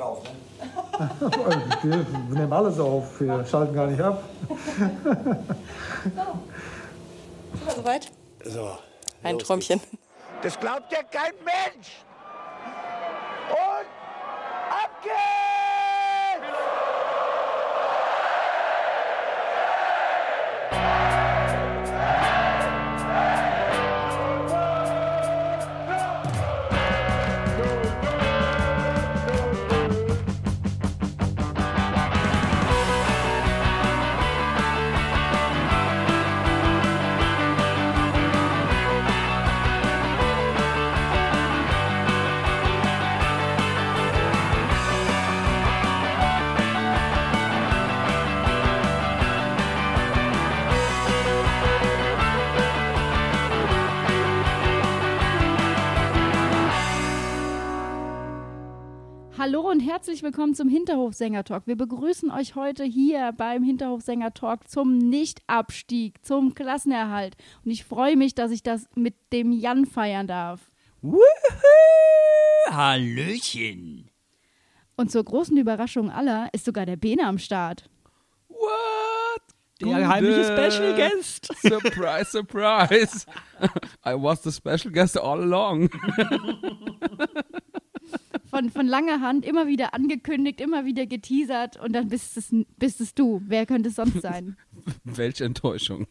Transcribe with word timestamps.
drauf, 0.00 0.22
ne? 0.24 0.30
Wir 2.28 2.38
nehmen 2.40 2.52
alles 2.52 2.78
auf, 2.78 3.20
wir 3.20 3.44
schalten 3.44 3.74
gar 3.74 3.86
nicht 3.86 4.00
ab. 4.00 4.22
Soweit? 7.76 8.10
So. 8.44 8.78
Ein 9.22 9.38
Träumchen. 9.38 9.80
Das 10.42 10.58
glaubt 10.58 10.90
ja 10.92 11.02
kein 11.02 11.34
Mensch. 11.44 12.04
Hallo 59.40 59.62
und 59.70 59.80
herzlich 59.80 60.22
willkommen 60.22 60.54
zum 60.54 60.68
Hinterhofsänger-Talk. 60.68 61.66
Wir 61.66 61.74
begrüßen 61.74 62.30
euch 62.30 62.56
heute 62.56 62.84
hier 62.84 63.32
beim 63.34 63.62
Hinterhofsänger-Talk 63.62 64.68
zum 64.68 64.98
Nichtabstieg, 64.98 66.22
zum 66.22 66.52
Klassenerhalt. 66.52 67.38
Und 67.64 67.70
ich 67.70 67.84
freue 67.84 68.18
mich, 68.18 68.34
dass 68.34 68.50
ich 68.50 68.62
das 68.62 68.86
mit 68.96 69.14
dem 69.32 69.50
Jan 69.50 69.86
feiern 69.86 70.26
darf. 70.26 70.70
Wuhu! 71.00 71.22
Hallöchen! 72.68 74.10
Und 74.98 75.10
zur 75.10 75.24
großen 75.24 75.56
Überraschung 75.56 76.10
aller 76.10 76.50
ist 76.52 76.66
sogar 76.66 76.84
der 76.84 76.96
Bene 76.96 77.26
am 77.26 77.38
Start. 77.38 77.88
What? 78.48 78.60
Der 79.80 79.88
Gute. 79.88 80.08
heimliche 80.08 80.44
Special 80.44 80.94
Guest. 80.94 81.46
Surprise, 81.62 82.30
surprise. 82.30 83.24
I 84.04 84.12
was 84.12 84.42
the 84.42 84.52
special 84.52 84.92
guest 84.92 85.18
all 85.18 85.40
along. 85.40 85.88
Von, 88.50 88.70
von 88.70 88.86
langer 88.86 89.20
Hand 89.20 89.44
immer 89.46 89.68
wieder 89.68 89.94
angekündigt, 89.94 90.60
immer 90.60 90.84
wieder 90.84 91.06
geteasert 91.06 91.76
und 91.76 91.92
dann 91.92 92.08
bist 92.08 92.36
es, 92.36 92.54
bist 92.78 93.00
es 93.00 93.14
du. 93.14 93.40
Wer 93.46 93.64
könnte 93.64 93.90
es 93.90 93.94
sonst 93.94 94.20
sein? 94.20 94.56
Welche 95.04 95.44
Enttäuschung. 95.44 96.06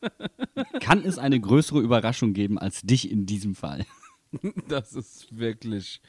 Kann 0.80 1.04
es 1.04 1.18
eine 1.18 1.38
größere 1.38 1.80
Überraschung 1.80 2.32
geben 2.32 2.58
als 2.58 2.80
dich 2.82 3.10
in 3.10 3.26
diesem 3.26 3.54
Fall? 3.54 3.84
Das 4.68 4.92
ist 4.92 5.38
wirklich 5.38 6.02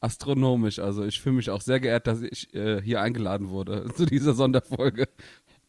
astronomisch. 0.00 0.78
Also 0.78 1.04
ich 1.04 1.18
fühle 1.18 1.36
mich 1.36 1.50
auch 1.50 1.62
sehr 1.62 1.80
geehrt, 1.80 2.06
dass 2.06 2.22
ich 2.22 2.54
äh, 2.54 2.80
hier 2.82 3.00
eingeladen 3.00 3.48
wurde 3.48 3.88
zu 3.94 4.04
dieser 4.06 4.34
Sonderfolge. 4.34 5.08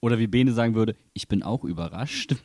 Oder 0.01 0.19
wie 0.19 0.27
Bene 0.27 0.51
sagen 0.51 0.75
würde, 0.75 0.95
ich 1.13 1.27
bin 1.27 1.41
auch 1.41 1.63
überrascht. 1.63 2.35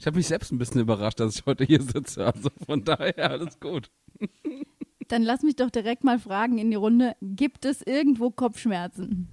Ich 0.00 0.06
habe 0.06 0.16
mich 0.16 0.28
selbst 0.28 0.50
ein 0.50 0.56
bisschen 0.56 0.80
überrascht, 0.80 1.20
dass 1.20 1.38
ich 1.38 1.46
heute 1.46 1.62
hier 1.64 1.82
sitze. 1.82 2.24
Also 2.24 2.48
von 2.66 2.82
daher 2.84 3.30
alles 3.30 3.60
gut. 3.60 3.90
Dann 5.08 5.22
lass 5.22 5.42
mich 5.42 5.56
doch 5.56 5.68
direkt 5.68 6.04
mal 6.04 6.18
fragen 6.18 6.56
in 6.56 6.70
die 6.70 6.76
Runde: 6.76 7.14
Gibt 7.20 7.66
es 7.66 7.82
irgendwo 7.82 8.30
Kopfschmerzen? 8.30 9.28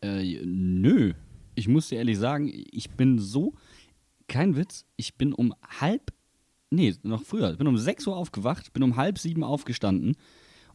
Äh, 0.00 0.40
nö. 0.42 1.12
Ich 1.54 1.68
muss 1.68 1.90
dir 1.90 1.98
ehrlich 1.98 2.18
sagen, 2.18 2.50
ich 2.50 2.92
bin 2.92 3.18
so, 3.18 3.52
kein 4.26 4.56
Witz, 4.56 4.86
ich 4.96 5.16
bin 5.16 5.34
um 5.34 5.54
halb, 5.80 6.14
nee, 6.70 6.94
noch 7.02 7.22
früher, 7.22 7.50
ich 7.50 7.58
bin 7.58 7.66
um 7.66 7.76
6 7.76 8.06
Uhr 8.06 8.16
aufgewacht, 8.16 8.72
bin 8.72 8.82
um 8.82 8.96
halb 8.96 9.18
sieben 9.18 9.44
aufgestanden 9.44 10.16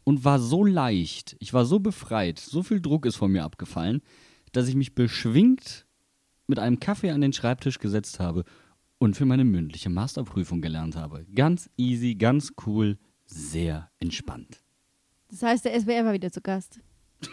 und 0.03 0.23
war 0.23 0.37
so 0.37 0.63
leicht, 0.63 1.35
ich 1.39 1.51
war 1.51 1.65
so 1.65 1.79
befreit, 1.79 2.37
so 2.37 2.61
viel 2.61 2.79
Druck 2.79 3.07
ist 3.07 3.15
von 3.15 3.31
mir 3.31 3.43
abgefallen, 3.43 4.03
dass 4.51 4.67
ich 4.67 4.75
mich 4.75 4.93
beschwingt 4.93 5.87
mit 6.45 6.59
einem 6.59 6.79
Kaffee 6.79 7.09
an 7.09 7.21
den 7.21 7.33
Schreibtisch 7.33 7.79
gesetzt 7.79 8.19
habe 8.19 8.43
und 8.99 9.15
für 9.15 9.25
meine 9.25 9.45
mündliche 9.45 9.89
Masterprüfung 9.89 10.61
gelernt 10.61 10.95
habe. 10.95 11.25
Ganz 11.33 11.69
easy, 11.77 12.15
ganz 12.15 12.53
cool, 12.65 12.97
sehr 13.25 13.89
entspannt. 13.99 14.63
Das 15.29 15.43
heißt, 15.43 15.65
der 15.65 15.79
SWR 15.79 16.05
war 16.05 16.13
wieder 16.13 16.31
zu 16.31 16.41
Gast. 16.41 16.79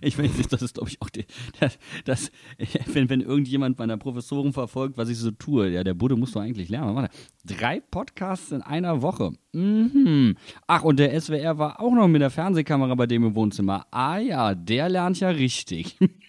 Ich 0.00 0.18
weiß 0.18 0.36
nicht, 0.36 0.52
das 0.52 0.62
ist, 0.62 0.74
glaube 0.74 0.90
ich, 0.90 1.00
auch 1.00 1.08
die, 1.08 1.24
das, 1.60 1.78
das, 2.04 2.32
wenn, 2.92 3.08
wenn 3.10 3.20
irgendjemand 3.20 3.78
meiner 3.78 3.96
Professoren 3.96 4.52
verfolgt, 4.52 4.96
was 4.96 5.08
ich 5.08 5.18
so 5.18 5.30
tue, 5.30 5.70
ja, 5.70 5.84
der 5.84 5.94
Bude 5.94 6.16
musst 6.16 6.34
du 6.34 6.40
eigentlich 6.40 6.68
lernen. 6.68 6.94
Warte, 6.94 7.14
drei 7.44 7.80
Podcasts 7.80 8.50
in 8.50 8.62
einer 8.62 9.02
Woche. 9.02 9.32
Mhm. 9.52 10.36
Ach, 10.66 10.82
und 10.82 10.98
der 10.98 11.18
SWR 11.20 11.58
war 11.58 11.80
auch 11.80 11.92
noch 11.92 12.08
mit 12.08 12.20
der 12.20 12.30
Fernsehkamera 12.30 12.94
bei 12.94 13.06
dem 13.06 13.24
im 13.24 13.34
Wohnzimmer. 13.34 13.86
Ah 13.90 14.18
ja, 14.18 14.54
der 14.54 14.88
lernt 14.88 15.20
ja 15.20 15.30
richtig. 15.30 15.96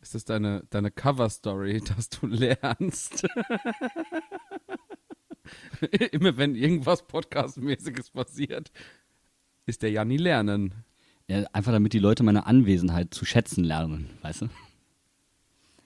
Ist 0.00 0.14
das 0.14 0.24
deine, 0.24 0.64
deine 0.70 0.90
Cover-Story, 0.90 1.80
dass 1.96 2.08
du 2.08 2.26
lernst? 2.26 3.26
Immer 6.12 6.36
wenn 6.36 6.54
irgendwas 6.54 7.06
Podcast-mäßiges 7.06 8.10
passiert, 8.10 8.70
ist 9.66 9.82
der 9.82 9.90
Janni 9.90 10.16
lernen. 10.16 10.74
Ja, 11.26 11.44
einfach 11.52 11.72
damit 11.72 11.92
die 11.92 11.98
Leute 11.98 12.22
meine 12.22 12.46
Anwesenheit 12.46 13.12
zu 13.12 13.24
schätzen 13.24 13.64
lernen, 13.64 14.08
weißt 14.22 14.42
du? 14.42 14.48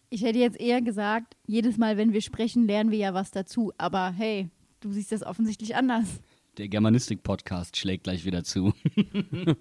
Ich 0.08 0.22
hätte 0.22 0.38
jetzt 0.38 0.60
eher 0.60 0.82
gesagt, 0.82 1.36
jedes 1.46 1.78
Mal, 1.78 1.96
wenn 1.96 2.12
wir 2.12 2.20
sprechen, 2.20 2.66
lernen 2.66 2.90
wir 2.90 2.98
ja 2.98 3.14
was 3.14 3.30
dazu. 3.30 3.72
Aber 3.78 4.10
hey, 4.10 4.50
du 4.80 4.92
siehst 4.92 5.10
das 5.10 5.22
offensichtlich 5.22 5.74
anders. 5.74 6.20
Der 6.58 6.68
Germanistik-Podcast 6.68 7.78
schlägt 7.78 8.04
gleich 8.04 8.26
wieder 8.26 8.44
zu. 8.44 8.74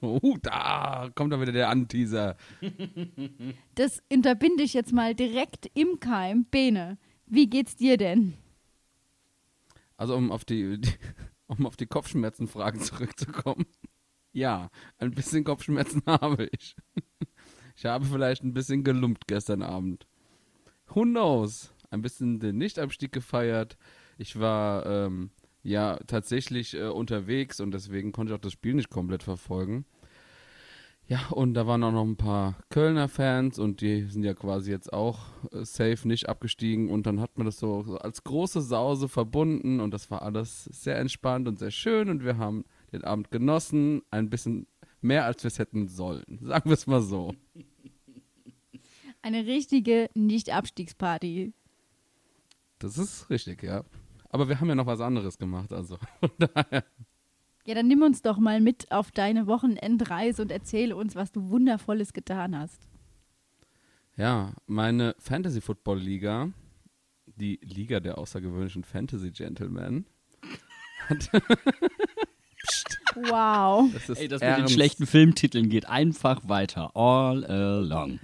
Oh, 0.02 0.36
da 0.42 1.10
kommt 1.16 1.32
dann 1.32 1.40
wieder 1.40 1.54
der 1.54 1.70
Anteaser. 1.70 2.36
Das 3.76 4.04
unterbinde 4.12 4.64
ich 4.64 4.74
jetzt 4.74 4.92
mal 4.92 5.16
direkt 5.16 5.72
im 5.74 6.02
Keim. 6.02 6.46
Bene, 6.52 6.98
wie 7.26 7.50
geht's 7.50 7.78
dir 7.78 7.96
denn? 7.96 8.34
Also 9.96 10.16
um 10.16 10.34
auf 10.34 10.44
die, 10.44 10.82
die 10.82 10.92
um 11.48 11.66
auf 11.66 11.78
die 11.78 11.86
Kopfschmerzenfragen 11.86 12.82
zurückzukommen. 12.82 13.68
Ja, 14.34 14.70
ein 14.98 15.12
bisschen 15.12 15.46
Kopfschmerzen 15.46 16.04
habe 16.08 16.50
ich. 16.52 16.76
Ich 17.78 17.86
habe 17.86 18.06
vielleicht 18.06 18.44
ein 18.44 18.54
bisschen 18.54 18.84
gelumpt 18.84 19.28
gestern 19.28 19.62
Abend. 19.62 20.08
Who 20.88 21.04
knows? 21.04 21.74
Ein 21.90 22.02
bisschen 22.02 22.42
den 22.42 22.58
Nichtabstieg 22.58 23.14
gefeiert. 23.14 23.78
Ich 24.18 24.38
war 24.40 24.86
ähm, 24.86 25.32
ja 25.64 25.98
tatsächlich 26.08 26.76
äh, 26.76 26.88
unterwegs 26.88 27.60
und 27.60 27.72
deswegen 27.72 28.12
konnte 28.12 28.34
ich 28.34 28.38
auch 28.38 28.42
das 28.42 28.54
Spiel 28.54 28.74
nicht 28.74 28.90
komplett 28.90 29.24
verfolgen. 29.24 29.86
Ja, 31.08 31.28
und 31.30 31.56
da 31.56 31.68
waren 31.68 31.84
auch 31.84 31.92
noch 31.92 32.06
ein 32.06 32.16
paar 32.16 32.58
Kölner 32.70 33.10
Fans 33.10 33.60
und 33.60 33.82
die 33.82 34.04
sind 34.04 34.24
ja 34.24 34.34
quasi 34.34 34.72
jetzt 34.72 34.94
auch 34.94 35.20
äh, 35.52 35.66
safe 35.66 36.08
nicht 36.08 36.30
abgestiegen 36.30 36.90
und 36.90 37.06
dann 37.06 37.20
hat 37.20 37.38
man 37.38 37.46
das 37.46 37.60
so, 37.60 37.84
so 37.84 37.98
als 37.98 38.24
große 38.24 38.62
Sause 38.62 39.10
verbunden 39.10 39.82
und 39.82 39.94
das 39.94 40.10
war 40.10 40.22
alles 40.22 40.66
sehr 40.66 40.98
entspannt 40.98 41.50
und 41.50 41.60
sehr 41.60 41.72
schön 41.72 42.10
und 42.10 42.24
wir 42.24 42.38
haben 42.38 42.64
den 42.94 43.04
Abend 43.04 43.30
genossen, 43.30 44.04
ein 44.10 44.30
bisschen 44.30 44.68
mehr 45.02 45.26
als 45.26 45.44
wir 45.44 45.50
es 45.50 45.60
hätten 45.60 45.88
sollen. 45.88 46.40
Sagen 46.42 46.70
wir 46.70 46.76
es 46.76 46.88
mal 46.88 47.02
so. 47.02 47.36
Eine 49.22 49.46
richtige 49.46 50.10
Nicht-Abstiegsparty. 50.14 51.54
Das 52.80 52.98
ist 52.98 53.30
richtig, 53.30 53.64
ja. 53.64 53.84
Aber 54.32 54.48
wir 54.50 54.60
haben 54.60 54.70
ja 54.70 54.76
noch 54.76 54.86
was 54.86 55.02
anderes 55.02 55.38
gemacht, 55.38 55.72
also 55.74 55.98
von 56.20 56.32
daher. 56.40 56.84
Ja, 57.66 57.76
dann 57.76 57.88
nimm 57.88 58.02
uns 58.02 58.22
doch 58.22 58.38
mal 58.38 58.60
mit 58.60 58.92
auf 58.92 59.12
deine 59.12 59.46
Wochenendreise 59.46 60.42
und 60.42 60.52
erzähle 60.52 60.96
uns, 60.96 61.16
was 61.16 61.32
du 61.32 61.50
Wundervolles 61.50 62.14
getan 62.14 62.58
hast. 62.58 62.88
Ja, 64.18 64.54
meine 64.66 65.16
Fantasy 65.20 65.62
Football 65.62 66.00
Liga, 66.00 66.50
die 67.28 67.60
Liga 67.64 68.00
der 68.00 68.18
außergewöhnlichen 68.18 68.84
Fantasy 68.84 69.32
Gentlemen, 69.32 70.06
hat. 71.10 71.30
Wow. 73.16 73.92
das 73.94 74.10
ist 74.10 74.20
Ey, 74.20 74.28
das 74.28 74.42
mit 74.42 74.50
den 74.50 74.60
ernst. 74.60 74.74
schlechten 74.74 75.06
Filmtiteln 75.06 75.70
geht 75.70 75.88
einfach 75.88 76.48
weiter. 76.48 76.96
All 76.96 77.46
along. 77.46 78.20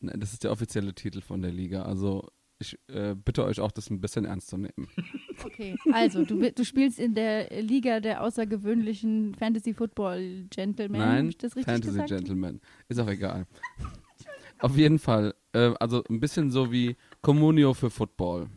Nein, 0.00 0.20
das 0.20 0.32
ist 0.32 0.44
der 0.44 0.52
offizielle 0.52 0.94
Titel 0.94 1.20
von 1.20 1.42
der 1.42 1.52
Liga. 1.52 1.82
Also 1.82 2.28
ich 2.58 2.78
äh, 2.88 3.14
bitte 3.14 3.44
euch 3.44 3.60
auch, 3.60 3.70
das 3.70 3.90
ein 3.90 4.00
bisschen 4.00 4.24
ernst 4.24 4.48
zu 4.48 4.56
nehmen. 4.58 4.88
Okay, 5.44 5.76
also 5.92 6.24
du, 6.24 6.50
du 6.50 6.64
spielst 6.64 6.98
in 6.98 7.14
der 7.14 7.62
Liga 7.62 8.00
der 8.00 8.22
außergewöhnlichen 8.22 9.34
Fantasy 9.34 9.74
Football 9.74 10.46
Gentlemen. 10.48 10.98
Nein, 10.98 11.32
Fantasy 11.32 11.90
gesagt? 11.90 12.08
Gentleman. 12.08 12.60
Ist 12.88 12.98
auch 12.98 13.08
egal. 13.08 13.46
Auf 14.58 14.76
jeden 14.76 14.98
Fall. 14.98 15.34
Äh, 15.52 15.74
also 15.78 16.02
ein 16.08 16.20
bisschen 16.20 16.50
so 16.50 16.72
wie 16.72 16.96
Communio 17.20 17.74
für 17.74 17.90
Football. 17.90 18.48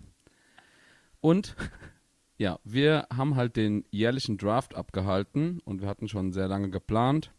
Und 1.21 1.55
ja, 2.37 2.59
wir 2.63 3.07
haben 3.13 3.35
halt 3.35 3.55
den 3.55 3.83
jährlichen 3.91 4.37
Draft 4.37 4.75
abgehalten 4.75 5.59
und 5.65 5.81
wir 5.81 5.87
hatten 5.87 6.07
schon 6.07 6.31
sehr 6.31 6.47
lange 6.47 6.69
geplant, 6.69 7.31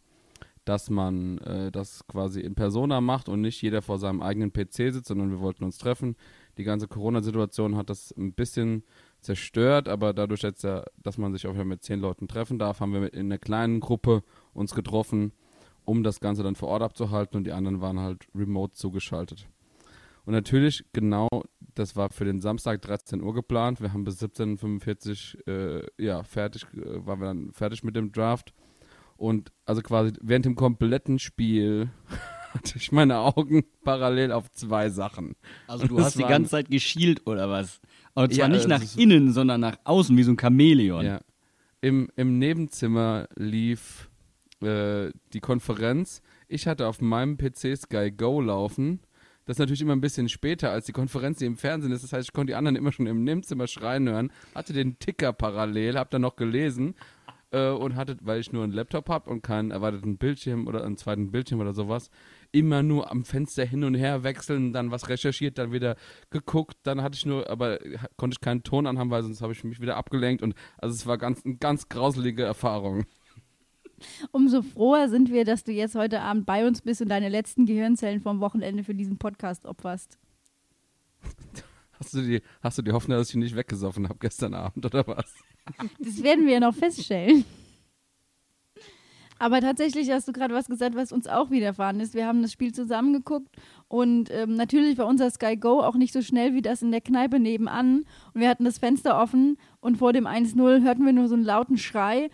dass 0.65 0.89
man 0.89 1.39
äh, 1.39 1.71
das 1.71 2.05
quasi 2.07 2.41
in 2.41 2.55
Persona 2.55 3.01
macht 3.01 3.27
und 3.27 3.41
nicht 3.41 3.61
jeder 3.61 3.81
vor 3.81 3.97
seinem 3.97 4.21
eigenen 4.21 4.53
PC 4.53 4.93
sitzt, 4.93 5.07
sondern 5.07 5.31
wir 5.31 5.39
wollten 5.39 5.63
uns 5.63 5.77
treffen. 5.77 6.15
Die 6.61 6.65
ganze 6.65 6.87
Corona-Situation 6.87 7.75
hat 7.75 7.89
das 7.89 8.11
ein 8.15 8.33
bisschen 8.33 8.83
zerstört, 9.19 9.89
aber 9.89 10.13
dadurch, 10.13 10.43
jetzt, 10.43 10.63
ja, 10.63 10.83
dass 11.01 11.17
man 11.17 11.33
sich 11.33 11.47
auch 11.47 11.55
mit 11.55 11.81
zehn 11.81 11.99
Leuten 11.99 12.27
treffen 12.27 12.59
darf, 12.59 12.81
haben 12.81 12.93
wir 12.93 13.11
in 13.15 13.25
einer 13.25 13.39
kleinen 13.39 13.79
Gruppe 13.79 14.21
uns 14.53 14.75
getroffen, 14.75 15.31
um 15.85 16.03
das 16.03 16.19
Ganze 16.19 16.43
dann 16.43 16.53
vor 16.53 16.69
Ort 16.69 16.83
abzuhalten 16.83 17.35
und 17.35 17.45
die 17.45 17.51
anderen 17.51 17.81
waren 17.81 17.99
halt 17.99 18.27
remote 18.35 18.75
zugeschaltet. 18.75 19.47
Und 20.23 20.33
natürlich, 20.33 20.85
genau, 20.93 21.29
das 21.73 21.95
war 21.95 22.11
für 22.11 22.25
den 22.25 22.41
Samstag 22.41 22.79
13 22.83 23.23
Uhr 23.23 23.33
geplant. 23.33 23.81
Wir 23.81 23.91
haben 23.91 24.03
bis 24.03 24.21
17.45 24.21 25.37
Uhr, 25.47 25.47
äh, 25.47 25.87
ja, 25.97 26.21
fertig, 26.21 26.67
äh, 26.75 27.03
waren 27.07 27.21
wir 27.21 27.25
dann 27.25 27.53
fertig 27.53 27.83
mit 27.83 27.95
dem 27.95 28.11
Draft. 28.11 28.53
Und 29.17 29.51
also 29.65 29.81
quasi 29.81 30.13
während 30.21 30.45
dem 30.45 30.55
kompletten 30.55 31.17
Spiel 31.17 31.89
hatte 32.53 32.77
ich 32.77 32.91
meine 32.91 33.19
Augen 33.19 33.63
parallel 33.83 34.31
auf 34.31 34.51
zwei 34.51 34.89
Sachen. 34.89 35.35
Also 35.67 35.87
du 35.87 35.99
hast 35.99 36.17
die 36.17 36.23
ganze 36.23 36.51
Zeit 36.51 36.69
geschielt 36.69 37.25
oder 37.27 37.49
was? 37.49 37.79
Und 38.13 38.33
zwar 38.33 38.47
Ja, 38.47 38.47
nicht 38.47 38.65
äh, 38.65 38.69
nach 38.69 38.97
innen, 38.97 39.31
sondern 39.31 39.61
nach 39.61 39.77
außen, 39.83 40.15
wie 40.17 40.23
so 40.23 40.31
ein 40.31 40.39
Chamäleon. 40.39 41.05
Ja. 41.05 41.19
Im, 41.81 42.09
Im 42.15 42.37
Nebenzimmer 42.37 43.27
lief 43.35 44.09
äh, 44.61 45.11
die 45.33 45.39
Konferenz. 45.39 46.21
Ich 46.47 46.67
hatte 46.67 46.87
auf 46.87 47.01
meinem 47.01 47.37
PC 47.37 47.77
Sky 47.77 48.11
Go 48.11 48.41
laufen. 48.41 48.99
Das 49.45 49.55
ist 49.55 49.59
natürlich 49.59 49.81
immer 49.81 49.95
ein 49.95 50.01
bisschen 50.01 50.29
später 50.29 50.71
als 50.71 50.85
die 50.85 50.91
Konferenz, 50.91 51.39
die 51.39 51.45
im 51.45 51.57
Fernsehen 51.57 51.91
ist. 51.91 52.03
Das 52.03 52.13
heißt, 52.13 52.29
ich 52.29 52.33
konnte 52.33 52.51
die 52.51 52.55
anderen 52.55 52.75
immer 52.75 52.91
schon 52.91 53.07
im 53.07 53.23
Nebenzimmer 53.23 53.67
schreien 53.67 54.07
hören. 54.07 54.31
Hatte 54.53 54.73
den 54.73 54.99
Ticker 54.99 55.33
parallel, 55.33 55.97
hab 55.97 56.11
dann 56.11 56.21
noch 56.21 56.35
gelesen 56.35 56.93
äh, 57.51 57.69
und 57.69 57.95
hatte, 57.95 58.17
weil 58.21 58.39
ich 58.39 58.51
nur 58.51 58.63
einen 58.63 58.73
Laptop 58.73 59.09
habe 59.09 59.29
und 59.29 59.41
keinen 59.41 59.71
erweiterten 59.71 60.17
Bildschirm 60.17 60.67
oder 60.67 60.83
einen 60.83 60.97
zweiten 60.97 61.31
Bildschirm 61.31 61.59
oder 61.59 61.73
sowas, 61.73 62.09
immer 62.51 62.83
nur 62.83 63.09
am 63.11 63.23
Fenster 63.23 63.65
hin 63.65 63.83
und 63.83 63.95
her 63.95 64.23
wechseln, 64.23 64.73
dann 64.73 64.91
was 64.91 65.09
recherchiert, 65.09 65.57
dann 65.57 65.71
wieder 65.71 65.95
geguckt, 66.29 66.77
dann 66.83 67.01
hatte 67.01 67.15
ich 67.15 67.25
nur, 67.25 67.49
aber 67.49 67.79
konnte 68.17 68.35
ich 68.35 68.41
keinen 68.41 68.63
Ton 68.63 68.87
anhaben, 68.87 69.09
weil 69.09 69.23
sonst 69.23 69.41
habe 69.41 69.53
ich 69.53 69.63
mich 69.63 69.79
wieder 69.79 69.97
abgelenkt 69.97 70.41
und 70.41 70.53
also 70.77 70.93
es 70.93 71.05
war 71.05 71.17
ganz, 71.17 71.45
eine 71.45 71.55
ganz 71.55 71.89
grauselige 71.89 72.43
Erfahrung. 72.43 73.05
Umso 74.31 74.61
froher 74.63 75.09
sind 75.09 75.31
wir, 75.31 75.45
dass 75.45 75.63
du 75.63 75.71
jetzt 75.71 75.95
heute 75.95 76.21
Abend 76.21 76.45
bei 76.45 76.65
uns 76.65 76.81
bist 76.81 77.01
und 77.01 77.09
deine 77.09 77.29
letzten 77.29 77.65
Gehirnzellen 77.65 78.19
vom 78.19 78.39
Wochenende 78.39 78.83
für 78.83 78.95
diesen 78.95 79.17
Podcast 79.17 79.65
opferst. 79.65 80.17
Hast 81.93 82.15
du 82.15 82.21
die, 82.21 82.41
hast 82.61 82.79
du 82.79 82.81
die 82.81 82.91
Hoffnung, 82.93 83.19
dass 83.19 83.29
ich 83.29 83.35
nicht 83.35 83.55
weggesoffen 83.55 84.09
habe 84.09 84.17
gestern 84.19 84.55
Abend 84.55 84.83
oder 84.85 85.05
was? 85.05 85.35
Das 85.99 86.23
werden 86.23 86.47
wir 86.47 86.53
ja 86.53 86.59
noch 86.59 86.73
feststellen. 86.73 87.45
Aber 89.41 89.59
tatsächlich 89.59 90.11
hast 90.11 90.27
du 90.27 90.33
gerade 90.33 90.53
was 90.53 90.67
gesagt, 90.67 90.93
was 90.93 91.11
uns 91.11 91.25
auch 91.25 91.49
widerfahren 91.49 91.99
ist. 91.99 92.13
Wir 92.13 92.27
haben 92.27 92.43
das 92.43 92.51
Spiel 92.51 92.75
zusammengeguckt 92.75 93.49
und 93.87 94.29
ähm, 94.29 94.55
natürlich 94.55 94.99
war 94.99 95.07
unser 95.07 95.31
Sky 95.31 95.57
Go 95.57 95.81
auch 95.81 95.95
nicht 95.95 96.13
so 96.13 96.21
schnell 96.21 96.53
wie 96.53 96.61
das 96.61 96.83
in 96.83 96.91
der 96.91 97.01
Kneipe 97.01 97.39
nebenan. 97.39 98.05
Und 98.35 98.41
wir 98.41 98.49
hatten 98.49 98.65
das 98.65 98.77
Fenster 98.77 99.19
offen 99.19 99.57
und 99.79 99.97
vor 99.97 100.13
dem 100.13 100.27
1-0 100.27 100.83
hörten 100.83 101.03
wir 101.07 101.13
nur 101.13 101.27
so 101.27 101.33
einen 101.33 101.43
lauten 101.43 101.79
Schrei, 101.79 102.29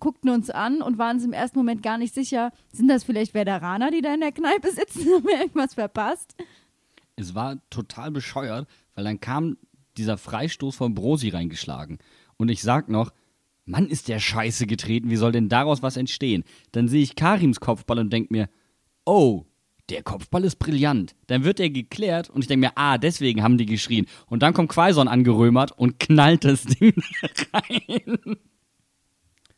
guckten 0.00 0.30
uns 0.30 0.48
an 0.48 0.80
und 0.80 0.96
waren 0.96 1.16
uns 1.16 1.26
im 1.26 1.34
ersten 1.34 1.58
Moment 1.58 1.82
gar 1.82 1.98
nicht 1.98 2.14
sicher, 2.14 2.52
sind 2.72 2.88
das 2.88 3.04
vielleicht 3.04 3.34
Veteraner, 3.34 3.90
die 3.90 4.00
da 4.00 4.14
in 4.14 4.20
der 4.20 4.32
Kneipe 4.32 4.70
sitzen? 4.70 5.04
Haben 5.14 5.26
wir 5.26 5.38
irgendwas 5.38 5.74
verpasst? 5.74 6.36
Es 7.16 7.34
war 7.34 7.58
total 7.68 8.10
bescheuert, 8.10 8.66
weil 8.94 9.04
dann 9.04 9.20
kam 9.20 9.58
dieser 9.98 10.16
Freistoß 10.16 10.74
von 10.74 10.94
Brosi 10.94 11.28
reingeschlagen. 11.28 11.98
Und 12.38 12.48
ich 12.50 12.62
sag 12.62 12.88
noch, 12.88 13.12
Mann, 13.66 13.88
ist 13.88 14.08
der 14.08 14.20
scheiße 14.20 14.66
getreten, 14.66 15.10
wie 15.10 15.16
soll 15.16 15.32
denn 15.32 15.48
daraus 15.48 15.82
was 15.82 15.96
entstehen? 15.96 16.44
Dann 16.72 16.88
sehe 16.88 17.02
ich 17.02 17.16
Karims 17.16 17.60
Kopfball 17.60 17.98
und 17.98 18.12
denk 18.12 18.30
mir, 18.30 18.48
oh, 19.04 19.44
der 19.90 20.02
Kopfball 20.02 20.44
ist 20.44 20.56
brillant. 20.56 21.14
Dann 21.26 21.44
wird 21.44 21.60
er 21.60 21.70
geklärt 21.70 22.30
und 22.30 22.42
ich 22.42 22.48
denke 22.48 22.66
mir, 22.66 22.72
ah, 22.76 22.96
deswegen 22.96 23.42
haben 23.42 23.58
die 23.58 23.66
geschrien. 23.66 24.06
Und 24.26 24.42
dann 24.42 24.54
kommt 24.54 24.70
Quaison 24.70 25.08
angerömert 25.08 25.72
und 25.72 25.98
knallt 25.98 26.44
das 26.44 26.64
Ding 26.64 26.94
rein. 27.52 28.36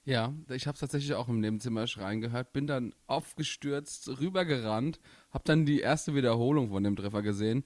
Ja, 0.04 0.32
ich 0.48 0.66
habe 0.66 0.78
tatsächlich 0.78 1.12
auch 1.12 1.28
im 1.28 1.40
Nebenzimmer 1.40 1.86
schreien 1.86 2.22
gehört, 2.22 2.54
bin 2.54 2.66
dann 2.66 2.94
aufgestürzt, 3.06 4.08
rübergerannt, 4.20 5.00
habe 5.30 5.44
dann 5.44 5.66
die 5.66 5.80
erste 5.80 6.14
Wiederholung 6.14 6.70
von 6.70 6.82
dem 6.82 6.96
Treffer 6.96 7.20
gesehen 7.20 7.62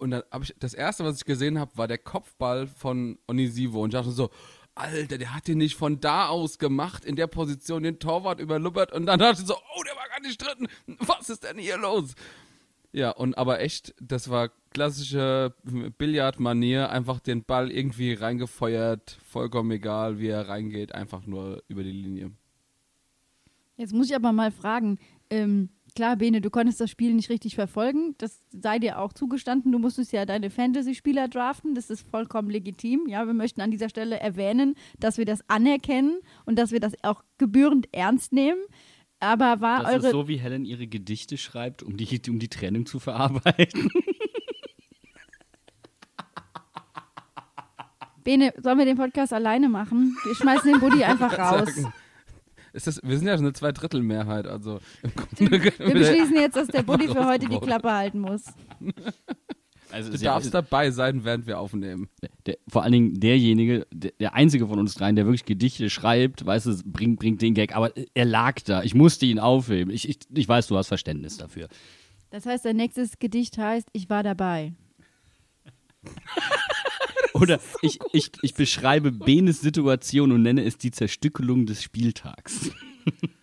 und 0.00 0.12
dann 0.12 0.22
habe 0.30 0.44
ich 0.44 0.54
das 0.58 0.72
erste, 0.72 1.04
was 1.04 1.18
ich 1.18 1.24
gesehen 1.26 1.58
habe, 1.58 1.76
war 1.76 1.86
der 1.86 1.98
Kopfball 1.98 2.66
von 2.66 3.18
Onisivo 3.28 3.82
und 3.82 3.90
ich 3.90 4.00
dachte 4.00 4.10
so, 4.10 4.30
Alter, 4.74 5.18
der 5.18 5.34
hat 5.34 5.48
den 5.48 5.58
nicht 5.58 5.76
von 5.76 6.00
da 6.00 6.28
aus 6.28 6.58
gemacht, 6.58 7.04
in 7.04 7.16
der 7.16 7.26
Position 7.26 7.82
den 7.82 7.98
Torwart 7.98 8.40
überlubbert 8.40 8.92
und 8.92 9.06
dann 9.06 9.18
dachte 9.18 9.42
ich 9.42 9.46
so, 9.46 9.54
oh, 9.54 9.82
der 9.84 9.96
war 9.96 10.08
gar 10.08 10.20
nicht 10.20 10.40
drin, 10.40 10.68
was 11.00 11.28
ist 11.28 11.44
denn 11.44 11.58
hier 11.58 11.76
los? 11.76 12.14
Ja, 12.92 13.10
und 13.10 13.38
aber 13.38 13.60
echt, 13.60 13.94
das 14.00 14.30
war 14.30 14.50
klassische 14.70 15.54
Billardmanier, 15.98 16.90
einfach 16.90 17.20
den 17.20 17.44
Ball 17.44 17.70
irgendwie 17.70 18.14
reingefeuert, 18.14 19.18
vollkommen 19.28 19.70
egal, 19.70 20.18
wie 20.18 20.28
er 20.28 20.48
reingeht, 20.48 20.94
einfach 20.94 21.26
nur 21.26 21.62
über 21.68 21.82
die 21.82 21.92
Linie. 21.92 22.32
Jetzt 23.76 23.92
muss 23.94 24.10
ich 24.10 24.16
aber 24.16 24.32
mal 24.32 24.50
fragen, 24.50 24.98
ähm, 25.30 25.70
klar, 25.94 26.16
Bene, 26.16 26.40
du 26.40 26.50
konntest 26.50 26.80
das 26.80 26.90
Spiel 26.90 27.14
nicht 27.14 27.30
richtig 27.30 27.54
verfolgen. 27.54 28.14
Das 28.18 28.40
sei 28.50 28.78
dir 28.78 28.98
auch 28.98 29.12
zugestanden. 29.12 29.72
Du 29.72 29.78
musstest 29.78 30.12
ja 30.12 30.26
deine 30.26 30.50
Fantasy-Spieler 30.50 31.28
draften. 31.28 31.74
Das 31.74 31.90
ist 31.90 32.08
vollkommen 32.10 32.50
legitim. 32.50 33.06
Ja, 33.08 33.26
wir 33.26 33.34
möchten 33.34 33.60
an 33.60 33.70
dieser 33.70 33.88
Stelle 33.88 34.18
erwähnen, 34.20 34.74
dass 34.98 35.18
wir 35.18 35.24
das 35.24 35.40
anerkennen 35.48 36.18
und 36.44 36.58
dass 36.58 36.72
wir 36.72 36.80
das 36.80 36.92
auch 37.02 37.22
gebührend 37.38 37.88
ernst 37.92 38.32
nehmen. 38.32 38.60
Aber 39.20 39.60
war 39.60 39.82
Das 39.82 39.92
eure. 39.94 40.06
ist 40.06 40.12
so, 40.12 40.28
wie 40.28 40.36
Helen 40.36 40.64
ihre 40.64 40.86
Gedichte 40.86 41.36
schreibt, 41.36 41.82
um 41.82 41.96
die, 41.96 42.20
um 42.30 42.38
die 42.38 42.48
Trennung 42.48 42.86
zu 42.86 42.98
verarbeiten. 42.98 43.90
Bene, 48.24 48.52
sollen 48.62 48.78
wir 48.78 48.84
den 48.84 48.96
Podcast 48.96 49.32
alleine 49.32 49.68
machen? 49.68 50.16
Wir 50.24 50.34
schmeißen 50.34 50.70
den 50.72 50.80
Buddy 50.80 51.04
einfach 51.04 51.38
raus. 51.38 51.74
Sagen, 51.74 51.92
Ist 52.72 52.86
das, 52.86 53.00
wir 53.02 53.18
sind 53.18 53.26
ja 53.26 53.36
schon 53.36 53.46
eine 53.46 53.52
Zweidrittelmehrheit, 53.52 54.46
also 54.46 54.78
im 55.02 55.14
Grunde 55.14 55.50
Wir 55.78 55.92
beschließen 55.94 56.36
jetzt, 56.36 56.56
dass 56.56 56.68
der 56.68 56.82
Buddy 56.82 57.08
für 57.08 57.26
heute 57.26 57.46
die. 57.48 57.58
Klappe 57.58 57.90
halten 57.92 58.20
muss. 58.20 58.44
Also 59.92 60.10
Du 60.10 60.14
ist 60.14 60.22
ja- 60.22 60.34
darfst 60.34 60.54
dabei 60.54 60.92
sein, 60.92 61.24
während 61.24 61.48
wir 61.48 61.58
aufnehmen. 61.58 62.08
der, 62.46 62.58
vor 62.68 62.84
allen 62.84 62.92
Dingen 62.92 63.18
derjenige, 63.18 63.88
der, 63.92 64.12
der 64.20 64.34
einzige 64.34 64.68
von 64.68 64.78
uns 64.78 64.94
dreien, 64.94 65.16
der 65.16 65.24
wirklich 65.24 65.44
Gedichte 65.46 65.90
schreibt, 65.90 66.46
weißt 66.46 66.66
du, 66.66 66.76
bringt, 66.84 67.18
bringt 67.18 67.42
den 67.42 67.54
Gag, 67.54 67.74
aber 67.74 67.90
er 68.14 68.24
lag 68.24 68.60
da. 68.64 68.84
Ich 68.84 68.94
musste 68.94 69.26
ihn 69.26 69.40
aufheben. 69.40 69.92
Ich, 69.92 70.08
ich, 70.08 70.18
ich 70.32 70.48
weiß, 70.48 70.68
du 70.68 70.76
hast 70.76 70.86
Verständnis 70.86 71.38
dafür. 71.38 71.66
Das 72.30 72.46
heißt, 72.46 72.66
dein 72.66 72.76
nächstes 72.76 73.18
Gedicht 73.18 73.58
heißt 73.58 73.88
Ich 73.92 74.08
war 74.08 74.22
dabei. 74.22 74.74
Oder 77.34 77.60
ich, 77.82 77.98
ich, 78.12 78.32
ich 78.42 78.54
beschreibe 78.54 79.12
Benes 79.12 79.60
Situation 79.60 80.32
und 80.32 80.42
nenne 80.42 80.64
es 80.64 80.78
die 80.78 80.90
Zerstückelung 80.90 81.66
des 81.66 81.82
Spieltags. 81.82 82.70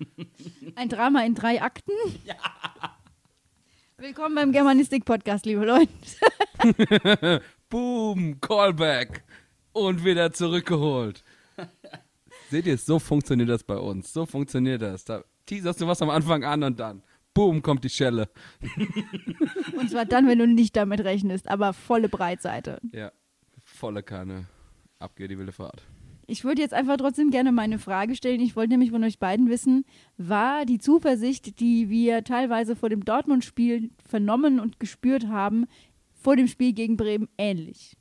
Ein 0.76 0.90
Drama 0.90 1.24
in 1.26 1.36
drei 1.36 1.62
Akten? 1.62 1.94
Ja. 2.26 2.36
Willkommen 3.98 4.36
beim 4.36 4.52
Germanistik-Podcast, 4.52 5.46
liebe 5.46 5.66
Leute. 5.66 7.42
Boom, 7.70 8.40
Callback. 8.42 9.24
Und 9.72 10.04
wieder 10.04 10.32
zurückgeholt. 10.32 11.24
Seht 12.52 12.68
ihr, 12.68 12.78
so 12.78 13.00
funktioniert 13.00 13.50
das 13.50 13.64
bei 13.64 13.78
uns. 13.78 14.14
So 14.14 14.26
funktioniert 14.26 14.82
das. 14.82 15.04
Da 15.06 15.24
teaserst 15.46 15.82
du 15.82 15.88
was 15.88 16.02
am 16.02 16.10
Anfang 16.10 16.44
an 16.44 16.64
und 16.64 16.80
dann, 16.80 17.02
boom, 17.34 17.62
kommt 17.62 17.84
die 17.84 17.90
Schelle. 17.90 18.30
Und 19.80 19.90
zwar 19.90 20.06
dann, 20.06 20.28
wenn 20.28 20.40
du 20.40 20.48
nicht 20.48 20.76
damit 20.76 21.02
rechnest, 21.02 21.48
aber 21.50 21.74
volle 21.74 22.10
Breitseite. 22.10 22.80
Ja, 22.92 23.12
volle 23.78 24.04
Kanne. 24.04 24.48
Ab 25.00 25.16
geht 25.16 25.32
die 25.32 25.38
wilde 25.38 25.52
Fahrt. 25.52 25.84
Ich 26.30 26.44
würde 26.44 26.62
jetzt 26.62 26.74
einfach 26.74 26.98
trotzdem 26.98 27.32
gerne 27.32 27.54
meine 27.54 27.80
Frage 27.80 28.16
stellen. 28.16 28.42
Ich 28.42 28.58
wollte 28.58 28.72
nämlich 28.72 28.92
von 28.92 29.04
euch 29.04 29.18
beiden 29.18 29.50
wissen, 29.50 29.86
war 30.18 30.66
die 30.66 30.78
Zuversicht, 30.78 31.62
die 31.62 31.90
wir 31.90 32.26
teilweise 32.26 32.76
vor 32.76 32.90
dem 32.90 33.06
Dortmund-Spiel 33.06 33.92
vernommen 34.06 34.60
und 34.60 34.80
gespürt 34.80 35.28
haben, 35.28 35.68
vor 36.12 36.36
dem 36.36 36.48
Spiel 36.48 36.74
gegen 36.74 36.98
Bremen 36.98 37.30
ähnlich? 37.38 37.96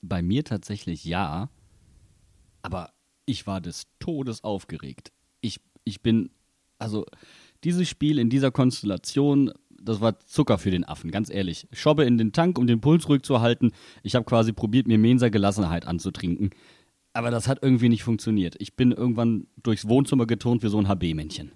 Bei 0.00 0.22
mir 0.22 0.42
tatsächlich 0.44 1.04
ja, 1.04 1.50
aber 2.62 2.94
ich 3.26 3.46
war 3.46 3.60
des 3.60 3.86
Todes 3.98 4.42
aufgeregt. 4.42 5.12
Ich, 5.42 5.60
ich 5.84 6.00
bin, 6.00 6.30
also 6.78 7.04
dieses 7.64 7.86
Spiel 7.86 8.18
in 8.18 8.30
dieser 8.30 8.50
Konstellation, 8.50 9.52
das 9.80 10.00
war 10.00 10.18
Zucker 10.20 10.58
für 10.58 10.70
den 10.70 10.84
Affen, 10.84 11.10
ganz 11.10 11.30
ehrlich. 11.30 11.66
Schobbe 11.72 12.04
in 12.04 12.18
den 12.18 12.32
Tank, 12.32 12.58
um 12.58 12.66
den 12.66 12.80
Puls 12.80 13.08
ruhig 13.08 13.22
zu 13.22 13.40
halten. 13.40 13.72
Ich 14.02 14.14
habe 14.14 14.24
quasi 14.24 14.52
probiert, 14.52 14.86
mir 14.86 14.98
Mensa 14.98 15.28
Gelassenheit 15.28 15.86
anzutrinken. 15.86 16.50
Aber 17.12 17.30
das 17.30 17.48
hat 17.48 17.58
irgendwie 17.62 17.88
nicht 17.88 18.04
funktioniert. 18.04 18.56
Ich 18.58 18.76
bin 18.76 18.92
irgendwann 18.92 19.46
durchs 19.62 19.88
Wohnzimmer 19.88 20.26
geturnt 20.26 20.62
wie 20.62 20.68
so 20.68 20.78
ein 20.78 20.88
HB-Männchen. 20.88 21.50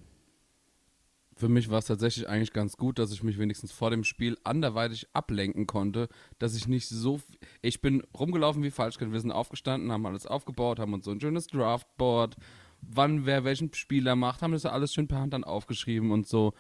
Für 1.36 1.48
mich 1.48 1.68
war 1.68 1.78
es 1.78 1.86
tatsächlich 1.86 2.28
eigentlich 2.28 2.52
ganz 2.52 2.76
gut, 2.76 2.98
dass 2.98 3.12
ich 3.12 3.22
mich 3.22 3.38
wenigstens 3.38 3.72
vor 3.72 3.90
dem 3.90 4.04
Spiel 4.04 4.38
anderweitig 4.44 5.08
ablenken 5.12 5.66
konnte, 5.66 6.08
dass 6.38 6.56
ich 6.56 6.68
nicht 6.68 6.88
so. 6.88 7.20
Ich 7.60 7.80
bin 7.80 8.02
rumgelaufen 8.16 8.62
wie 8.62 8.70
falsch. 8.70 9.00
Wir 9.00 9.20
sind 9.20 9.32
aufgestanden, 9.32 9.90
haben 9.90 10.06
alles 10.06 10.26
aufgebaut, 10.26 10.78
haben 10.78 10.94
uns 10.94 11.04
so 11.04 11.10
ein 11.10 11.20
schönes 11.20 11.48
Draftboard, 11.48 12.36
wann 12.80 13.26
wer 13.26 13.44
welchen 13.44 13.72
Spieler 13.74 14.14
macht, 14.16 14.42
haben 14.42 14.52
das 14.52 14.62
ja 14.62 14.70
alles 14.70 14.92
schön 14.92 15.08
per 15.08 15.18
Hand 15.18 15.32
dann 15.32 15.44
aufgeschrieben 15.44 16.12
und 16.12 16.26
so. 16.26 16.54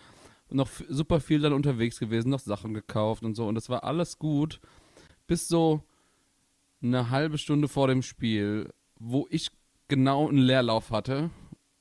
Noch 0.54 0.70
super 0.88 1.18
viel 1.18 1.40
dann 1.40 1.52
unterwegs 1.52 1.98
gewesen, 1.98 2.30
noch 2.30 2.38
Sachen 2.38 2.74
gekauft 2.74 3.24
und 3.24 3.34
so. 3.34 3.46
Und 3.46 3.56
das 3.56 3.68
war 3.68 3.82
alles 3.82 4.18
gut, 4.18 4.60
bis 5.26 5.48
so 5.48 5.82
eine 6.80 7.10
halbe 7.10 7.38
Stunde 7.38 7.66
vor 7.66 7.88
dem 7.88 8.02
Spiel, 8.02 8.72
wo 8.98 9.26
ich 9.30 9.50
genau 9.88 10.28
einen 10.28 10.38
Leerlauf 10.38 10.90
hatte 10.90 11.30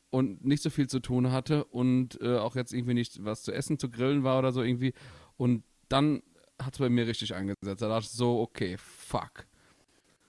und 0.10 0.44
nicht 0.44 0.64
so 0.64 0.70
viel 0.70 0.88
zu 0.88 1.00
tun 1.00 1.32
hatte 1.32 1.66
und 1.66 2.20
äh, 2.22 2.38
auch 2.38 2.56
jetzt 2.56 2.74
irgendwie 2.74 2.94
nicht 2.96 3.24
was 3.24 3.44
zu 3.44 3.52
essen, 3.52 3.78
zu 3.78 3.92
grillen 3.92 4.24
war 4.24 4.40
oder 4.40 4.52
so 4.52 4.64
irgendwie. 4.64 4.94
Und 5.38 5.64
dann 5.90 6.24
hat 6.60 6.74
es 6.74 6.80
bei 6.80 6.90
mir 6.90 7.06
richtig 7.06 7.36
eingesetzt. 7.36 7.82
Da 7.82 7.90
dachte 7.90 8.06
ich 8.06 8.10
so, 8.10 8.40
okay, 8.40 8.78
fuck. 8.78 9.46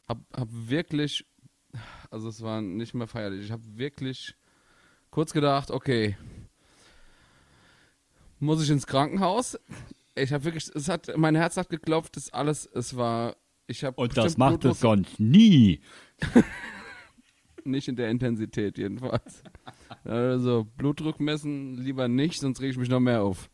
Hab, 0.07 0.19
hab 0.35 0.49
wirklich, 0.51 1.25
also 2.11 2.29
es 2.29 2.43
war 2.43 2.61
nicht 2.61 2.95
mehr 2.95 3.07
feierlich, 3.07 3.47
ich 3.47 3.53
habe 3.53 3.63
wirklich 3.79 4.35
kurz 5.11 5.33
gedacht, 5.33 5.71
okay, 5.71 6.17
muss 8.45 8.63
ich 8.63 8.71
ins 8.71 8.87
Krankenhaus? 8.87 9.59
Ich 10.15 10.33
habe 10.33 10.45
wirklich, 10.45 10.71
es 10.75 10.89
hat, 10.89 11.11
mein 11.17 11.35
Herz 11.35 11.57
hat 11.57 11.69
geklopft, 11.69 12.17
das 12.17 12.33
alles, 12.33 12.69
es 12.73 12.97
war, 12.97 13.37
ich 13.67 13.85
habe 13.85 14.01
Und 14.01 14.17
das 14.17 14.37
macht 14.37 14.65
es 14.65 14.81
sonst 14.81 15.19
nie. 15.19 15.81
Nicht 17.65 17.89
in 17.89 17.97
der 17.97 18.11
Intensität 18.11 18.77
jedenfalls. 18.79 19.43
Also 20.05 20.67
Blutdruck 20.77 21.19
messen 21.19 21.79
lieber 21.79 22.09
nicht, 22.09 22.41
sonst 22.41 22.61
rege 22.61 22.73
ich 22.73 22.77
mich 22.77 22.91
noch 22.91 23.01
mehr 23.01 23.23
auf. 23.23 23.49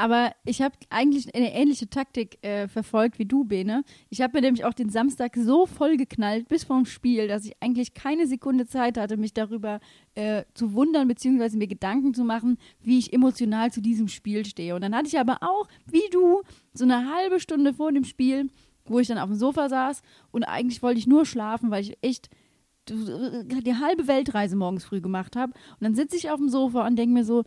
Aber 0.00 0.32
ich 0.46 0.62
habe 0.62 0.74
eigentlich 0.88 1.34
eine 1.34 1.52
ähnliche 1.52 1.90
Taktik 1.90 2.42
äh, 2.42 2.68
verfolgt 2.68 3.18
wie 3.18 3.26
du, 3.26 3.44
Bene. 3.44 3.84
Ich 4.08 4.22
habe 4.22 4.38
mir 4.38 4.40
nämlich 4.40 4.64
auch 4.64 4.72
den 4.72 4.88
Samstag 4.88 5.36
so 5.36 5.66
voll 5.66 5.98
geknallt 5.98 6.48
bis 6.48 6.64
vorm 6.64 6.86
Spiel, 6.86 7.28
dass 7.28 7.44
ich 7.44 7.52
eigentlich 7.60 7.92
keine 7.92 8.26
Sekunde 8.26 8.66
Zeit 8.66 8.96
hatte, 8.96 9.18
mich 9.18 9.34
darüber 9.34 9.78
äh, 10.14 10.44
zu 10.54 10.72
wundern 10.72 11.06
bzw. 11.06 11.54
mir 11.58 11.66
Gedanken 11.66 12.14
zu 12.14 12.24
machen, 12.24 12.56
wie 12.80 12.98
ich 12.98 13.12
emotional 13.12 13.72
zu 13.72 13.82
diesem 13.82 14.08
Spiel 14.08 14.46
stehe. 14.46 14.74
Und 14.74 14.80
dann 14.80 14.96
hatte 14.96 15.08
ich 15.08 15.18
aber 15.18 15.36
auch, 15.42 15.68
wie 15.84 16.08
du, 16.10 16.40
so 16.72 16.84
eine 16.84 17.14
halbe 17.14 17.38
Stunde 17.38 17.74
vor 17.74 17.92
dem 17.92 18.04
Spiel, 18.04 18.48
wo 18.86 19.00
ich 19.00 19.08
dann 19.08 19.18
auf 19.18 19.28
dem 19.28 19.36
Sofa 19.36 19.68
saß 19.68 20.00
und 20.30 20.44
eigentlich 20.44 20.82
wollte 20.82 20.98
ich 20.98 21.06
nur 21.06 21.26
schlafen, 21.26 21.70
weil 21.70 21.82
ich 21.82 21.98
echt 22.00 22.30
die 22.88 23.76
halbe 23.76 24.08
Weltreise 24.08 24.56
morgens 24.56 24.82
früh 24.82 25.02
gemacht 25.02 25.36
habe. 25.36 25.52
Und 25.52 25.82
dann 25.82 25.94
sitze 25.94 26.16
ich 26.16 26.30
auf 26.30 26.38
dem 26.38 26.48
Sofa 26.48 26.86
und 26.86 26.96
denke 26.96 27.12
mir 27.12 27.24
so, 27.24 27.44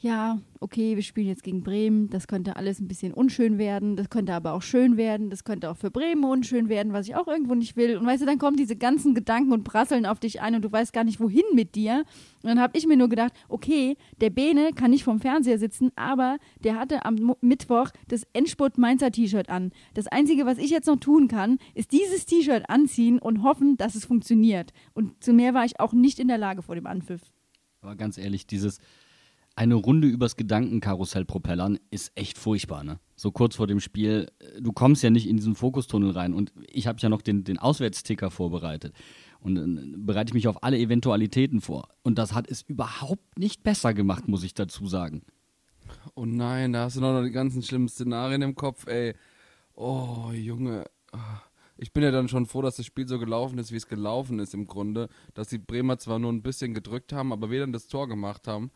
ja, 0.00 0.38
okay, 0.60 0.94
wir 0.94 1.02
spielen 1.02 1.26
jetzt 1.26 1.42
gegen 1.42 1.64
Bremen, 1.64 2.08
das 2.08 2.28
könnte 2.28 2.54
alles 2.54 2.78
ein 2.78 2.86
bisschen 2.86 3.12
unschön 3.12 3.58
werden, 3.58 3.96
das 3.96 4.10
könnte 4.10 4.32
aber 4.32 4.52
auch 4.52 4.62
schön 4.62 4.96
werden, 4.96 5.28
das 5.28 5.42
könnte 5.42 5.68
auch 5.68 5.76
für 5.76 5.90
Bremen 5.90 6.22
unschön 6.22 6.68
werden, 6.68 6.92
was 6.92 7.08
ich 7.08 7.16
auch 7.16 7.26
irgendwo 7.26 7.56
nicht 7.56 7.76
will. 7.76 7.96
Und 7.96 8.06
weißt 8.06 8.22
du, 8.22 8.26
dann 8.26 8.38
kommen 8.38 8.56
diese 8.56 8.76
ganzen 8.76 9.12
Gedanken 9.12 9.52
und 9.52 9.64
prasseln 9.64 10.06
auf 10.06 10.20
dich 10.20 10.40
ein 10.40 10.54
und 10.54 10.62
du 10.62 10.70
weißt 10.70 10.92
gar 10.92 11.02
nicht, 11.02 11.18
wohin 11.18 11.42
mit 11.52 11.74
dir. 11.74 12.04
Und 12.42 12.48
dann 12.48 12.60
habe 12.60 12.78
ich 12.78 12.86
mir 12.86 12.96
nur 12.96 13.08
gedacht, 13.08 13.32
okay, 13.48 13.96
der 14.20 14.30
Bene 14.30 14.70
kann 14.72 14.92
nicht 14.92 15.02
vorm 15.02 15.18
Fernseher 15.18 15.58
sitzen, 15.58 15.90
aber 15.96 16.38
der 16.62 16.76
hatte 16.76 17.04
am 17.04 17.34
Mittwoch 17.40 17.90
das 18.06 18.22
Endspurt 18.32 18.78
Mainzer 18.78 19.10
T-Shirt 19.10 19.48
an. 19.48 19.72
Das 19.94 20.06
Einzige, 20.06 20.46
was 20.46 20.58
ich 20.58 20.70
jetzt 20.70 20.86
noch 20.86 21.00
tun 21.00 21.26
kann, 21.26 21.58
ist 21.74 21.90
dieses 21.90 22.24
T-Shirt 22.24 22.70
anziehen 22.70 23.18
und 23.18 23.42
hoffen, 23.42 23.76
dass 23.76 23.96
es 23.96 24.04
funktioniert. 24.04 24.72
Und 24.94 25.24
zu 25.24 25.32
mehr 25.32 25.54
war 25.54 25.64
ich 25.64 25.80
auch 25.80 25.92
nicht 25.92 26.20
in 26.20 26.28
der 26.28 26.38
Lage 26.38 26.62
vor 26.62 26.76
dem 26.76 26.86
Anpfiff. 26.86 27.22
Aber 27.80 27.96
ganz 27.96 28.16
ehrlich, 28.16 28.46
dieses 28.46 28.78
eine 29.58 29.74
Runde 29.74 30.06
übers 30.06 30.36
Gedankenkarussell 30.36 31.24
propellern 31.24 31.80
ist 31.90 32.12
echt 32.14 32.38
furchtbar, 32.38 32.84
ne? 32.84 33.00
So 33.16 33.32
kurz 33.32 33.56
vor 33.56 33.66
dem 33.66 33.80
Spiel, 33.80 34.28
äh, 34.38 34.60
du 34.62 34.72
kommst 34.72 35.02
ja 35.02 35.10
nicht 35.10 35.28
in 35.28 35.36
diesen 35.36 35.56
Fokustunnel 35.56 36.12
rein 36.12 36.32
und 36.32 36.52
ich 36.70 36.86
habe 36.86 37.00
ja 37.00 37.08
noch 37.08 37.22
den, 37.22 37.42
den 37.42 37.58
Auswärtsticker 37.58 38.30
vorbereitet 38.30 38.94
und 39.40 39.56
äh, 39.56 39.96
bereite 39.96 40.30
ich 40.30 40.34
mich 40.34 40.46
auf 40.46 40.62
alle 40.62 40.78
Eventualitäten 40.78 41.60
vor. 41.60 41.88
Und 42.04 42.18
das 42.18 42.34
hat 42.34 42.48
es 42.48 42.62
überhaupt 42.62 43.36
nicht 43.36 43.64
besser 43.64 43.94
gemacht, 43.94 44.28
muss 44.28 44.44
ich 44.44 44.54
dazu 44.54 44.86
sagen. 44.86 45.22
Oh 46.14 46.24
nein, 46.24 46.72
da 46.72 46.84
hast 46.84 46.96
du 46.96 47.00
noch 47.00 47.20
die 47.24 47.32
ganzen 47.32 47.64
schlimmen 47.64 47.88
Szenarien 47.88 48.42
im 48.42 48.54
Kopf, 48.54 48.86
ey. 48.86 49.14
Oh, 49.74 50.30
Junge. 50.32 50.84
Ich 51.76 51.92
bin 51.92 52.04
ja 52.04 52.12
dann 52.12 52.28
schon 52.28 52.46
froh, 52.46 52.62
dass 52.62 52.76
das 52.76 52.86
Spiel 52.86 53.08
so 53.08 53.18
gelaufen 53.18 53.58
ist, 53.58 53.72
wie 53.72 53.76
es 53.76 53.88
gelaufen 53.88 54.38
ist 54.38 54.54
im 54.54 54.68
Grunde. 54.68 55.08
Dass 55.34 55.48
die 55.48 55.58
Bremer 55.58 55.98
zwar 55.98 56.20
nur 56.20 56.32
ein 56.32 56.42
bisschen 56.42 56.74
gedrückt 56.74 57.12
haben, 57.12 57.32
aber 57.32 57.50
weder 57.50 57.66
das 57.66 57.88
Tor 57.88 58.08
gemacht 58.08 58.46
haben. 58.46 58.70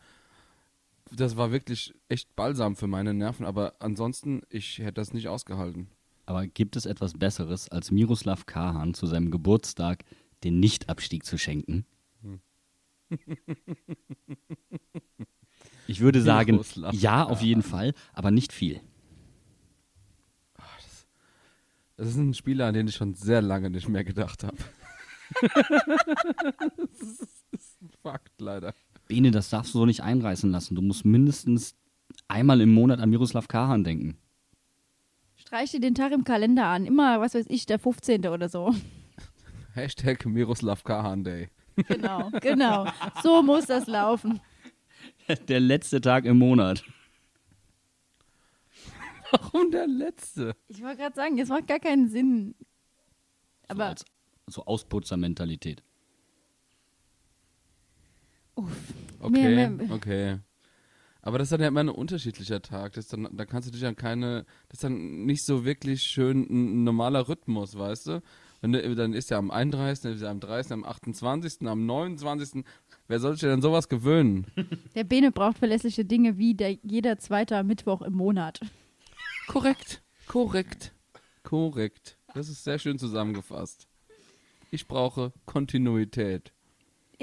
Das 1.11 1.37
war 1.37 1.51
wirklich 1.51 1.93
echt 2.09 2.35
balsam 2.35 2.75
für 2.75 2.87
meine 2.87 3.13
Nerven, 3.13 3.45
aber 3.45 3.75
ansonsten, 3.79 4.41
ich 4.49 4.79
hätte 4.79 4.93
das 4.93 5.13
nicht 5.13 5.27
ausgehalten. 5.27 5.87
Aber 6.25 6.47
gibt 6.47 6.75
es 6.75 6.85
etwas 6.85 7.13
Besseres, 7.13 7.69
als 7.69 7.91
Miroslav 7.91 8.45
Kahan 8.45 8.93
zu 8.93 9.05
seinem 9.05 9.29
Geburtstag 9.29 10.05
den 10.43 10.59
Nichtabstieg 10.59 11.25
zu 11.25 11.37
schenken? 11.37 11.85
Ich 15.85 15.99
würde 15.99 16.21
sagen, 16.21 16.53
Miroslav 16.53 16.93
ja, 16.95 17.25
auf 17.25 17.41
jeden 17.41 17.61
Fall, 17.61 17.93
aber 18.13 18.31
nicht 18.31 18.53
viel. 18.53 18.79
Das 21.97 22.07
ist 22.07 22.15
ein 22.15 22.33
Spieler, 22.33 22.67
an 22.67 22.73
den 22.73 22.87
ich 22.87 22.95
schon 22.95 23.13
sehr 23.13 23.41
lange 23.41 23.69
nicht 23.69 23.87
mehr 23.87 24.03
gedacht 24.03 24.43
habe. 24.43 24.57
das 26.77 27.19
ist 27.51 27.81
ein 27.81 27.89
Fakt, 28.01 28.41
leider. 28.41 28.73
Bene, 29.07 29.31
das 29.31 29.49
darfst 29.49 29.73
du 29.73 29.79
so 29.79 29.85
nicht 29.85 30.01
einreißen 30.01 30.51
lassen. 30.51 30.75
Du 30.75 30.81
musst 30.81 31.05
mindestens 31.05 31.75
einmal 32.27 32.61
im 32.61 32.73
Monat 32.73 32.99
an 32.99 33.09
Miroslav 33.09 33.47
Kahan 33.47 33.83
denken. 33.83 34.17
Streich 35.35 35.71
dir 35.71 35.79
den 35.79 35.95
Tag 35.95 36.11
im 36.11 36.23
Kalender 36.23 36.65
an. 36.67 36.85
Immer, 36.85 37.19
was 37.19 37.35
weiß 37.35 37.45
ich, 37.49 37.65
der 37.65 37.79
15. 37.79 38.27
oder 38.27 38.49
so. 38.49 38.73
Hashtag 39.73 40.25
Miroslav 40.25 40.83
Kahan 40.83 41.23
Day. 41.23 41.49
Genau, 41.87 42.29
genau. 42.41 42.85
So 43.23 43.41
muss 43.41 43.65
das 43.65 43.87
laufen. 43.87 44.39
Der 45.47 45.59
letzte 45.59 46.01
Tag 46.01 46.25
im 46.25 46.37
Monat. 46.37 46.83
Warum 49.31 49.71
der 49.71 49.87
letzte? 49.87 50.55
Ich 50.67 50.83
wollte 50.83 50.97
gerade 50.97 51.15
sagen, 51.15 51.39
es 51.39 51.49
macht 51.49 51.67
gar 51.67 51.79
keinen 51.79 52.09
Sinn. 52.09 52.55
So, 52.59 53.69
Aber 53.69 53.85
als, 53.85 54.05
so 54.47 54.65
Ausputzermentalität. 54.65 55.81
Okay, 59.19 59.55
Mehr- 59.55 59.69
mehr- 59.69 59.91
okay. 59.91 60.39
Aber 61.21 61.37
das 61.37 61.45
ist 61.45 61.51
dann 61.53 61.61
ja 61.61 61.69
immer 61.69 61.79
ein 61.79 61.89
unterschiedlicher 61.89 62.61
Tag. 62.61 62.93
Das 62.93 63.07
dann, 63.07 63.29
da 63.31 63.45
kannst 63.45 63.69
du 63.69 63.71
dich 63.71 63.85
an 63.85 63.95
keine, 63.95 64.43
das 64.67 64.77
ist 64.79 64.83
dann 64.83 65.25
nicht 65.25 65.43
so 65.43 65.63
wirklich 65.63 66.03
schön 66.03 66.41
ein 66.49 66.83
normaler 66.83 67.29
Rhythmus, 67.29 67.77
weißt 67.77 68.07
du? 68.07 68.21
Wenn 68.59 68.73
dann 68.95 69.13
ist 69.13 69.29
ja 69.29 69.37
am 69.37 69.49
31., 69.51 70.03
dann 70.03 70.13
ist 70.13 70.21
ja 70.21 70.29
am 70.29 70.39
30., 70.39 70.71
am 70.73 70.83
28., 70.83 71.67
am 71.67 71.85
29. 71.85 72.63
Wer 73.07 73.19
soll 73.19 73.33
sich 73.33 73.41
denn 73.41 73.61
sowas 73.61 73.89
gewöhnen? 73.89 74.47
der 74.95 75.03
Bene 75.05 75.31
braucht 75.31 75.57
verlässliche 75.59 76.05
Dinge 76.05 76.37
wie 76.37 76.53
der, 76.55 76.71
jeder 76.83 77.17
zweite 77.19 77.61
Mittwoch 77.63 78.01
im 78.01 78.13
Monat. 78.13 78.59
Korrekt, 79.47 80.01
korrekt, 80.27 80.93
korrekt. 81.43 82.17
Das 82.33 82.49
ist 82.49 82.63
sehr 82.63 82.79
schön 82.79 82.97
zusammengefasst. 82.97 83.87
Ich 84.71 84.87
brauche 84.87 85.31
Kontinuität. 85.45 86.51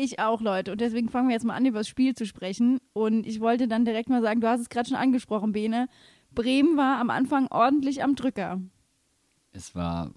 Ich 0.02 0.19
auch, 0.19 0.40
Leute. 0.40 0.73
Und 0.73 0.80
deswegen 0.80 1.11
fangen 1.11 1.28
wir 1.28 1.35
jetzt 1.35 1.45
mal 1.45 1.54
an, 1.54 1.66
über 1.66 1.80
das 1.80 1.88
Spiel 1.88 2.14
zu 2.14 2.25
sprechen. 2.25 2.80
Und 2.95 3.26
ich 3.26 3.38
wollte 3.40 3.69
dann 3.69 3.85
direkt 3.85 4.09
mal 4.09 4.23
sagen, 4.23 4.40
du 4.40 4.49
hast 4.49 4.61
es 4.61 4.71
gerade 4.71 4.88
schon 4.88 4.97
angesprochen, 4.97 5.52
Bene. 5.52 5.88
Bremen 6.35 6.78
war 6.78 6.99
am 6.99 7.11
Anfang 7.11 7.49
ordentlich 7.49 8.02
am 8.02 8.14
Drücker. 8.14 8.62
Es 9.52 9.75
war. 9.75 10.14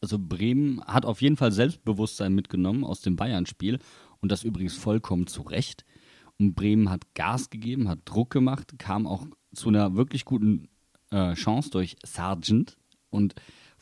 Also 0.00 0.18
Bremen 0.18 0.84
hat 0.84 1.06
auf 1.06 1.22
jeden 1.22 1.36
Fall 1.36 1.52
Selbstbewusstsein 1.52 2.34
mitgenommen 2.34 2.82
aus 2.82 3.00
dem 3.00 3.14
Bayern-Spiel 3.14 3.78
und 4.20 4.32
das 4.32 4.42
übrigens 4.42 4.76
vollkommen 4.76 5.28
zu 5.28 5.42
Recht. 5.42 5.84
Und 6.40 6.56
Bremen 6.56 6.90
hat 6.90 7.14
Gas 7.14 7.50
gegeben, 7.50 7.88
hat 7.88 8.00
Druck 8.04 8.30
gemacht, 8.30 8.74
kam 8.78 9.06
auch 9.06 9.24
zu 9.54 9.68
einer 9.68 9.94
wirklich 9.94 10.24
guten 10.24 10.68
äh, 11.10 11.34
Chance 11.34 11.70
durch 11.70 11.96
Sargent 12.04 12.76
und 13.08 13.36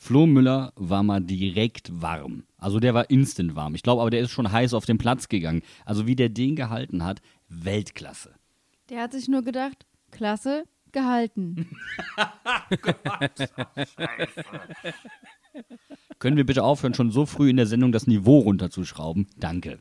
Flo 0.04 0.26
Müller 0.26 0.72
war 0.74 1.04
mal 1.04 1.20
direkt 1.20 2.02
warm. 2.02 2.42
Also 2.58 2.80
der 2.80 2.92
war 2.92 3.08
instant 3.08 3.54
warm. 3.54 3.76
Ich 3.76 3.84
glaube 3.84 4.00
aber, 4.00 4.10
der 4.10 4.18
ist 4.18 4.32
schon 4.32 4.50
heiß 4.50 4.74
auf 4.74 4.84
den 4.84 4.98
Platz 4.98 5.28
gegangen. 5.28 5.62
Also 5.84 6.08
wie 6.08 6.16
der 6.16 6.28
den 6.28 6.56
gehalten 6.56 7.04
hat, 7.04 7.22
Weltklasse. 7.48 8.34
Der 8.88 9.00
hat 9.00 9.12
sich 9.12 9.28
nur 9.28 9.42
gedacht, 9.42 9.86
klasse, 10.10 10.64
gehalten. 10.90 11.68
Können 16.18 16.36
wir 16.36 16.46
bitte 16.46 16.64
aufhören, 16.64 16.94
schon 16.94 17.12
so 17.12 17.24
früh 17.24 17.50
in 17.50 17.56
der 17.56 17.66
Sendung 17.66 17.92
das 17.92 18.08
Niveau 18.08 18.40
runterzuschrauben? 18.40 19.28
Danke. 19.36 19.78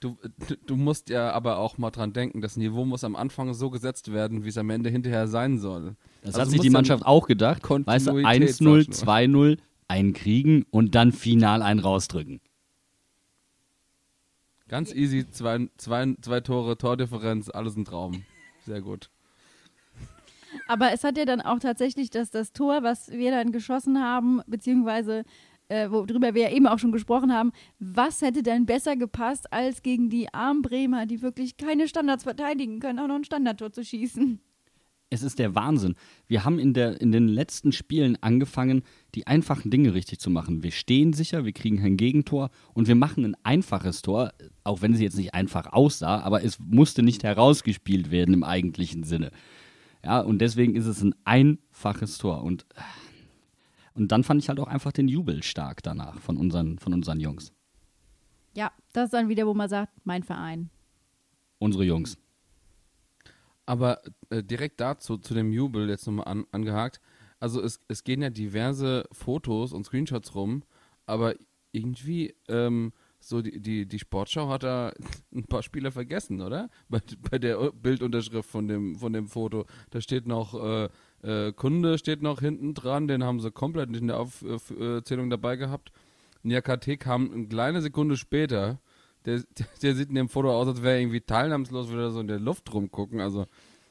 Du, 0.00 0.16
du, 0.64 0.76
musst 0.76 1.08
ja 1.08 1.32
aber 1.32 1.58
auch 1.58 1.76
mal 1.76 1.90
dran 1.90 2.12
denken, 2.12 2.40
das 2.40 2.56
Niveau 2.56 2.84
muss 2.84 3.02
am 3.02 3.16
Anfang 3.16 3.52
so 3.52 3.68
gesetzt 3.68 4.12
werden, 4.12 4.44
wie 4.44 4.48
es 4.48 4.56
am 4.56 4.70
Ende 4.70 4.90
hinterher 4.90 5.26
sein 5.26 5.58
soll. 5.58 5.96
Das 6.22 6.34
Also 6.34 6.40
hat 6.42 6.50
sich 6.50 6.60
die 6.60 6.70
Mannschaft 6.70 7.04
auch 7.04 7.26
gedacht. 7.26 7.62
Weißt 7.68 8.06
du, 8.06 8.12
Kontinuität, 8.12 8.50
1-0, 8.50 8.94
sag 8.94 9.22
ich 9.22 9.34
2-0, 9.34 9.58
einen 9.88 10.12
kriegen 10.12 10.64
und 10.70 10.94
dann 10.94 11.10
final 11.10 11.62
einen 11.62 11.80
rausdrücken. 11.80 12.40
Ganz 14.68 14.94
easy, 14.94 15.28
zwei, 15.28 15.68
zwei, 15.78 16.14
zwei 16.20 16.40
Tore, 16.40 16.76
Tordifferenz, 16.76 17.48
alles 17.48 17.74
ein 17.76 17.84
Traum. 17.84 18.24
Sehr 18.66 18.82
gut. 18.82 19.10
Aber 20.66 20.92
es 20.92 21.04
hat 21.04 21.16
ja 21.16 21.24
dann 21.24 21.40
auch 21.40 21.58
tatsächlich 21.58 22.10
das, 22.10 22.30
das 22.30 22.52
Tor, 22.52 22.82
was 22.82 23.10
wir 23.10 23.30
dann 23.30 23.52
geschossen 23.52 24.00
haben, 24.00 24.42
beziehungsweise 24.46 25.24
äh, 25.68 25.90
worüber 25.90 26.34
wir 26.34 26.42
ja 26.42 26.50
eben 26.50 26.66
auch 26.66 26.78
schon 26.78 26.92
gesprochen 26.92 27.32
haben, 27.32 27.52
was 27.78 28.22
hätte 28.22 28.42
denn 28.42 28.66
besser 28.66 28.96
gepasst, 28.96 29.52
als 29.52 29.82
gegen 29.82 30.10
die 30.10 30.32
armen 30.32 30.62
Bremer, 30.62 31.06
die 31.06 31.22
wirklich 31.22 31.56
keine 31.56 31.88
Standards 31.88 32.24
verteidigen 32.24 32.80
können, 32.80 32.98
auch 32.98 33.08
noch 33.08 33.16
ein 33.16 33.24
Standardtor 33.24 33.72
zu 33.72 33.84
schießen? 33.84 34.40
Es 35.10 35.22
ist 35.22 35.38
der 35.38 35.54
Wahnsinn. 35.54 35.94
Wir 36.26 36.44
haben 36.44 36.58
in, 36.58 36.74
der, 36.74 37.00
in 37.00 37.12
den 37.12 37.28
letzten 37.28 37.72
Spielen 37.72 38.18
angefangen, 38.20 38.82
die 39.14 39.26
einfachen 39.26 39.70
Dinge 39.70 39.94
richtig 39.94 40.18
zu 40.18 40.28
machen. 40.28 40.62
Wir 40.62 40.70
stehen 40.70 41.14
sicher, 41.14 41.46
wir 41.46 41.52
kriegen 41.52 41.78
kein 41.78 41.96
Gegentor 41.96 42.50
und 42.74 42.88
wir 42.88 42.94
machen 42.94 43.24
ein 43.24 43.36
einfaches 43.42 44.02
Tor, 44.02 44.32
auch 44.64 44.82
wenn 44.82 44.92
es 44.92 45.00
jetzt 45.00 45.16
nicht 45.16 45.32
einfach 45.32 45.72
aussah, 45.72 46.20
aber 46.20 46.44
es 46.44 46.58
musste 46.58 47.02
nicht 47.02 47.24
herausgespielt 47.24 48.10
werden 48.10 48.34
im 48.34 48.44
eigentlichen 48.44 49.02
Sinne. 49.02 49.30
Ja, 50.04 50.20
und 50.20 50.40
deswegen 50.40 50.76
ist 50.76 50.86
es 50.86 51.02
ein 51.02 51.14
einfaches 51.24 52.18
Tor. 52.18 52.42
Und, 52.42 52.66
und 53.98 54.12
dann 54.12 54.24
fand 54.24 54.42
ich 54.42 54.48
halt 54.48 54.60
auch 54.60 54.68
einfach 54.68 54.92
den 54.92 55.08
Jubel 55.08 55.42
stark 55.42 55.82
danach 55.82 56.18
von 56.20 56.36
unseren, 56.36 56.78
von 56.78 56.94
unseren 56.94 57.20
Jungs. 57.20 57.52
Ja, 58.54 58.72
das 58.92 59.06
ist 59.06 59.14
dann 59.14 59.28
wieder, 59.28 59.46
wo 59.46 59.54
man 59.54 59.68
sagt, 59.68 59.92
mein 60.04 60.22
Verein. 60.22 60.70
Unsere 61.58 61.84
Jungs. 61.84 62.16
Aber 63.66 64.00
äh, 64.30 64.42
direkt 64.42 64.80
dazu, 64.80 65.18
zu 65.18 65.34
dem 65.34 65.52
Jubel 65.52 65.88
jetzt 65.88 66.06
nochmal 66.06 66.26
an, 66.26 66.46
angehakt. 66.52 67.00
Also 67.40 67.62
es, 67.62 67.80
es 67.88 68.02
gehen 68.02 68.22
ja 68.22 68.30
diverse 68.30 69.04
Fotos 69.12 69.72
und 69.72 69.84
Screenshots 69.84 70.34
rum, 70.34 70.62
aber 71.06 71.34
irgendwie 71.72 72.34
ähm, 72.48 72.92
so 73.20 73.42
die, 73.42 73.60
die, 73.60 73.86
die 73.86 73.98
Sportschau 73.98 74.48
hat 74.48 74.62
da 74.62 74.92
ein 75.34 75.44
paar 75.44 75.62
Spieler 75.62 75.92
vergessen, 75.92 76.40
oder? 76.40 76.70
Bei, 76.88 77.00
bei 77.30 77.38
der 77.38 77.72
Bildunterschrift 77.72 78.48
von 78.48 78.68
dem, 78.68 78.96
von 78.96 79.12
dem 79.12 79.28
Foto. 79.28 79.66
Da 79.90 80.00
steht 80.00 80.26
noch 80.26 80.54
äh, 80.54 80.88
äh, 81.22 81.52
Kunde 81.52 81.98
steht 81.98 82.22
noch 82.22 82.40
hinten 82.40 82.74
dran, 82.74 83.08
den 83.08 83.24
haben 83.24 83.40
sie 83.40 83.50
komplett 83.50 83.90
nicht 83.90 84.00
in 84.00 84.08
der 84.08 84.20
Aufzählung 84.20 85.30
dabei 85.30 85.56
gehabt. 85.56 85.92
Niakate 86.42 86.96
kam 86.96 87.32
eine 87.32 87.46
kleine 87.46 87.82
Sekunde 87.82 88.16
später. 88.16 88.78
Der, 89.24 89.42
der 89.82 89.94
sieht 89.94 90.08
in 90.08 90.14
dem 90.14 90.28
Foto 90.28 90.50
aus, 90.50 90.68
als 90.68 90.82
wäre 90.82 90.94
er 90.94 91.00
irgendwie 91.00 91.20
teilnahmslos 91.20 91.90
wieder 91.90 92.10
so 92.10 92.20
in 92.20 92.28
der 92.28 92.38
Luft 92.38 92.72
rumgucken. 92.72 93.20
Also 93.20 93.46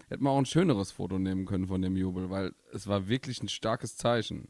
hätte 0.08 0.24
man 0.24 0.34
auch 0.34 0.38
ein 0.38 0.46
schöneres 0.46 0.92
Foto 0.92 1.20
nehmen 1.20 1.46
können 1.46 1.68
von 1.68 1.82
dem 1.82 1.98
Jubel, 1.98 2.30
weil 2.30 2.54
es 2.74 2.88
war 2.88 3.08
wirklich 3.08 3.42
ein 3.42 3.50
starkes 3.50 3.98
Zeichen. 3.98 4.48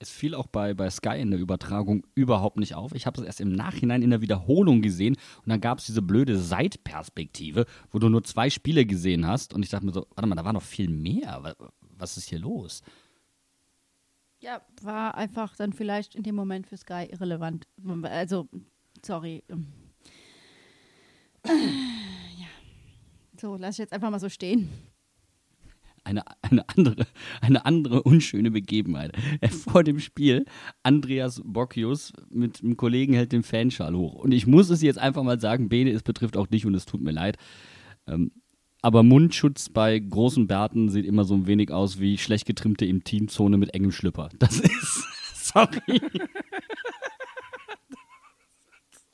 Es 0.00 0.10
fiel 0.10 0.34
auch 0.34 0.48
bei, 0.48 0.74
bei 0.74 0.90
Sky 0.90 1.20
in 1.20 1.30
der 1.30 1.40
Übertragung 1.40 2.04
überhaupt 2.14 2.58
nicht 2.58 2.74
auf. 2.74 2.94
Ich 2.94 3.06
habe 3.06 3.20
es 3.20 3.26
erst 3.26 3.40
im 3.40 3.52
Nachhinein 3.52 4.02
in 4.02 4.10
der 4.10 4.20
Wiederholung 4.20 4.82
gesehen 4.82 5.14
und 5.14 5.48
dann 5.48 5.60
gab 5.60 5.78
es 5.78 5.86
diese 5.86 6.02
blöde 6.02 6.36
Seitperspektive, 6.36 7.64
wo 7.90 7.98
du 7.98 8.08
nur 8.08 8.22
zwei 8.24 8.50
Spiele 8.50 8.86
gesehen 8.86 9.26
hast 9.26 9.54
und 9.54 9.62
ich 9.62 9.70
dachte 9.70 9.86
mir 9.86 9.92
so, 9.92 10.06
warte 10.14 10.28
mal, 10.28 10.34
da 10.34 10.44
war 10.44 10.52
noch 10.52 10.62
viel 10.62 10.88
mehr. 10.88 11.54
Wa- 11.94 12.00
Was 12.00 12.16
ist 12.16 12.28
hier 12.28 12.38
los? 12.38 12.82
Ja, 14.40 14.60
war 14.82 15.14
einfach 15.16 15.56
dann 15.56 15.72
vielleicht 15.72 16.14
in 16.14 16.22
dem 16.22 16.34
Moment 16.34 16.66
für 16.66 16.76
Sky 16.76 17.06
irrelevant. 17.10 17.66
Also, 18.02 18.48
sorry. 19.04 19.42
Ja. 21.46 22.46
So, 23.40 23.56
lass 23.56 23.74
ich 23.74 23.78
jetzt 23.78 23.92
einfach 23.92 24.10
mal 24.10 24.18
so 24.20 24.28
stehen. 24.28 24.68
Eine, 26.04 26.22
eine, 26.42 26.68
andere, 26.68 27.06
eine 27.40 27.64
andere 27.64 28.02
unschöne 28.02 28.50
Begebenheit. 28.50 29.16
Vor 29.50 29.84
dem 29.84 30.00
Spiel, 30.00 30.44
Andreas 30.82 31.40
Bocchius 31.44 32.12
mit 32.28 32.62
einem 32.62 32.76
Kollegen 32.76 33.14
hält 33.14 33.32
den 33.32 33.42
Fanschal 33.42 33.94
hoch. 33.94 34.14
Und 34.14 34.32
ich 34.32 34.46
muss 34.46 34.68
es 34.70 34.82
jetzt 34.82 34.98
einfach 34.98 35.22
mal 35.22 35.40
sagen, 35.40 35.68
Bene, 35.68 35.90
es 35.92 36.02
betrifft 36.02 36.36
auch 36.36 36.46
dich 36.46 36.66
und 36.66 36.74
es 36.74 36.84
tut 36.86 37.00
mir 37.00 37.10
leid. 37.12 37.38
Ähm, 38.06 38.32
aber 38.84 39.02
Mundschutz 39.02 39.70
bei 39.70 39.98
großen 39.98 40.46
Bärten 40.46 40.90
sieht 40.90 41.06
immer 41.06 41.24
so 41.24 41.32
ein 41.34 41.46
wenig 41.46 41.70
aus 41.70 42.00
wie 42.00 42.18
schlecht 42.18 42.44
getrimmte 42.44 42.84
Intimzone 42.84 43.56
mit 43.56 43.72
engem 43.72 43.92
Schlüpper. 43.92 44.28
Das 44.38 44.60
ist, 44.60 45.06
sorry. 45.34 45.70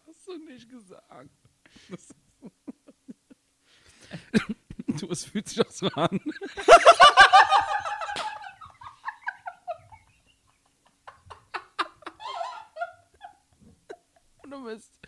Hast 0.06 0.26
du 0.26 0.36
nicht 0.48 0.68
gesagt. 0.68 1.30
Du, 5.00 5.08
es 5.08 5.24
fühlt 5.24 5.48
sich 5.48 5.64
auch 5.64 5.70
so 5.70 5.86
an. 5.90 6.20
Du 14.50 14.64
bist, 14.64 14.98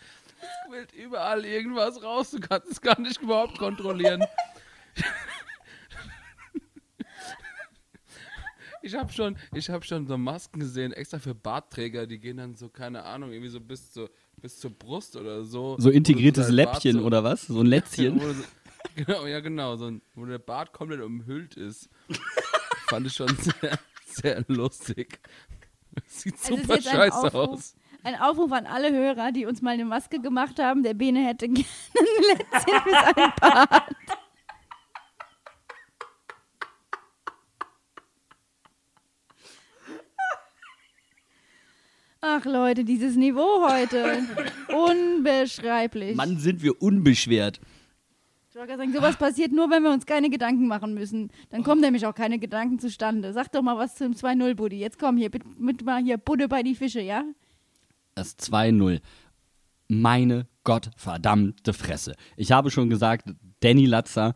es 0.40 0.48
quillt 0.68 0.92
überall 0.92 1.44
irgendwas 1.44 2.00
raus. 2.00 2.30
Du 2.30 2.38
kannst 2.38 2.70
es 2.70 2.80
gar 2.80 3.00
nicht 3.00 3.20
überhaupt 3.20 3.58
kontrollieren. 3.58 4.24
Ich 8.84 8.96
habe 8.96 9.12
schon, 9.12 9.36
ich 9.54 9.70
hab 9.70 9.84
schon 9.84 10.08
so 10.08 10.18
Masken 10.18 10.58
gesehen, 10.58 10.92
extra 10.92 11.20
für 11.20 11.36
Bartträger, 11.36 12.04
die 12.08 12.18
gehen 12.18 12.38
dann 12.38 12.56
so, 12.56 12.68
keine 12.68 13.04
Ahnung, 13.04 13.30
irgendwie 13.30 13.48
so 13.48 13.60
bis, 13.60 13.92
zur 13.92 14.10
bis 14.38 14.58
zur 14.58 14.72
Brust 14.72 15.14
oder 15.14 15.44
so. 15.44 15.76
So 15.78 15.88
integriertes 15.88 16.48
Läppchen 16.48 16.98
so- 16.98 17.04
oder 17.04 17.22
was? 17.22 17.46
So 17.46 17.60
ein 17.60 17.66
Lätzchen. 17.74 18.18
So, 18.18 18.34
genau, 18.96 19.26
ja 19.26 19.38
genau, 19.38 19.76
so 19.76 19.86
ein, 19.86 20.02
wo 20.16 20.24
der 20.26 20.38
Bart 20.40 20.72
komplett 20.72 21.00
umhüllt 21.00 21.56
ist. 21.56 21.88
Fand 22.88 23.06
ich 23.06 23.12
schon 23.14 23.28
sehr, 23.36 23.78
sehr 24.04 24.44
lustig. 24.48 25.20
Sieht 26.06 26.34
Also 26.40 26.56
super 26.56 26.82
scheiße 26.82 27.16
Aufruf, 27.28 27.34
aus. 27.50 27.76
ein 28.02 28.16
Aufruf 28.20 28.50
an 28.50 28.66
alle 28.66 28.90
Hörer, 28.90 29.30
die 29.30 29.46
uns 29.46 29.62
mal 29.62 29.74
eine 29.74 29.84
Maske 29.84 30.20
gemacht 30.20 30.58
haben. 30.58 30.82
Der 30.82 30.94
Bene 30.94 31.24
hätte 31.24 31.48
gerne 31.48 31.68
ein 31.94 32.36
Lätzchen 32.36 32.80
für 32.82 32.90
seinen 32.90 33.32
Bart. 33.40 33.94
Ach 42.24 42.44
Leute, 42.44 42.84
dieses 42.84 43.16
Niveau 43.16 43.68
heute. 43.68 44.20
Unbeschreiblich. 44.68 46.14
Mann, 46.14 46.38
sind 46.38 46.62
wir 46.62 46.80
unbeschwert. 46.80 47.60
Ich 48.48 48.54
wollte 48.54 48.68
gerade 48.68 48.82
sagen, 48.82 48.92
sowas 48.92 49.16
passiert 49.16 49.50
nur, 49.50 49.68
wenn 49.70 49.82
wir 49.82 49.90
uns 49.90 50.06
keine 50.06 50.30
Gedanken 50.30 50.68
machen 50.68 50.94
müssen. 50.94 51.32
Dann 51.50 51.64
kommen 51.64 51.80
nämlich 51.80 52.06
auch 52.06 52.14
keine 52.14 52.38
Gedanken 52.38 52.78
zustande. 52.78 53.32
Sag 53.32 53.50
doch 53.50 53.62
mal 53.62 53.76
was 53.76 53.96
zum 53.96 54.12
2-0, 54.12 54.54
Buddy. 54.54 54.78
Jetzt 54.78 55.00
komm 55.00 55.16
hier, 55.16 55.30
mit, 55.32 55.58
mit 55.58 55.84
mal 55.84 56.00
hier 56.00 56.16
Budde 56.16 56.46
bei 56.46 56.62
die 56.62 56.76
Fische, 56.76 57.00
ja? 57.00 57.24
Das 58.14 58.38
2-0. 58.38 59.00
Meine 59.88 60.46
gottverdammte 60.62 61.72
Fresse. 61.72 62.14
Ich 62.36 62.52
habe 62.52 62.70
schon 62.70 62.88
gesagt, 62.88 63.30
Danny 63.58 63.86
Latzer 63.86 64.34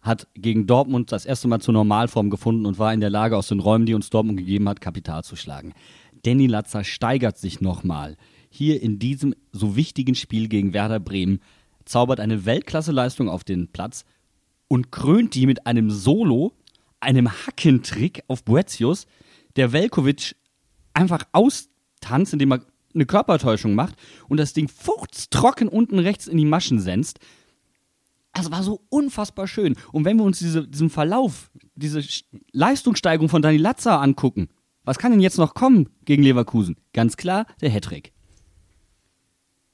hat 0.00 0.26
gegen 0.34 0.66
Dortmund 0.66 1.12
das 1.12 1.24
erste 1.24 1.46
Mal 1.46 1.60
zur 1.60 1.74
Normalform 1.74 2.30
gefunden 2.30 2.66
und 2.66 2.80
war 2.80 2.92
in 2.92 3.00
der 3.00 3.10
Lage, 3.10 3.36
aus 3.36 3.46
den 3.46 3.60
Räumen, 3.60 3.86
die 3.86 3.94
uns 3.94 4.10
Dortmund 4.10 4.38
gegeben 4.38 4.68
hat, 4.68 4.80
Kapital 4.80 5.22
zu 5.22 5.36
schlagen. 5.36 5.72
Danny 6.22 6.46
Latzer 6.46 6.84
steigert 6.84 7.38
sich 7.38 7.60
nochmal. 7.60 8.16
Hier 8.50 8.82
in 8.82 8.98
diesem 8.98 9.34
so 9.50 9.76
wichtigen 9.76 10.14
Spiel 10.14 10.48
gegen 10.48 10.72
Werder 10.72 11.00
Bremen, 11.00 11.40
zaubert 11.84 12.20
eine 12.20 12.44
Weltklasseleistung 12.44 13.28
auf 13.28 13.44
den 13.44 13.68
Platz 13.68 14.04
und 14.68 14.92
krönt 14.92 15.34
die 15.34 15.46
mit 15.46 15.66
einem 15.66 15.90
Solo, 15.90 16.52
einem 17.00 17.30
Hackentrick 17.30 18.22
auf 18.28 18.44
Boetius, 18.44 19.06
der 19.56 19.72
Velkovic 19.72 20.36
einfach 20.94 21.24
austanzt, 21.32 22.32
indem 22.32 22.52
er 22.52 22.66
eine 22.94 23.06
Körpertäuschung 23.06 23.74
macht 23.74 23.96
und 24.28 24.36
das 24.36 24.52
Ding 24.52 24.68
fuchstrocken 24.68 25.68
unten 25.68 25.98
rechts 25.98 26.26
in 26.26 26.36
die 26.36 26.44
Maschen 26.44 26.78
senzt. 26.78 27.18
Das 28.34 28.50
war 28.50 28.62
so 28.62 28.82
unfassbar 28.88 29.46
schön. 29.46 29.76
Und 29.92 30.04
wenn 30.04 30.16
wir 30.16 30.24
uns 30.24 30.38
diese, 30.38 30.66
diesen 30.66 30.90
Verlauf, 30.90 31.50
diese 31.74 32.02
Leistungssteigerung 32.52 33.28
von 33.28 33.42
Dani 33.42 33.58
Latza 33.58 34.00
angucken, 34.00 34.48
was 34.84 34.98
kann 34.98 35.12
denn 35.12 35.20
jetzt 35.20 35.38
noch 35.38 35.54
kommen 35.54 35.88
gegen 36.04 36.22
Leverkusen? 36.22 36.76
Ganz 36.92 37.16
klar, 37.16 37.46
der 37.60 37.70
Hattrick. 37.70 38.12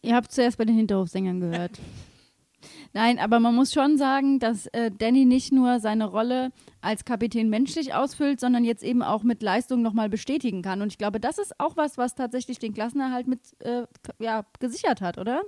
Ihr 0.03 0.15
habt 0.15 0.33
zuerst 0.33 0.59
bei 0.59 0.65
den 0.65 0.77
Hinterhofsängern 0.77 1.41
gehört. 1.41 1.79
Nein, 2.93 3.19
aber 3.19 3.41
man 3.41 3.55
muss 3.55 3.73
schon 3.73 3.97
sagen, 3.99 4.39
dass 4.39 4.67
äh, 4.69 4.91
Danny 4.91 5.25
nicht 5.25 5.53
nur 5.53 5.81
seine 5.81 6.07
Rolle 6.07 6.51
als 6.81 7.05
Kapitän 7.05 7.51
menschlich 7.51 7.95
ausfüllt, 7.95 8.41
sondern 8.41 8.65
jetzt 8.65 8.83
eben 8.83 9.03
auch 9.03 9.23
mit 9.23 9.43
Leistung 9.43 9.83
nochmal 9.83 10.09
bestätigen 10.09 10.63
kann. 10.63 10.83
Und 10.83 10.89
ich 10.89 10.99
glaube, 10.99 11.21
das 11.21 11.39
ist 11.39 11.59
auch 11.61 11.77
was, 11.77 11.99
was 11.99 12.15
tatsächlich 12.15 12.59
den 12.59 12.75
Klassenerhalt 12.75 13.27
mit 13.27 13.41
äh, 13.61 13.85
ja, 14.19 14.45
gesichert 14.59 15.01
hat, 15.01 15.19
oder? 15.19 15.43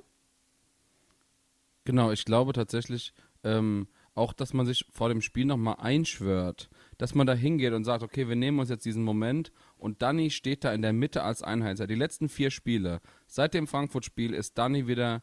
Genau, 1.85 2.11
ich 2.13 2.25
glaube 2.25 2.53
tatsächlich 2.53 3.13
ähm, 3.43 3.89
auch, 4.15 4.33
dass 4.33 4.53
man 4.53 4.67
sich 4.67 4.87
vor 4.93 5.09
dem 5.09 5.23
Spiel 5.23 5.47
nochmal 5.47 5.77
einschwört, 5.79 6.69
dass 7.01 7.15
man 7.15 7.27
da 7.27 7.33
hingeht 7.33 7.73
und 7.73 7.85
sagt, 7.85 8.03
okay, 8.03 8.29
wir 8.29 8.37
nehmen 8.37 8.59
uns 8.59 8.69
jetzt 8.69 8.85
diesen 8.85 9.03
Moment 9.03 9.53
und 9.79 10.03
Danny 10.03 10.29
steht 10.29 10.65
da 10.65 10.75
in 10.75 10.83
der 10.83 10.93
Mitte 10.93 11.23
als 11.23 11.43
Einheitser. 11.43 11.87
Die 11.87 11.95
letzten 11.95 12.29
vier 12.29 12.51
Spiele, 12.51 13.01
seit 13.27 13.55
dem 13.55 13.67
Frankfurt-Spiel 13.67 14.35
ist 14.35 14.59
Danny 14.59 14.87
wieder 14.87 15.23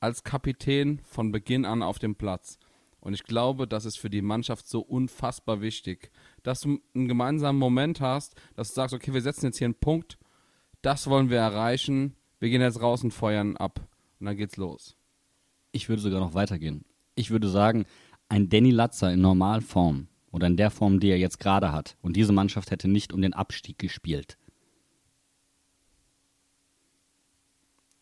als 0.00 0.24
Kapitän 0.24 1.02
von 1.04 1.32
Beginn 1.32 1.66
an 1.66 1.82
auf 1.82 1.98
dem 1.98 2.14
Platz. 2.14 2.58
Und 2.98 3.12
ich 3.12 3.24
glaube, 3.24 3.68
das 3.68 3.84
ist 3.84 3.98
für 3.98 4.08
die 4.08 4.22
Mannschaft 4.22 4.66
so 4.66 4.80
unfassbar 4.80 5.60
wichtig, 5.60 6.10
dass 6.44 6.60
du 6.60 6.80
einen 6.94 7.08
gemeinsamen 7.08 7.58
Moment 7.58 8.00
hast, 8.00 8.34
dass 8.54 8.68
du 8.68 8.74
sagst, 8.76 8.94
okay, 8.94 9.12
wir 9.12 9.20
setzen 9.20 9.44
jetzt 9.44 9.58
hier 9.58 9.66
einen 9.66 9.74
Punkt, 9.74 10.16
das 10.80 11.08
wollen 11.08 11.28
wir 11.28 11.40
erreichen, 11.40 12.16
wir 12.38 12.48
gehen 12.48 12.62
jetzt 12.62 12.80
raus 12.80 13.04
und 13.04 13.12
feuern 13.12 13.58
ab. 13.58 13.86
Und 14.18 14.24
dann 14.24 14.36
geht's 14.38 14.56
los. 14.56 14.96
Ich 15.72 15.90
würde 15.90 16.00
sogar 16.00 16.20
noch 16.20 16.32
weitergehen. 16.32 16.86
Ich 17.16 17.30
würde 17.30 17.50
sagen, 17.50 17.84
ein 18.30 18.48
Danny 18.48 18.70
Latzer 18.70 19.12
in 19.12 19.20
Normalform 19.20 20.08
oder 20.30 20.46
in 20.46 20.56
der 20.56 20.70
Form, 20.70 21.00
die 21.00 21.10
er 21.10 21.18
jetzt 21.18 21.38
gerade 21.40 21.72
hat, 21.72 21.96
und 22.02 22.16
diese 22.16 22.32
Mannschaft 22.32 22.70
hätte 22.70 22.88
nicht 22.88 23.12
um 23.12 23.22
den 23.22 23.34
Abstieg 23.34 23.78
gespielt. 23.78 24.36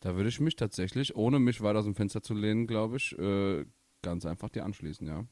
Da 0.01 0.15
würde 0.17 0.29
ich 0.29 0.41
mich 0.41 0.57
tatsächlich, 0.57 1.17
ohne 1.17 1.39
mich 1.39 1.61
weiter 1.63 1.81
aus 1.81 1.85
dem 1.85 1.95
Fenster 1.95 2.23
zu 2.23 2.35
lehnen, 2.35 2.67
glaube 2.67 2.97
ich, 2.97 3.19
äh, 3.19 3.65
ganz 4.03 4.25
einfach 4.27 4.51
dir 4.51 4.65
anschließen, 4.65 5.07
ja. 5.07 5.25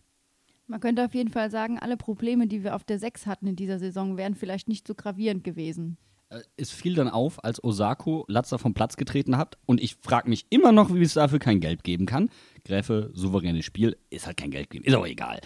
Man 0.67 0.81
könnte 0.81 1.05
auf 1.05 1.15
jeden 1.15 1.31
Fall 1.31 1.51
sagen, 1.51 1.79
alle 1.79 1.97
Probleme, 1.99 2.47
die 2.47 2.65
wir 2.65 2.75
auf 2.75 2.85
der 2.85 2.99
6 2.99 3.27
hatten 3.27 3.47
in 3.47 3.57
dieser 3.57 3.79
Saison, 3.79 4.17
wären 4.17 4.35
vielleicht 4.35 4.67
nicht 4.67 4.87
so 4.89 4.95
gravierend 4.95 5.45
gewesen. 5.45 5.99
Äh, 6.31 6.41
Es 6.57 6.71
fiel 6.71 6.95
dann 6.95 7.09
auf, 7.09 7.45
als 7.45 7.63
Osako 7.63 8.25
Latzer 8.29 8.59
vom 8.59 8.73
Platz 8.73 8.97
getreten 8.97 9.37
hat. 9.37 9.59
Und 9.67 9.83
ich 9.83 9.97
frage 9.97 10.31
mich 10.31 10.47
immer 10.49 10.73
noch, 10.73 10.95
wie 10.95 11.03
es 11.03 11.13
dafür 11.15 11.39
kein 11.39 11.61
Geld 11.61 11.85
geben 11.85 12.07
kann. 12.07 12.31
Gräfe, 12.65 13.11
souveränes 13.13 13.67
Spiel, 13.67 13.99
ist 14.09 14.27
halt 14.27 14.39
kein 14.39 14.51
Geld 14.51 14.71
geben. 14.71 14.87
Ist 14.87 14.95
aber 14.95 15.09
egal. 15.09 15.41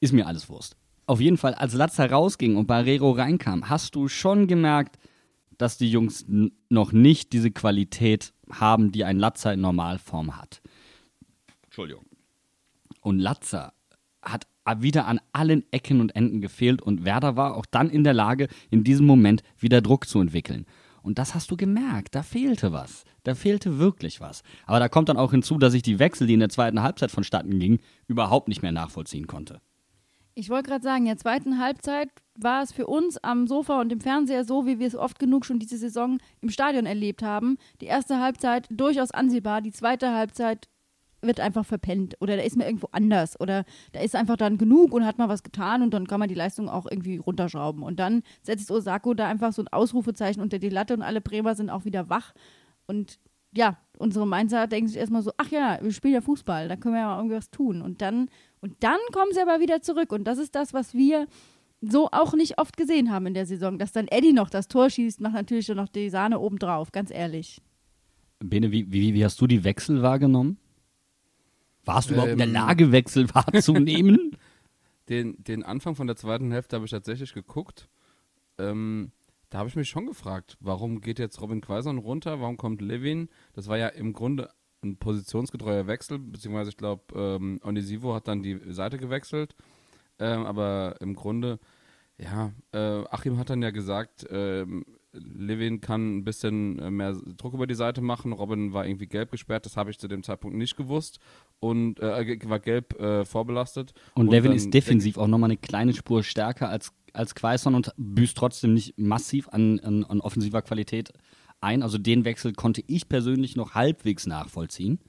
Ist 0.00 0.12
mir 0.12 0.26
alles 0.26 0.48
Wurst. 0.48 0.76
Auf 1.06 1.20
jeden 1.20 1.36
Fall, 1.36 1.54
als 1.54 1.74
Latzer 1.74 2.10
rausging 2.10 2.56
und 2.56 2.66
Barrero 2.66 3.10
reinkam, 3.10 3.68
hast 3.68 3.94
du 3.94 4.08
schon 4.08 4.46
gemerkt, 4.46 4.98
dass 5.58 5.76
die 5.76 5.90
Jungs 5.90 6.24
noch 6.68 6.92
nicht 6.92 7.32
diese 7.32 7.50
Qualität 7.50 8.32
haben, 8.50 8.90
die 8.90 9.04
ein 9.04 9.18
Latzer 9.18 9.52
in 9.52 9.60
Normalform 9.60 10.36
hat. 10.36 10.62
Entschuldigung. 11.64 12.04
Und 13.00 13.18
Latzer 13.18 13.72
hat 14.22 14.46
wieder 14.78 15.06
an 15.06 15.20
allen 15.32 15.64
Ecken 15.70 16.00
und 16.00 16.16
Enden 16.16 16.40
gefehlt 16.40 16.80
und 16.80 17.04
Werder 17.04 17.36
war 17.36 17.54
auch 17.54 17.66
dann 17.66 17.90
in 17.90 18.02
der 18.02 18.14
Lage, 18.14 18.48
in 18.70 18.82
diesem 18.82 19.06
Moment 19.06 19.42
wieder 19.58 19.82
Druck 19.82 20.08
zu 20.08 20.20
entwickeln. 20.20 20.64
Und 21.02 21.18
das 21.18 21.34
hast 21.34 21.50
du 21.50 21.56
gemerkt, 21.58 22.14
da 22.14 22.22
fehlte 22.22 22.72
was. 22.72 23.04
Da 23.24 23.34
fehlte 23.34 23.78
wirklich 23.78 24.22
was. 24.22 24.42
Aber 24.64 24.78
da 24.78 24.88
kommt 24.88 25.10
dann 25.10 25.18
auch 25.18 25.32
hinzu, 25.32 25.58
dass 25.58 25.74
ich 25.74 25.82
die 25.82 25.98
Wechsel, 25.98 26.26
die 26.26 26.32
in 26.32 26.40
der 26.40 26.48
zweiten 26.48 26.82
Halbzeit 26.82 27.10
vonstatten 27.10 27.58
gingen, 27.60 27.80
überhaupt 28.06 28.48
nicht 28.48 28.62
mehr 28.62 28.72
nachvollziehen 28.72 29.26
konnte. 29.26 29.60
Ich 30.36 30.50
wollte 30.50 30.68
gerade 30.68 30.82
sagen, 30.82 31.02
in 31.02 31.10
der 31.10 31.16
zweiten 31.16 31.60
Halbzeit 31.60 32.08
war 32.36 32.62
es 32.62 32.72
für 32.72 32.88
uns 32.88 33.18
am 33.18 33.46
Sofa 33.46 33.80
und 33.80 33.92
im 33.92 34.00
Fernseher 34.00 34.44
so, 34.44 34.66
wie 34.66 34.80
wir 34.80 34.88
es 34.88 34.96
oft 34.96 35.20
genug 35.20 35.46
schon 35.46 35.60
diese 35.60 35.78
Saison 35.78 36.18
im 36.40 36.48
Stadion 36.48 36.86
erlebt 36.86 37.22
haben. 37.22 37.56
Die 37.80 37.86
erste 37.86 38.20
Halbzeit 38.20 38.66
durchaus 38.70 39.12
ansehbar, 39.12 39.62
die 39.62 39.70
zweite 39.70 40.12
Halbzeit 40.12 40.68
wird 41.22 41.40
einfach 41.40 41.64
verpennt 41.64 42.16
oder 42.20 42.36
da 42.36 42.42
ist 42.42 42.56
mir 42.56 42.66
irgendwo 42.66 42.88
anders 42.92 43.40
oder 43.40 43.64
da 43.92 44.00
ist 44.00 44.14
einfach 44.14 44.36
dann 44.36 44.58
genug 44.58 44.92
und 44.92 45.06
hat 45.06 45.18
mal 45.18 45.28
was 45.28 45.42
getan 45.42 45.82
und 45.82 45.94
dann 45.94 46.06
kann 46.06 46.20
man 46.20 46.28
die 46.28 46.34
Leistung 46.34 46.68
auch 46.68 46.86
irgendwie 46.90 47.16
runterschrauben. 47.16 47.82
Und 47.82 48.00
dann 48.00 48.22
setzt 48.42 48.70
Osako 48.70 49.14
da 49.14 49.28
einfach 49.28 49.52
so 49.52 49.62
ein 49.62 49.68
Ausrufezeichen 49.68 50.42
unter 50.42 50.58
die 50.58 50.68
Latte 50.68 50.94
und 50.94 51.02
alle 51.02 51.20
Bremer 51.20 51.54
sind 51.54 51.70
auch 51.70 51.84
wieder 51.84 52.10
wach. 52.10 52.34
Und 52.86 53.20
ja, 53.56 53.78
unsere 53.98 54.26
Mainzer 54.26 54.66
denken 54.66 54.88
sich 54.88 54.98
erstmal 54.98 55.22
so, 55.22 55.32
ach 55.36 55.48
ja, 55.48 55.78
wir 55.80 55.92
spielen 55.92 56.14
ja 56.14 56.20
Fußball, 56.20 56.68
da 56.68 56.76
können 56.76 56.94
wir 56.94 57.02
ja 57.02 57.06
mal 57.06 57.16
irgendwas 57.18 57.50
tun. 57.50 57.82
Und 57.82 58.02
dann, 58.02 58.28
und 58.64 58.74
dann 58.80 58.98
kommen 59.12 59.30
sie 59.34 59.42
aber 59.42 59.60
wieder 59.60 59.82
zurück. 59.82 60.10
Und 60.10 60.24
das 60.24 60.38
ist 60.38 60.54
das, 60.54 60.72
was 60.72 60.94
wir 60.94 61.26
so 61.82 62.08
auch 62.12 62.32
nicht 62.32 62.58
oft 62.58 62.78
gesehen 62.78 63.12
haben 63.12 63.26
in 63.26 63.34
der 63.34 63.44
Saison. 63.44 63.78
Dass 63.78 63.92
dann 63.92 64.08
Eddie 64.08 64.32
noch 64.32 64.48
das 64.48 64.68
Tor 64.68 64.88
schießt, 64.88 65.20
macht 65.20 65.34
natürlich 65.34 65.66
dann 65.66 65.76
noch 65.76 65.90
die 65.90 66.08
Sahne 66.08 66.40
obendrauf, 66.40 66.90
ganz 66.90 67.10
ehrlich. 67.10 67.60
Bene, 68.38 68.72
wie, 68.72 68.90
wie, 68.90 69.12
wie 69.12 69.22
hast 69.22 69.38
du 69.38 69.46
die 69.46 69.64
Wechsel 69.64 70.00
wahrgenommen? 70.00 70.56
Warst 71.84 72.08
du 72.08 72.14
überhaupt 72.14 72.32
in 72.32 72.38
der 72.38 72.46
Ähm. 72.46 72.54
Lage, 72.54 72.90
Wechsel 72.90 73.28
wahrzunehmen? 73.34 74.34
Den, 75.10 75.36
den 75.44 75.62
Anfang 75.62 75.96
von 75.96 76.06
der 76.06 76.16
zweiten 76.16 76.50
Hälfte 76.50 76.76
habe 76.76 76.86
ich 76.86 76.90
tatsächlich 76.90 77.34
geguckt. 77.34 77.90
Ähm, 78.56 79.12
da 79.50 79.58
habe 79.58 79.68
ich 79.68 79.76
mich 79.76 79.90
schon 79.90 80.06
gefragt, 80.06 80.56
warum 80.60 81.02
geht 81.02 81.18
jetzt 81.18 81.42
Robin 81.42 81.60
Quaison 81.60 81.98
runter, 81.98 82.40
warum 82.40 82.56
kommt 82.56 82.80
Levin? 82.80 83.28
Das 83.52 83.68
war 83.68 83.76
ja 83.76 83.88
im 83.88 84.14
Grunde 84.14 84.48
ein 84.84 84.96
positionsgetreuer 84.96 85.86
Wechsel, 85.86 86.18
beziehungsweise 86.18 86.70
ich 86.70 86.76
glaube, 86.76 87.02
ähm, 87.14 87.60
Onisivo 87.64 88.14
hat 88.14 88.28
dann 88.28 88.42
die 88.42 88.60
Seite 88.68 88.98
gewechselt. 88.98 89.54
Ähm, 90.18 90.46
aber 90.46 90.96
im 91.00 91.14
Grunde, 91.14 91.58
ja, 92.18 92.52
äh, 92.72 93.04
Achim 93.10 93.38
hat 93.38 93.50
dann 93.50 93.62
ja 93.62 93.70
gesagt, 93.70 94.26
ähm, 94.30 94.84
Levin 95.12 95.80
kann 95.80 96.18
ein 96.18 96.24
bisschen 96.24 96.78
äh, 96.78 96.90
mehr 96.90 97.16
Druck 97.36 97.54
über 97.54 97.66
die 97.66 97.74
Seite 97.74 98.00
machen. 98.00 98.32
Robin 98.32 98.72
war 98.72 98.86
irgendwie 98.86 99.06
gelb 99.06 99.30
gesperrt, 99.30 99.66
das 99.66 99.76
habe 99.76 99.90
ich 99.90 99.98
zu 99.98 100.08
dem 100.08 100.22
Zeitpunkt 100.22 100.56
nicht 100.56 100.76
gewusst 100.76 101.18
und 101.60 102.00
äh, 102.00 102.38
war 102.48 102.60
gelb 102.60 103.00
äh, 103.00 103.24
vorbelastet. 103.24 103.94
Und, 104.14 104.30
Levin 104.30 104.50
dann 104.50 104.56
ist 104.56 104.74
defensiv 104.74 105.18
auch 105.18 105.28
nochmal 105.28 105.50
eine 105.50 105.56
kleine 105.56 105.94
Spur 105.94 106.22
stärker 106.22 106.68
als, 106.68 106.92
als 107.12 107.34
Quaison 107.34 107.74
und 107.74 107.92
büßt 107.96 108.36
trotzdem 108.36 108.74
nicht 108.74 108.98
massiv 108.98 109.48
an, 109.48 109.80
an, 109.80 110.04
an 110.04 110.20
offensiver 110.20 110.62
Qualität 110.62 111.12
ein. 111.64 111.82
Also 111.82 111.98
den 111.98 112.24
Wechsel 112.24 112.52
konnte 112.52 112.82
ich 112.86 113.08
persönlich 113.08 113.56
noch 113.56 113.74
halbwegs 113.74 114.26
nachvollziehen. 114.26 115.00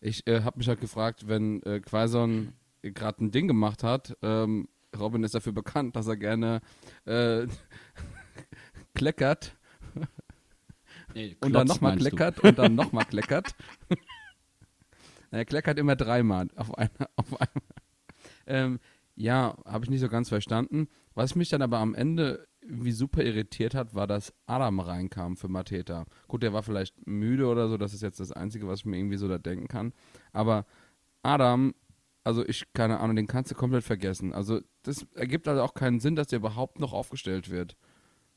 Ich 0.00 0.26
äh, 0.26 0.42
habe 0.42 0.58
mich 0.58 0.68
halt 0.68 0.80
gefragt, 0.80 1.28
wenn 1.28 1.62
äh, 1.62 1.80
Quaison 1.80 2.52
gerade 2.82 3.24
ein 3.24 3.30
Ding 3.30 3.48
gemacht 3.48 3.82
hat, 3.82 4.16
ähm, 4.22 4.68
Robin 4.98 5.24
ist 5.24 5.34
dafür 5.34 5.52
bekannt, 5.52 5.96
dass 5.96 6.06
er 6.06 6.16
gerne 6.16 6.60
äh, 7.06 7.46
kleckert 8.94 9.56
Nee, 11.14 11.36
und 11.40 11.52
dann 11.52 11.66
nochmal 11.66 11.92
meinst 11.92 12.06
du. 12.06 12.10
kleckert 12.10 12.40
und 12.40 12.58
dann 12.58 12.74
nochmal 12.74 13.04
kleckert. 13.04 13.54
er 15.30 15.44
kleckert 15.44 15.78
immer 15.78 15.96
dreimal 15.96 16.48
auf 16.56 16.76
einmal. 16.76 17.08
Auf 17.16 17.32
einmal. 17.32 17.62
Ähm, 18.46 18.80
ja, 19.14 19.56
habe 19.64 19.84
ich 19.84 19.90
nicht 19.90 20.00
so 20.00 20.08
ganz 20.08 20.28
verstanden. 20.28 20.88
Was 21.14 21.36
mich 21.36 21.48
dann 21.48 21.62
aber 21.62 21.78
am 21.78 21.94
Ende 21.94 22.48
wie 22.66 22.92
super 22.92 23.22
irritiert 23.22 23.74
hat, 23.74 23.94
war, 23.94 24.06
dass 24.06 24.32
Adam 24.46 24.80
reinkam 24.80 25.36
für 25.36 25.48
Mateta. 25.48 26.06
Gut, 26.28 26.42
der 26.42 26.52
war 26.52 26.62
vielleicht 26.62 27.06
müde 27.06 27.46
oder 27.46 27.68
so, 27.68 27.76
das 27.76 27.92
ist 27.94 28.02
jetzt 28.02 28.20
das 28.20 28.32
Einzige, 28.32 28.66
was 28.66 28.80
ich 28.80 28.84
mir 28.86 28.96
irgendwie 28.98 29.16
so 29.18 29.28
da 29.28 29.38
denken 29.38 29.68
kann. 29.68 29.92
Aber 30.32 30.64
Adam, 31.22 31.74
also 32.24 32.44
ich, 32.46 32.72
keine 32.72 33.00
Ahnung, 33.00 33.16
den 33.16 33.26
kannst 33.26 33.50
du 33.50 33.54
komplett 33.54 33.84
vergessen. 33.84 34.32
Also 34.32 34.60
das 34.82 35.06
ergibt 35.14 35.46
also 35.46 35.62
auch 35.62 35.74
keinen 35.74 36.00
Sinn, 36.00 36.16
dass 36.16 36.28
der 36.28 36.38
überhaupt 36.38 36.80
noch 36.80 36.92
aufgestellt 36.92 37.50
wird. 37.50 37.76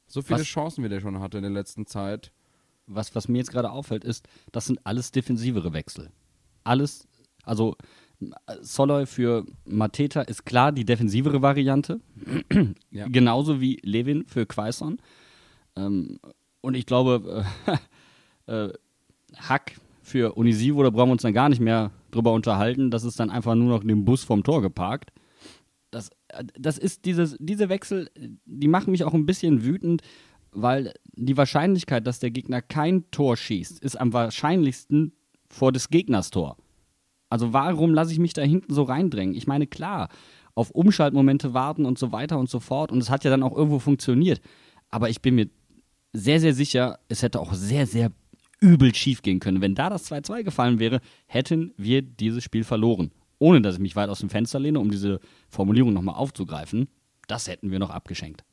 So 0.08 0.22
viele 0.22 0.40
Was- 0.40 0.48
Chancen, 0.48 0.84
wie 0.84 0.90
der 0.90 1.00
schon 1.02 1.20
hatte 1.20 1.38
in 1.38 1.44
der 1.44 1.52
letzten 1.52 1.86
Zeit. 1.86 2.32
was, 2.90 3.14
was 3.16 3.28
mir 3.28 3.40
jetzt 3.40 3.52
gerade 3.52 3.70
auffällt, 3.72 4.06
ist, 4.06 4.28
das 4.54 4.66
sind 4.66 4.80
alles 4.86 5.12
defensivere 5.12 5.74
Wechsel. 5.74 6.10
Alles, 6.64 7.06
also 7.44 7.76
Soloy 8.62 9.06
für 9.06 9.46
Mateta 9.66 10.22
ist 10.22 10.46
klar 10.46 10.72
die 10.72 10.86
defensivere 10.86 11.42
Variante. 11.42 12.00
Ja. 12.90 13.08
Genauso 13.08 13.62
wie 13.62 13.80
Levin 13.84 14.26
für 14.26 14.46
Quaison. 14.46 14.98
Ähm, 15.76 16.20
und 16.62 16.76
ich 16.76 16.86
glaube, 16.86 17.46
äh, 18.48 18.52
äh, 18.52 18.74
Hack 19.36 19.74
für 20.02 20.34
Unisivo, 20.34 20.84
da 20.84 20.90
brauchen 20.90 21.10
wir 21.10 21.14
uns 21.14 21.22
dann 21.22 21.34
gar 21.34 21.50
nicht 21.50 21.60
mehr 21.60 21.92
drüber 22.12 22.34
unterhalten. 22.34 22.90
Das 22.90 23.04
ist 23.04 23.20
dann 23.20 23.30
einfach 23.30 23.56
nur 23.56 23.70
noch 23.70 23.84
den 23.84 24.06
Bus 24.06 24.24
vom 24.24 24.44
Tor 24.44 24.62
geparkt. 24.62 25.12
Das, 25.92 26.10
äh, 26.30 26.44
das 26.58 26.78
ist 26.78 27.06
dieses, 27.06 27.38
diese 27.40 27.70
Wechsel, 27.70 28.10
die 28.46 28.68
machen 28.68 28.92
mich 28.92 29.04
auch 29.04 29.14
ein 29.14 29.26
bisschen 29.26 29.64
wütend, 29.64 30.02
weil 30.52 30.94
die 31.14 31.38
Wahrscheinlichkeit, 31.38 32.08
dass 32.08 32.20
der 32.20 32.32
Gegner 32.32 32.62
kein 32.62 33.10
Tor 33.12 33.38
schießt, 33.38 33.80
ist 33.80 34.00
am 34.00 34.14
wahrscheinlichsten 34.14 35.14
vor 35.50 35.72
des 35.72 35.90
Gegners 35.90 36.32
Tor. 36.32 36.58
Also 37.30 37.54
warum 37.54 37.94
lasse 37.94 38.12
ich 38.12 38.20
mich 38.20 38.34
da 38.34 38.42
hinten 38.42 38.74
so 38.74 38.84
reindrängen? 38.84 39.36
Ich 39.36 39.48
meine, 39.48 39.68
klar, 39.68 40.10
auf 40.56 40.72
Umschaltmomente 40.72 41.54
warten 41.54 41.86
und 41.86 42.00
so 42.00 42.12
weiter 42.12 42.40
und 42.40 42.50
so 42.50 42.60
fort. 42.60 42.92
Und 42.92 43.00
es 43.00 43.10
hat 43.10 43.24
ja 43.24 43.30
dann 43.30 43.44
auch 43.44 43.56
irgendwo 43.56 43.80
funktioniert. 43.80 44.42
Aber 44.90 45.10
ich 45.10 45.22
bin 45.22 45.36
mir 45.36 45.50
sehr, 46.14 46.40
sehr 46.40 46.54
sicher, 46.54 47.00
es 47.10 47.22
hätte 47.22 47.40
auch 47.40 47.54
sehr, 47.54 47.86
sehr 47.86 48.12
übel 48.60 48.94
schief 48.96 49.22
gehen 49.22 49.40
können. 49.40 49.62
Wenn 49.62 49.76
da 49.76 49.90
das 49.90 50.12
2-2 50.12 50.44
gefallen 50.44 50.80
wäre, 50.80 51.00
hätten 51.28 51.74
wir 51.78 52.02
dieses 52.02 52.44
Spiel 52.44 52.64
verloren. 52.64 53.12
Ohne 53.40 53.62
dass 53.62 53.76
ich 53.76 53.82
mich 53.82 53.96
weit 53.96 54.10
aus 54.10 54.20
dem 54.20 54.30
Fenster 54.30 54.60
lehne, 54.60 54.80
um 54.80 54.90
diese 54.90 55.20
Formulierung 55.50 55.94
nochmal 55.94 56.16
aufzugreifen. 56.16 56.88
Das 57.28 57.48
hätten 57.48 57.70
wir 57.70 57.78
noch 57.78 57.92
abgeschenkt. 57.92 58.44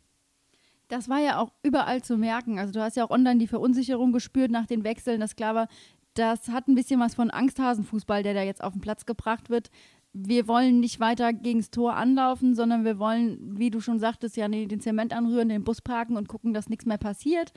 Das 0.89 1.09
war 1.09 1.21
ja 1.21 1.41
auch 1.41 1.53
überall 1.63 2.03
zu 2.03 2.19
merken. 2.19 2.59
Also 2.59 2.73
du 2.73 2.83
hast 2.83 2.97
ja 2.97 3.05
auch 3.05 3.11
online 3.11 3.39
die 3.39 3.47
Verunsicherung 3.47 4.13
gespürt 4.13 4.51
nach 4.51 4.67
den 4.67 4.85
Wechseln. 4.85 5.21
Das 5.21 5.37
klar 5.37 5.55
war, 5.55 5.69
das 6.15 6.49
hat 6.49 6.69
ein 6.69 6.75
bisschen 6.75 7.01
was 7.01 7.15
von 7.15 7.31
Angsthasenfußball, 7.31 8.23
der 8.23 8.35
da 8.35 8.43
jetzt 8.43 8.63
auf 8.63 8.73
den 8.73 8.81
Platz 8.81 9.07
gebracht 9.07 9.51
wird. 9.51 9.71
Wir 10.13 10.47
wollen 10.47 10.81
nicht 10.81 11.01
weiter 11.01 11.33
gegens 11.33 11.71
Tor 11.71 11.97
anlaufen, 11.97 12.55
sondern 12.55 12.85
wir 12.85 12.99
wollen, 12.99 13.59
wie 13.59 13.71
du 13.71 13.81
schon 13.81 13.99
sagtest, 13.99 14.37
ja 14.37 14.49
den 14.49 14.81
Zement 14.81 15.13
anrühren, 15.13 15.49
den 15.49 15.65
Bus 15.65 15.81
parken 15.81 16.17
und 16.17 16.29
gucken, 16.29 16.55
dass 16.55 16.69
nichts 16.69 16.87
mehr 16.87 16.99
passiert. 16.99 17.53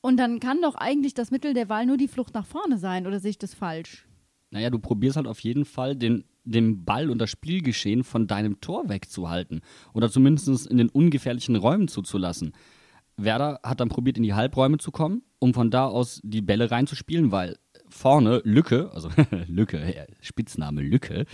Und 0.00 0.16
dann 0.16 0.40
kann 0.40 0.62
doch 0.62 0.74
eigentlich 0.74 1.14
das 1.14 1.30
Mittel 1.30 1.54
der 1.54 1.68
Wahl 1.68 1.86
nur 1.86 1.96
die 1.96 2.08
Flucht 2.08 2.34
nach 2.34 2.46
vorne 2.46 2.78
sein, 2.78 3.06
oder 3.06 3.20
sehe 3.20 3.30
ich 3.30 3.38
das 3.38 3.54
falsch? 3.54 4.06
Naja, 4.50 4.70
du 4.70 4.78
probierst 4.78 5.16
halt 5.16 5.26
auf 5.26 5.40
jeden 5.40 5.64
Fall, 5.64 5.94
den, 5.94 6.24
den 6.44 6.84
Ball 6.84 7.10
und 7.10 7.18
das 7.18 7.30
Spielgeschehen 7.30 8.04
von 8.04 8.26
deinem 8.26 8.60
Tor 8.60 8.88
wegzuhalten. 8.88 9.60
Oder 9.92 10.10
zumindest 10.10 10.66
in 10.66 10.78
den 10.78 10.88
ungefährlichen 10.88 11.56
Räumen 11.56 11.88
zuzulassen. 11.88 12.52
Werder 13.16 13.60
hat 13.62 13.80
dann 13.80 13.88
probiert, 13.88 14.16
in 14.16 14.22
die 14.22 14.34
Halbräume 14.34 14.78
zu 14.78 14.90
kommen, 14.90 15.22
um 15.38 15.54
von 15.54 15.70
da 15.70 15.86
aus 15.86 16.20
die 16.22 16.42
Bälle 16.42 16.70
reinzuspielen, 16.70 17.32
weil 17.32 17.58
vorne 17.88 18.40
Lücke, 18.44 18.90
also 18.92 19.10
Lücke, 19.46 20.06
Spitzname 20.20 20.82
Lücke, 20.82 21.26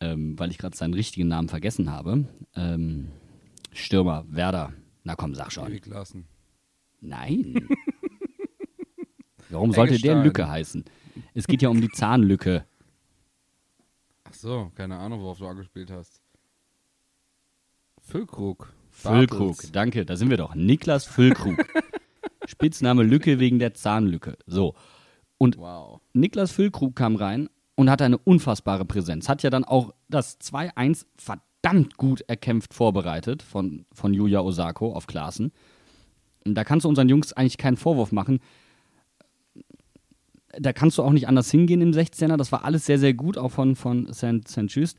ähm, 0.00 0.38
weil 0.38 0.50
ich 0.50 0.58
gerade 0.58 0.76
seinen 0.76 0.94
richtigen 0.94 1.28
Namen 1.28 1.48
vergessen 1.48 1.90
habe. 1.90 2.26
Ähm, 2.54 3.08
Stürmer, 3.72 4.24
Werder. 4.28 4.72
Na 5.04 5.14
komm, 5.14 5.34
sag 5.34 5.52
schon. 5.52 5.68
Erik 5.68 5.86
Larsen. 5.86 6.26
Nein. 7.00 7.68
Warum 9.50 9.72
sollte 9.72 9.98
der. 9.98 10.22
Lücke 10.22 10.48
heißen? 10.48 10.84
Es 11.34 11.46
geht 11.46 11.62
ja 11.62 11.68
um 11.68 11.80
die 11.80 11.90
Zahnlücke. 11.90 12.64
Ach 14.24 14.34
so, 14.34 14.72
keine 14.74 14.96
Ahnung, 14.96 15.20
worauf 15.20 15.38
du 15.38 15.46
angespielt 15.46 15.90
hast. 15.90 16.20
Füllkrug. 18.00 18.72
Füllkrug, 18.90 19.56
danke, 19.72 20.04
da 20.04 20.16
sind 20.16 20.30
wir 20.30 20.36
doch. 20.36 20.54
Niklas 20.54 21.04
Füllkrug. 21.04 21.56
Spitzname 22.46 23.02
Lücke 23.02 23.38
wegen 23.38 23.58
der 23.58 23.74
Zahnlücke. 23.74 24.36
So. 24.46 24.74
Und 25.38 25.58
Wow. 25.58 26.00
Niklas 26.12 26.52
Füllkrug 26.52 26.96
kam 26.96 27.16
rein 27.16 27.48
und 27.74 27.90
hatte 27.90 28.04
eine 28.04 28.18
unfassbare 28.18 28.84
Präsenz. 28.84 29.28
Hat 29.28 29.42
ja 29.42 29.50
dann 29.50 29.64
auch 29.64 29.92
das 30.08 30.40
2-1 30.40 31.06
verdammt 31.16 31.96
gut 31.96 32.22
erkämpft 32.22 32.72
vorbereitet 32.74 33.42
von, 33.42 33.84
von 33.92 34.14
Yuya 34.14 34.40
Osako 34.40 34.92
auf 34.92 35.06
Klaassen. 35.06 35.52
Und 36.44 36.54
Da 36.54 36.64
kannst 36.64 36.84
du 36.84 36.88
unseren 36.88 37.08
Jungs 37.08 37.32
eigentlich 37.32 37.58
keinen 37.58 37.76
Vorwurf 37.76 38.12
machen. 38.12 38.40
Da 40.58 40.72
kannst 40.72 40.96
du 40.96 41.02
auch 41.02 41.12
nicht 41.12 41.28
anders 41.28 41.50
hingehen 41.50 41.82
im 41.82 41.90
16er. 41.90 42.36
Das 42.36 42.50
war 42.50 42.64
alles 42.64 42.86
sehr, 42.86 42.98
sehr 42.98 43.12
gut, 43.12 43.36
auch 43.36 43.50
von, 43.50 43.76
von 43.76 44.12
St. 44.12 44.48
St. 44.48 44.66
Just. 44.68 44.96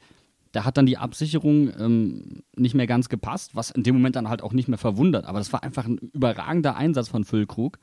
Da 0.51 0.65
hat 0.65 0.77
dann 0.77 0.85
die 0.85 0.97
Absicherung 0.97 1.71
ähm, 1.79 2.43
nicht 2.55 2.75
mehr 2.75 2.87
ganz 2.87 3.09
gepasst, 3.09 3.55
was 3.55 3.71
in 3.71 3.83
dem 3.83 3.95
Moment 3.95 4.15
dann 4.15 4.29
halt 4.29 4.41
auch 4.41 4.53
nicht 4.53 4.67
mehr 4.67 4.77
verwundert. 4.77 5.25
Aber 5.25 5.39
das 5.39 5.51
war 5.53 5.63
einfach 5.63 5.85
ein 5.85 5.97
überragender 6.13 6.75
Einsatz 6.75 7.09
von 7.09 7.23
Füllkrug. 7.23 7.79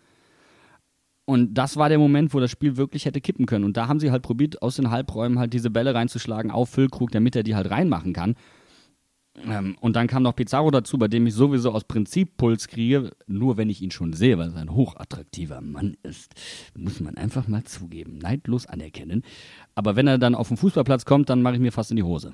Und 1.27 1.55
das 1.55 1.77
war 1.77 1.89
der 1.89 1.99
Moment, 1.99 2.35
wo 2.35 2.41
das 2.41 2.51
Spiel 2.51 2.77
wirklich 2.77 3.07
hätte 3.07 3.21
kippen 3.21 3.47
können. 3.47 3.65
Und 3.65 3.77
da 3.77 3.89
haben 3.89 4.01
sie 4.01 4.11
halt 4.11 4.23
probiert, 4.23 4.61
aus 4.61 4.77
den 4.77 4.91
Halbräumen 4.91 5.39
halt 5.39 5.53
diese 5.53 5.71
Bälle 5.71 5.95
reinzuschlagen 5.95 6.51
auf 6.51 6.69
Füllkrug, 6.69 7.11
damit 7.13 7.35
er 7.35 7.43
die 7.43 7.55
halt 7.55 7.71
reinmachen 7.71 8.13
kann. 8.13 8.35
Ähm, 9.47 9.77
und 9.81 9.97
dann 9.97 10.07
kam 10.07 10.23
noch 10.23 10.37
Pizarro 10.37 10.71
dazu, 10.71 10.99
bei 10.99 11.09
dem 11.09 11.27
ich 11.27 11.35
sowieso 11.35 11.73
aus 11.73 11.85
Prinzip 11.85 12.37
Puls 12.37 12.69
kriege, 12.69 13.11
nur 13.27 13.57
wenn 13.57 13.69
ich 13.69 13.83
ihn 13.83 13.91
schon 13.91 14.13
sehe, 14.13 14.39
weil 14.39 14.51
er 14.51 14.61
ein 14.61 14.75
hochattraktiver 14.75 15.61
Mann 15.61 15.97
ist. 16.03 16.35
Muss 16.77 17.01
man 17.01 17.17
einfach 17.17 17.49
mal 17.49 17.65
zugeben, 17.65 18.19
neidlos 18.19 18.67
anerkennen. 18.67 19.23
Aber 19.75 19.97
wenn 19.97 20.07
er 20.07 20.19
dann 20.19 20.35
auf 20.35 20.49
den 20.49 20.57
Fußballplatz 20.57 21.05
kommt, 21.05 21.31
dann 21.31 21.43
mache 21.43 21.55
ich 21.55 21.61
mir 21.61 21.73
fast 21.73 21.91
in 21.91 21.97
die 21.97 22.03
Hose. 22.03 22.33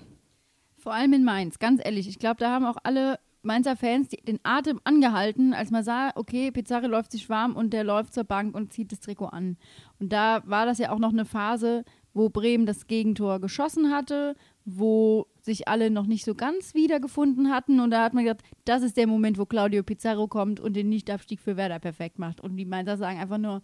Vor 0.80 0.94
allem 0.94 1.12
in 1.12 1.24
Mainz, 1.24 1.58
ganz 1.58 1.82
ehrlich. 1.84 2.08
Ich 2.08 2.18
glaube, 2.18 2.36
da 2.38 2.52
haben 2.52 2.64
auch 2.64 2.78
alle 2.84 3.18
Mainzer 3.42 3.76
Fans 3.76 4.08
den 4.08 4.40
Atem 4.44 4.80
angehalten, 4.84 5.52
als 5.52 5.70
man 5.70 5.84
sah, 5.84 6.10
okay, 6.14 6.50
Pizarro 6.50 6.86
läuft 6.86 7.12
sich 7.12 7.28
warm 7.28 7.54
und 7.54 7.74
der 7.74 7.84
läuft 7.84 8.14
zur 8.14 8.24
Bank 8.24 8.54
und 8.54 8.72
zieht 8.72 8.90
das 8.90 9.00
Trikot 9.00 9.26
an. 9.26 9.58
Und 9.98 10.10
da 10.10 10.42
war 10.46 10.64
das 10.64 10.78
ja 10.78 10.90
auch 10.90 10.98
noch 10.98 11.12
eine 11.12 11.26
Phase, 11.26 11.84
wo 12.14 12.30
Bremen 12.30 12.64
das 12.64 12.86
Gegentor 12.86 13.40
geschossen 13.40 13.92
hatte, 13.92 14.36
wo 14.64 15.26
sich 15.42 15.68
alle 15.68 15.90
noch 15.90 16.06
nicht 16.06 16.24
so 16.24 16.34
ganz 16.34 16.72
wiedergefunden 16.72 17.50
hatten. 17.50 17.80
Und 17.80 17.90
da 17.90 18.02
hat 18.02 18.14
man 18.14 18.24
gedacht, 18.24 18.42
das 18.64 18.82
ist 18.82 18.96
der 18.96 19.06
Moment, 19.06 19.36
wo 19.36 19.44
Claudio 19.44 19.82
Pizarro 19.82 20.28
kommt 20.28 20.60
und 20.60 20.74
den 20.76 20.88
Nichtabstieg 20.88 21.40
für 21.40 21.58
Werder 21.58 21.78
perfekt 21.78 22.18
macht. 22.18 22.40
Und 22.40 22.56
die 22.56 22.64
Mainzer 22.64 22.96
sagen 22.96 23.20
einfach 23.20 23.38
nur, 23.38 23.60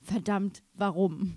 verdammt, 0.00 0.62
warum? 0.72 1.36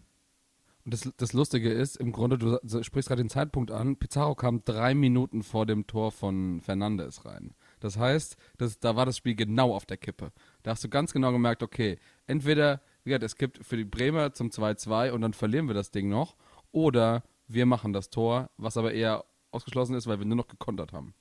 Das, 0.90 1.12
das 1.18 1.34
Lustige 1.34 1.70
ist, 1.70 1.98
im 1.98 2.14
Grunde, 2.14 2.38
du 2.38 2.84
sprichst 2.84 3.10
gerade 3.10 3.22
den 3.22 3.30
Zeitpunkt 3.30 3.72
an, 3.72 3.98
Pizarro 3.98 4.36
kam 4.36 4.64
drei 4.64 4.96
Minuten 4.96 5.44
vor 5.44 5.66
dem 5.66 5.86
Tor 5.86 6.14
von 6.14 6.62
Fernandes 6.62 7.26
rein. 7.26 7.56
Das 7.82 7.98
heißt, 7.98 8.38
das, 8.58 8.80
da 8.80 8.96
war 8.96 9.06
das 9.06 9.18
Spiel 9.18 9.36
genau 9.36 9.76
auf 9.76 9.86
der 9.86 9.98
Kippe. 9.98 10.32
Da 10.64 10.72
hast 10.72 10.86
du 10.86 10.90
ganz 10.90 11.12
genau 11.12 11.34
gemerkt, 11.34 11.62
okay, 11.62 12.00
entweder, 12.26 12.82
wie 13.04 13.10
gesagt, 13.10 13.24
es 13.24 13.36
gibt 13.36 13.66
für 13.66 13.76
die 13.76 13.84
Bremer 13.84 14.32
zum 14.32 14.48
2-2 14.48 15.12
und 15.12 15.20
dann 15.20 15.34
verlieren 15.34 15.68
wir 15.68 15.74
das 15.74 15.92
Ding 15.92 16.08
noch, 16.08 16.38
oder 16.72 17.24
wir 17.50 17.66
machen 17.66 17.92
das 17.92 18.10
Tor, 18.10 18.50
was 18.56 18.78
aber 18.78 18.94
eher 18.94 19.26
ausgeschlossen 19.52 19.94
ist, 19.94 20.08
weil 20.08 20.20
wir 20.20 20.26
nur 20.26 20.38
noch 20.38 20.48
gekontert 20.48 20.94
haben. 20.94 21.14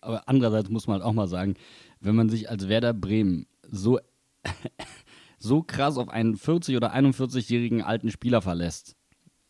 Aber 0.00 0.28
andererseits 0.28 0.70
muss 0.70 0.86
man 0.86 1.00
halt 1.00 1.04
auch 1.04 1.12
mal 1.12 1.26
sagen, 1.26 1.56
wenn 1.98 2.14
man 2.14 2.28
sich 2.28 2.48
als 2.48 2.68
Werder 2.68 2.94
Bremen 2.94 3.48
so, 3.68 3.98
so 5.44 5.62
krass 5.62 5.98
auf 5.98 6.08
einen 6.08 6.36
40- 6.36 6.76
oder 6.76 6.94
41-jährigen 6.94 7.82
alten 7.82 8.10
Spieler 8.10 8.40
verlässt, 8.40 8.96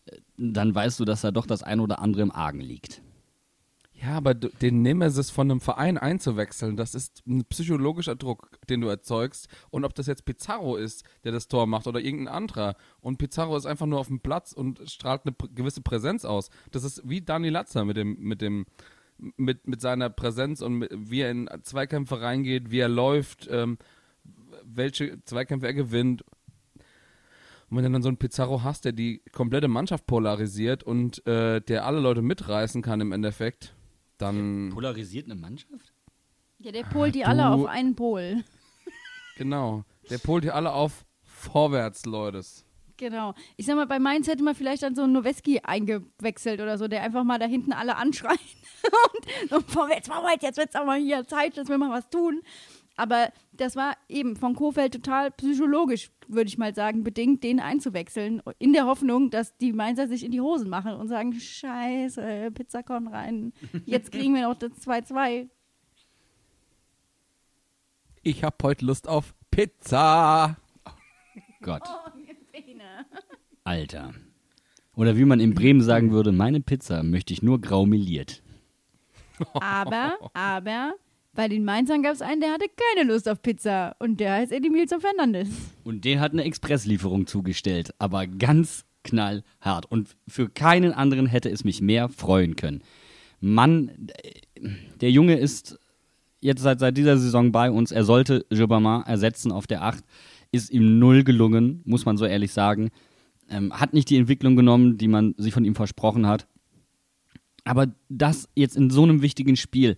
äh, 0.06 0.18
dann 0.36 0.74
weißt 0.74 1.00
du, 1.00 1.04
dass 1.04 1.22
da 1.22 1.30
doch 1.30 1.46
das 1.46 1.62
ein 1.62 1.80
oder 1.80 2.00
andere 2.00 2.22
im 2.22 2.32
Argen 2.32 2.60
liegt. 2.60 3.00
Ja, 3.92 4.16
aber 4.16 4.34
den 4.34 4.82
Nemesis 4.82 5.30
von 5.30 5.50
einem 5.50 5.60
Verein 5.60 5.96
einzuwechseln, 5.96 6.76
das 6.76 6.96
ist 6.96 7.22
ein 7.26 7.44
psychologischer 7.44 8.16
Druck, 8.16 8.58
den 8.68 8.80
du 8.80 8.88
erzeugst. 8.88 9.48
Und 9.70 9.84
ob 9.84 9.94
das 9.94 10.08
jetzt 10.08 10.24
Pizarro 10.24 10.76
ist, 10.76 11.04
der 11.22 11.30
das 11.30 11.46
Tor 11.46 11.66
macht 11.66 11.86
oder 11.86 12.00
irgendein 12.00 12.34
anderer. 12.34 12.74
Und 13.00 13.18
Pizarro 13.18 13.56
ist 13.56 13.66
einfach 13.66 13.86
nur 13.86 14.00
auf 14.00 14.08
dem 14.08 14.20
Platz 14.20 14.52
und 14.52 14.80
strahlt 14.90 15.22
eine 15.24 15.34
gewisse 15.54 15.80
Präsenz 15.80 16.24
aus. 16.24 16.50
Das 16.72 16.82
ist 16.82 17.08
wie 17.08 17.22
Dani 17.22 17.50
Latzer 17.50 17.84
mit 17.84 17.96
dem, 17.96 18.18
mit 18.18 18.42
dem, 18.42 18.66
mit, 19.16 19.68
mit 19.68 19.80
seiner 19.80 20.10
Präsenz 20.10 20.60
und 20.60 20.74
mit, 20.74 20.90
wie 20.92 21.20
er 21.20 21.30
in 21.30 21.48
Zweikämpfe 21.62 22.20
reingeht, 22.20 22.72
wie 22.72 22.80
er 22.80 22.88
läuft, 22.88 23.48
ähm, 23.50 23.78
welche 24.64 25.22
Zweikämpfe 25.24 25.66
er 25.66 25.74
gewinnt. 25.74 26.22
Und 27.70 27.78
wenn 27.78 27.84
du 27.84 27.90
dann 27.92 28.02
so 28.02 28.08
einen 28.08 28.18
Pizarro 28.18 28.62
hast, 28.62 28.84
der 28.84 28.92
die 28.92 29.22
komplette 29.32 29.68
Mannschaft 29.68 30.06
polarisiert 30.06 30.82
und 30.84 31.26
äh, 31.26 31.60
der 31.60 31.86
alle 31.86 32.00
Leute 32.00 32.22
mitreißen 32.22 32.82
kann 32.82 33.00
im 33.00 33.12
Endeffekt, 33.12 33.74
dann 34.18 34.70
Polarisiert 34.72 35.24
eine 35.26 35.34
Mannschaft? 35.34 35.92
Ja, 36.58 36.72
der 36.72 36.84
polt 36.84 37.14
die 37.14 37.20
du- 37.22 37.26
alle 37.28 37.48
auf 37.48 37.66
einen 37.66 37.94
Pol. 37.96 38.44
genau, 39.36 39.84
der 40.10 40.18
polt 40.18 40.44
die 40.44 40.50
alle 40.50 40.72
auf 40.72 41.04
vorwärts, 41.22 42.06
Leutes. 42.06 42.64
Genau. 42.96 43.34
Ich 43.56 43.66
sag 43.66 43.74
mal, 43.74 43.86
bei 43.88 43.98
Mainz 43.98 44.28
hätte 44.28 44.44
man 44.44 44.54
vielleicht 44.54 44.84
dann 44.84 44.94
so 44.94 45.02
einen 45.02 45.12
Noweski 45.14 45.60
eingewechselt 45.60 46.60
oder 46.60 46.78
so, 46.78 46.86
der 46.86 47.02
einfach 47.02 47.24
mal 47.24 47.40
da 47.40 47.46
hinten 47.46 47.72
alle 47.72 47.96
anschreit 47.96 48.38
und 49.14 49.50
so, 49.50 49.60
vorwärts, 49.62 50.06
vorwärts, 50.06 50.44
jetzt 50.44 50.58
wird's 50.58 50.76
auch 50.76 50.84
mal 50.86 51.00
hier 51.00 51.26
Zeit, 51.26 51.56
dass 51.56 51.68
wir 51.68 51.76
mal 51.76 51.90
was 51.90 52.08
tun. 52.08 52.40
Aber 52.96 53.32
das 53.52 53.74
war 53.74 53.96
eben 54.08 54.36
von 54.36 54.54
Kofeld 54.54 54.94
total 54.94 55.30
psychologisch, 55.32 56.10
würde 56.28 56.48
ich 56.48 56.58
mal 56.58 56.74
sagen, 56.74 57.02
bedingt, 57.02 57.42
den 57.42 57.58
einzuwechseln, 57.58 58.40
in 58.58 58.72
der 58.72 58.86
Hoffnung, 58.86 59.30
dass 59.30 59.56
die 59.56 59.72
Mainzer 59.72 60.06
sich 60.06 60.24
in 60.24 60.30
die 60.30 60.40
Hosen 60.40 60.70
machen 60.70 60.94
und 60.94 61.08
sagen, 61.08 61.32
scheiße, 61.32 62.50
Pizza 62.52 62.82
kommt 62.82 63.12
rein, 63.12 63.52
jetzt 63.84 64.12
kriegen 64.12 64.34
wir 64.34 64.48
noch 64.48 64.54
das 64.54 64.70
2-2. 64.72 65.48
Ich 68.22 68.44
hab 68.44 68.62
heute 68.62 68.86
Lust 68.86 69.08
auf 69.08 69.34
Pizza. 69.50 70.56
Gott. 71.60 71.82
Alter. 73.64 74.14
Oder 74.94 75.16
wie 75.16 75.24
man 75.24 75.40
in 75.40 75.54
Bremen 75.54 75.80
sagen 75.80 76.12
würde, 76.12 76.30
meine 76.30 76.60
Pizza 76.60 77.02
möchte 77.02 77.32
ich 77.32 77.42
nur 77.42 77.60
graumeliert. 77.60 78.42
Aber, 79.54 80.16
aber, 80.32 80.94
bei 81.34 81.48
den 81.48 81.64
Mainzern 81.64 82.02
gab 82.02 82.14
es 82.14 82.22
einen, 82.22 82.40
der 82.40 82.52
hatte 82.52 82.66
keine 82.94 83.10
Lust 83.10 83.28
auf 83.28 83.42
Pizza 83.42 83.96
und 83.98 84.20
der 84.20 84.32
heißt 84.34 84.52
Edimilson 84.52 85.00
Fernandes. 85.00 85.48
Und 85.82 86.04
den 86.04 86.20
hat 86.20 86.32
eine 86.32 86.44
Expresslieferung 86.44 87.26
zugestellt, 87.26 87.92
aber 87.98 88.26
ganz 88.26 88.84
knallhart. 89.02 89.86
Und 89.90 90.16
für 90.28 90.48
keinen 90.48 90.92
anderen 90.92 91.26
hätte 91.26 91.50
es 91.50 91.64
mich 91.64 91.80
mehr 91.80 92.08
freuen 92.08 92.56
können. 92.56 92.82
Mann, 93.40 93.90
der 95.00 95.10
Junge 95.10 95.36
ist 95.36 95.78
jetzt 96.40 96.62
seit, 96.62 96.80
seit 96.80 96.96
dieser 96.96 97.18
Saison 97.18 97.52
bei 97.52 97.70
uns. 97.70 97.92
Er 97.92 98.04
sollte 98.04 98.46
Gibbermann 98.50 99.02
ersetzen 99.02 99.52
auf 99.52 99.66
der 99.66 99.82
8. 99.82 100.04
Ist 100.52 100.70
ihm 100.70 100.98
null 100.98 101.24
gelungen, 101.24 101.82
muss 101.84 102.04
man 102.04 102.16
so 102.16 102.24
ehrlich 102.24 102.52
sagen. 102.52 102.90
Ähm, 103.50 103.72
hat 103.78 103.92
nicht 103.92 104.08
die 104.08 104.16
Entwicklung 104.16 104.56
genommen, 104.56 104.96
die 104.96 105.08
man 105.08 105.34
sich 105.36 105.52
von 105.52 105.64
ihm 105.64 105.74
versprochen 105.74 106.26
hat. 106.26 106.46
Aber 107.64 107.88
das 108.08 108.48
jetzt 108.54 108.76
in 108.76 108.90
so 108.90 109.02
einem 109.02 109.22
wichtigen 109.22 109.56
Spiel, 109.56 109.96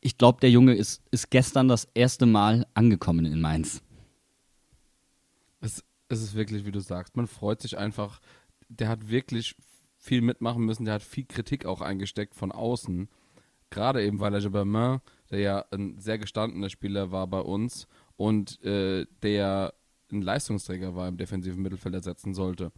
ich 0.00 0.18
glaube, 0.18 0.40
der 0.40 0.50
Junge 0.50 0.74
ist, 0.74 1.02
ist 1.10 1.30
gestern 1.30 1.68
das 1.68 1.88
erste 1.94 2.26
Mal 2.26 2.66
angekommen 2.74 3.24
in 3.24 3.40
Mainz. 3.40 3.82
Es, 5.60 5.84
es 6.08 6.22
ist 6.22 6.34
wirklich, 6.34 6.64
wie 6.64 6.72
du 6.72 6.80
sagst, 6.80 7.16
man 7.16 7.26
freut 7.26 7.60
sich 7.60 7.78
einfach. 7.78 8.20
Der 8.68 8.88
hat 8.88 9.08
wirklich 9.08 9.56
viel 9.96 10.22
mitmachen 10.22 10.64
müssen, 10.64 10.84
der 10.84 10.94
hat 10.94 11.02
viel 11.02 11.24
Kritik 11.24 11.66
auch 11.66 11.80
eingesteckt 11.80 12.34
von 12.34 12.52
außen. 12.52 13.08
Gerade 13.70 14.04
eben, 14.04 14.20
weil 14.20 14.32
er 14.32 14.40
Gibbermann, 14.40 15.00
der 15.30 15.40
ja 15.40 15.64
ein 15.72 15.98
sehr 15.98 16.18
gestandener 16.18 16.70
Spieler 16.70 17.10
war 17.10 17.26
bei 17.26 17.40
uns 17.40 17.86
und 18.16 18.62
äh, 18.64 19.06
der 19.22 19.74
ein 20.10 20.22
Leistungsträger 20.22 20.94
war 20.94 21.08
im 21.08 21.18
defensiven 21.18 21.60
Mittelfeld 21.60 21.94
ersetzen 21.94 22.32
sollte. 22.32 22.72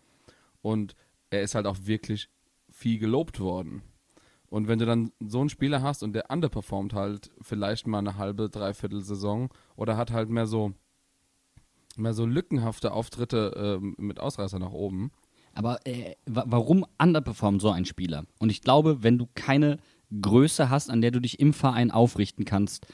Und 0.63 0.97
er 1.31 1.43
ist 1.43 1.55
halt 1.55 1.67
auch 1.67 1.77
wirklich 1.83 2.29
viel 2.71 2.99
gelobt 2.99 3.39
worden. 3.39 3.83
Und 4.51 4.69
wenn 4.69 4.79
du 4.79 4.85
dann 4.85 5.13
so 5.21 5.41
einen 5.41 5.49
Spieler 5.49 5.81
hast 5.81 6.03
und 6.03 6.13
der 6.13 6.31
underperformt 6.31 6.93
halt 6.93 7.31
vielleicht 7.41 7.87
mal 7.87 7.99
eine 7.99 8.17
halbe, 8.17 8.51
dreiviertel 8.51 9.01
Saison 9.01 9.49
oder 9.77 9.97
hat 9.97 10.11
halt 10.11 10.29
mehr 10.29 10.47
so 10.47 10.73
mehr 11.97 12.15
so 12.15 12.27
lückenhafte 12.27 12.93
Auftritte 12.93 13.79
ähm, 13.81 13.95
mit 13.99 14.21
Ausreißer 14.21 14.59
nach 14.59 14.73
oben. 14.73 15.11
Aber 15.55 15.85
äh, 15.87 16.15
wa 16.27 16.45
warum 16.47 16.85
underperformt 16.99 17.61
so 17.61 17.71
ein 17.71 17.85
Spieler? 17.85 18.25
Und 18.39 18.51
ich 18.51 18.63
glaube, 18.63 19.03
wenn 19.03 19.19
du 19.19 19.29
keine 19.35 19.79
Größe 20.21 20.71
hast, 20.71 20.91
an 20.91 21.01
der 21.01 21.11
du 21.11 21.21
dich 21.21 21.41
im 21.41 21.53
Verein 21.53 21.91
aufrichten 21.91 22.45
kannst, 22.45 22.87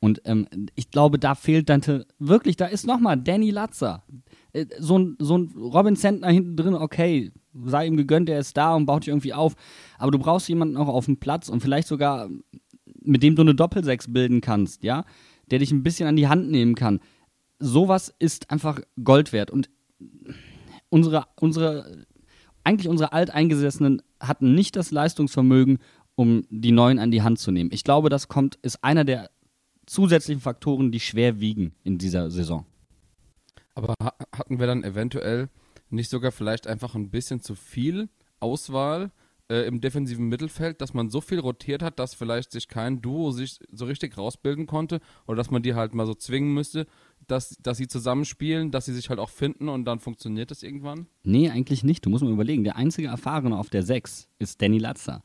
Und 0.00 0.22
ähm, 0.24 0.46
ich 0.74 0.90
glaube, 0.90 1.18
da 1.18 1.34
fehlt 1.34 1.68
dann 1.68 1.82
wirklich, 2.18 2.56
da 2.56 2.66
ist 2.66 2.86
nochmal 2.86 3.16
Danny 3.16 3.50
Latzer. 3.50 4.04
Äh, 4.52 4.66
So 4.78 4.98
ein, 4.98 5.16
so 5.18 5.36
ein 5.36 5.52
Robin 5.56 5.96
Sentner 5.96 6.28
hinten 6.28 6.56
drin, 6.56 6.74
okay, 6.74 7.32
sei 7.64 7.86
ihm 7.86 7.96
gegönnt, 7.96 8.28
der 8.28 8.38
ist 8.38 8.56
da 8.56 8.74
und 8.74 8.86
baut 8.86 9.02
dich 9.02 9.08
irgendwie 9.08 9.34
auf. 9.34 9.54
Aber 9.98 10.10
du 10.10 10.18
brauchst 10.18 10.48
jemanden 10.48 10.76
auch 10.76 10.88
auf 10.88 11.06
dem 11.06 11.18
Platz 11.18 11.48
und 11.48 11.60
vielleicht 11.60 11.88
sogar, 11.88 12.28
mit 13.00 13.22
dem 13.22 13.34
du 13.34 13.42
eine 13.42 13.54
Doppelsechs 13.54 14.12
bilden 14.12 14.40
kannst, 14.40 14.84
ja, 14.84 15.04
der 15.50 15.58
dich 15.58 15.72
ein 15.72 15.82
bisschen 15.82 16.08
an 16.08 16.16
die 16.16 16.28
Hand 16.28 16.50
nehmen 16.50 16.74
kann. 16.74 17.00
Sowas 17.58 18.14
ist 18.18 18.50
einfach 18.50 18.80
Gold 19.02 19.32
wert. 19.32 19.50
Und 19.50 19.68
unsere, 20.90 21.24
unsere, 21.40 22.04
eigentlich 22.62 22.88
unsere 22.88 23.12
Alteingesessenen 23.12 24.02
hatten 24.20 24.54
nicht 24.54 24.76
das 24.76 24.92
Leistungsvermögen, 24.92 25.78
um 26.14 26.44
die 26.50 26.72
Neuen 26.72 27.00
an 27.00 27.10
die 27.10 27.22
Hand 27.22 27.40
zu 27.40 27.50
nehmen. 27.50 27.70
Ich 27.72 27.82
glaube, 27.82 28.10
das 28.10 28.28
kommt, 28.28 28.56
ist 28.62 28.84
einer 28.84 29.04
der 29.04 29.30
zusätzlichen 29.88 30.40
Faktoren, 30.40 30.92
die 30.92 31.00
schwer 31.00 31.40
wiegen 31.40 31.74
in 31.84 31.98
dieser 31.98 32.30
Saison. 32.30 32.66
Aber 33.74 33.94
ha 34.02 34.14
hatten 34.32 34.58
wir 34.58 34.66
dann 34.66 34.84
eventuell 34.84 35.48
nicht 35.90 36.10
sogar 36.10 36.32
vielleicht 36.32 36.66
einfach 36.66 36.94
ein 36.94 37.10
bisschen 37.10 37.40
zu 37.40 37.54
viel 37.54 38.08
Auswahl 38.40 39.10
äh, 39.50 39.66
im 39.66 39.80
defensiven 39.80 40.28
Mittelfeld, 40.28 40.80
dass 40.80 40.94
man 40.94 41.10
so 41.10 41.20
viel 41.20 41.38
rotiert 41.38 41.82
hat, 41.82 41.98
dass 41.98 42.14
vielleicht 42.14 42.52
sich 42.52 42.68
kein 42.68 43.00
Duo 43.00 43.30
sich 43.30 43.58
so 43.72 43.86
richtig 43.86 44.16
rausbilden 44.16 44.66
konnte 44.66 45.00
oder 45.26 45.36
dass 45.36 45.50
man 45.50 45.62
die 45.62 45.74
halt 45.74 45.94
mal 45.94 46.06
so 46.06 46.14
zwingen 46.14 46.52
müsste, 46.52 46.86
dass, 47.26 47.56
dass 47.62 47.78
sie 47.78 47.88
zusammenspielen, 47.88 48.70
dass 48.70 48.84
sie 48.84 48.94
sich 48.94 49.08
halt 49.08 49.18
auch 49.18 49.30
finden 49.30 49.68
und 49.68 49.84
dann 49.84 49.98
funktioniert 49.98 50.50
das 50.50 50.62
irgendwann? 50.62 51.06
Nee, 51.22 51.50
eigentlich 51.50 51.82
nicht. 51.82 52.04
Du 52.04 52.10
musst 52.10 52.22
mal 52.22 52.32
überlegen, 52.32 52.64
der 52.64 52.76
einzige 52.76 53.08
Erfahrene 53.08 53.58
auf 53.58 53.70
der 53.70 53.82
6 53.82 54.28
ist 54.38 54.60
Danny 54.60 54.78
Latzer. 54.78 55.22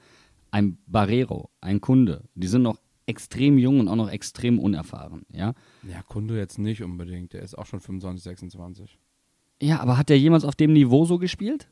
Ein 0.52 0.78
Barrero, 0.88 1.49
ein 1.62 1.82
Kunde. 1.82 2.23
Die 2.36 2.47
sind 2.47 2.62
noch 2.62 2.78
extrem 3.06 3.58
jung 3.58 3.80
und 3.80 3.88
auch 3.88 3.96
noch 3.96 4.10
extrem 4.10 4.60
unerfahren, 4.60 5.26
ja. 5.32 5.54
Ja, 5.88 6.02
Kunde 6.04 6.38
jetzt 6.38 6.58
nicht 6.58 6.84
unbedingt. 6.84 7.34
Der 7.34 7.42
ist 7.42 7.58
auch 7.58 7.66
schon 7.66 7.80
25, 7.80 8.24
26. 8.24 8.98
Ja, 9.62 9.80
aber 9.80 9.98
hat 9.98 10.10
der 10.10 10.20
jemals 10.20 10.46
auf 10.46 10.56
dem 10.56 10.74
Niveau 10.74 11.06
so 11.06 11.18
gespielt? 11.18 11.68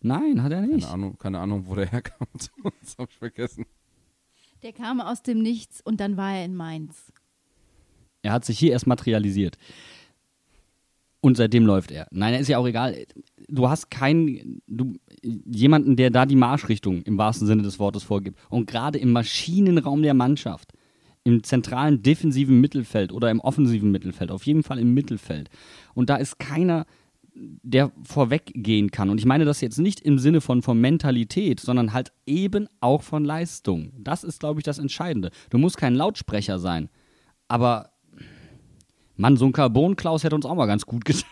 Nein, 0.00 0.42
hat 0.42 0.52
er 0.52 0.60
nicht. 0.62 0.82
Keine 0.82 0.92
Ahnung, 0.92 1.18
keine 1.18 1.38
Ahnung, 1.38 1.66
wo 1.66 1.74
der 1.74 1.86
herkam. 1.86 2.26
das 2.80 2.96
hab 2.98 3.10
ich 3.10 3.16
vergessen. 3.16 3.66
Der 4.62 4.72
kam 4.72 5.00
aus 5.00 5.22
dem 5.22 5.42
Nichts 5.42 5.80
und 5.80 6.00
dann 6.00 6.16
war 6.16 6.34
er 6.34 6.44
in 6.44 6.54
Mainz. 6.54 7.12
Er 8.22 8.32
hat 8.32 8.44
sich 8.44 8.58
hier 8.58 8.72
erst 8.72 8.86
materialisiert. 8.86 9.56
Und 11.26 11.36
seitdem 11.36 11.66
läuft 11.66 11.90
er. 11.90 12.06
Nein, 12.12 12.34
ist 12.34 12.46
ja 12.46 12.56
auch 12.56 12.68
egal. 12.68 13.04
Du 13.48 13.68
hast 13.68 13.90
keinen, 13.90 14.62
du, 14.68 14.94
jemanden, 15.44 15.96
der 15.96 16.10
da 16.10 16.24
die 16.24 16.36
Marschrichtung 16.36 17.02
im 17.02 17.18
wahrsten 17.18 17.48
Sinne 17.48 17.64
des 17.64 17.80
Wortes 17.80 18.04
vorgibt. 18.04 18.38
Und 18.48 18.70
gerade 18.70 19.00
im 19.00 19.10
Maschinenraum 19.10 20.02
der 20.02 20.14
Mannschaft, 20.14 20.72
im 21.24 21.42
zentralen 21.42 22.00
defensiven 22.00 22.60
Mittelfeld 22.60 23.12
oder 23.12 23.28
im 23.32 23.40
offensiven 23.40 23.90
Mittelfeld, 23.90 24.30
auf 24.30 24.46
jeden 24.46 24.62
Fall 24.62 24.78
im 24.78 24.94
Mittelfeld. 24.94 25.50
Und 25.94 26.10
da 26.10 26.14
ist 26.14 26.38
keiner, 26.38 26.86
der 27.34 27.90
vorweggehen 28.04 28.92
kann. 28.92 29.10
Und 29.10 29.18
ich 29.18 29.26
meine 29.26 29.44
das 29.44 29.60
jetzt 29.60 29.80
nicht 29.80 30.02
im 30.02 30.20
Sinne 30.20 30.40
von, 30.40 30.62
von 30.62 30.80
Mentalität, 30.80 31.58
sondern 31.58 31.92
halt 31.92 32.12
eben 32.26 32.68
auch 32.78 33.02
von 33.02 33.24
Leistung. 33.24 33.90
Das 33.98 34.22
ist, 34.22 34.38
glaube 34.38 34.60
ich, 34.60 34.64
das 34.64 34.78
Entscheidende. 34.78 35.32
Du 35.50 35.58
musst 35.58 35.76
kein 35.76 35.96
Lautsprecher 35.96 36.60
sein. 36.60 36.88
Aber 37.48 37.90
Mann, 39.16 39.36
so 39.36 39.46
ein 39.46 39.52
Carbon-Klaus 39.52 40.24
hätte 40.24 40.34
uns 40.36 40.46
auch 40.46 40.54
mal 40.54 40.66
ganz 40.66 40.86
gut 40.86 41.04
getan. 41.04 41.28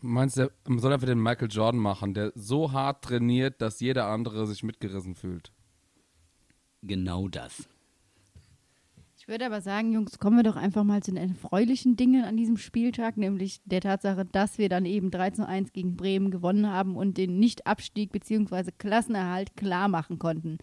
Meinst 0.00 0.36
du, 0.36 0.50
man 0.68 0.80
soll 0.80 0.92
einfach 0.92 1.06
den 1.06 1.22
Michael 1.22 1.48
Jordan 1.50 1.80
machen, 1.80 2.12
der 2.12 2.32
so 2.34 2.72
hart 2.72 3.02
trainiert, 3.04 3.62
dass 3.62 3.80
jeder 3.80 4.06
andere 4.06 4.46
sich 4.46 4.62
mitgerissen 4.62 5.14
fühlt? 5.14 5.50
Genau 6.82 7.28
das. 7.28 7.66
Ich 9.16 9.28
würde 9.28 9.46
aber 9.46 9.62
sagen, 9.62 9.92
Jungs, 9.92 10.18
kommen 10.18 10.36
wir 10.36 10.42
doch 10.42 10.56
einfach 10.56 10.84
mal 10.84 11.02
zu 11.02 11.10
den 11.10 11.30
erfreulichen 11.30 11.96
Dingen 11.96 12.26
an 12.26 12.36
diesem 12.36 12.58
Spieltag, 12.58 13.16
nämlich 13.16 13.62
der 13.64 13.80
Tatsache, 13.80 14.26
dass 14.26 14.58
wir 14.58 14.68
dann 14.68 14.84
eben 14.84 15.10
3 15.10 15.30
zu 15.30 15.48
1 15.48 15.72
gegen 15.72 15.96
Bremen 15.96 16.30
gewonnen 16.30 16.70
haben 16.70 16.94
und 16.94 17.16
den 17.16 17.38
Nichtabstieg 17.38 18.12
bzw. 18.12 18.72
Klassenerhalt 18.76 19.56
klar 19.56 19.88
machen 19.88 20.18
konnten. 20.18 20.58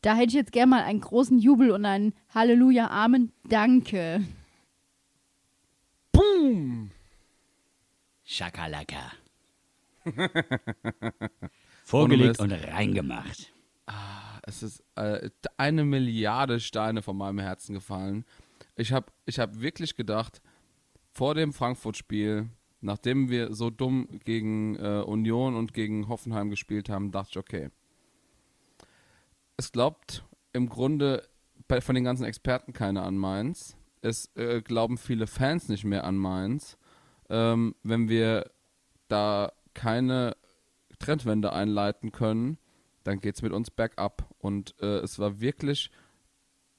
Da 0.00 0.14
hätte 0.14 0.28
ich 0.28 0.34
jetzt 0.34 0.52
gerne 0.52 0.70
mal 0.70 0.82
einen 0.82 1.02
großen 1.02 1.38
Jubel 1.38 1.70
und 1.72 1.84
ein 1.84 2.14
Halleluja, 2.34 2.88
Amen, 2.88 3.32
Danke. 3.50 4.24
Schakalaka. 8.24 9.12
Vorgelegt 11.84 12.38
und 12.38 12.52
reingemacht. 12.52 13.52
Es 14.42 14.62
ist 14.62 14.82
äh, 14.96 15.30
eine 15.56 15.84
Milliarde 15.84 16.60
Steine 16.60 17.02
von 17.02 17.16
meinem 17.16 17.38
Herzen 17.38 17.74
gefallen. 17.74 18.24
Ich 18.76 18.92
habe 18.92 19.12
ich 19.26 19.38
hab 19.38 19.60
wirklich 19.60 19.96
gedacht, 19.96 20.40
vor 21.12 21.34
dem 21.34 21.52
Frankfurt-Spiel, 21.52 22.48
nachdem 22.80 23.28
wir 23.28 23.52
so 23.52 23.70
dumm 23.70 24.08
gegen 24.24 24.76
äh, 24.76 25.02
Union 25.02 25.54
und 25.54 25.74
gegen 25.74 26.08
Hoffenheim 26.08 26.50
gespielt 26.50 26.88
haben, 26.88 27.10
dachte 27.10 27.30
ich, 27.30 27.38
okay. 27.38 27.70
Es 29.56 29.72
glaubt 29.72 30.24
im 30.52 30.68
Grunde 30.68 31.28
bei, 31.68 31.80
von 31.80 31.94
den 31.94 32.04
ganzen 32.04 32.24
Experten 32.24 32.72
keiner 32.72 33.04
an 33.04 33.16
Mainz. 33.16 33.76
Es 34.02 34.30
äh, 34.36 34.62
glauben 34.62 34.98
viele 34.98 35.26
Fans 35.26 35.68
nicht 35.68 35.84
mehr 35.84 36.04
an 36.04 36.16
Mainz. 36.16 36.78
Ähm, 37.28 37.74
wenn 37.82 38.08
wir 38.08 38.50
da 39.08 39.52
keine 39.74 40.36
Trendwende 40.98 41.52
einleiten 41.52 42.12
können, 42.12 42.58
dann 43.04 43.20
geht 43.20 43.36
es 43.36 43.42
mit 43.42 43.52
uns 43.52 43.70
bergab. 43.70 44.28
Und 44.38 44.74
äh, 44.80 44.98
es 44.98 45.18
war 45.18 45.40
wirklich, 45.40 45.90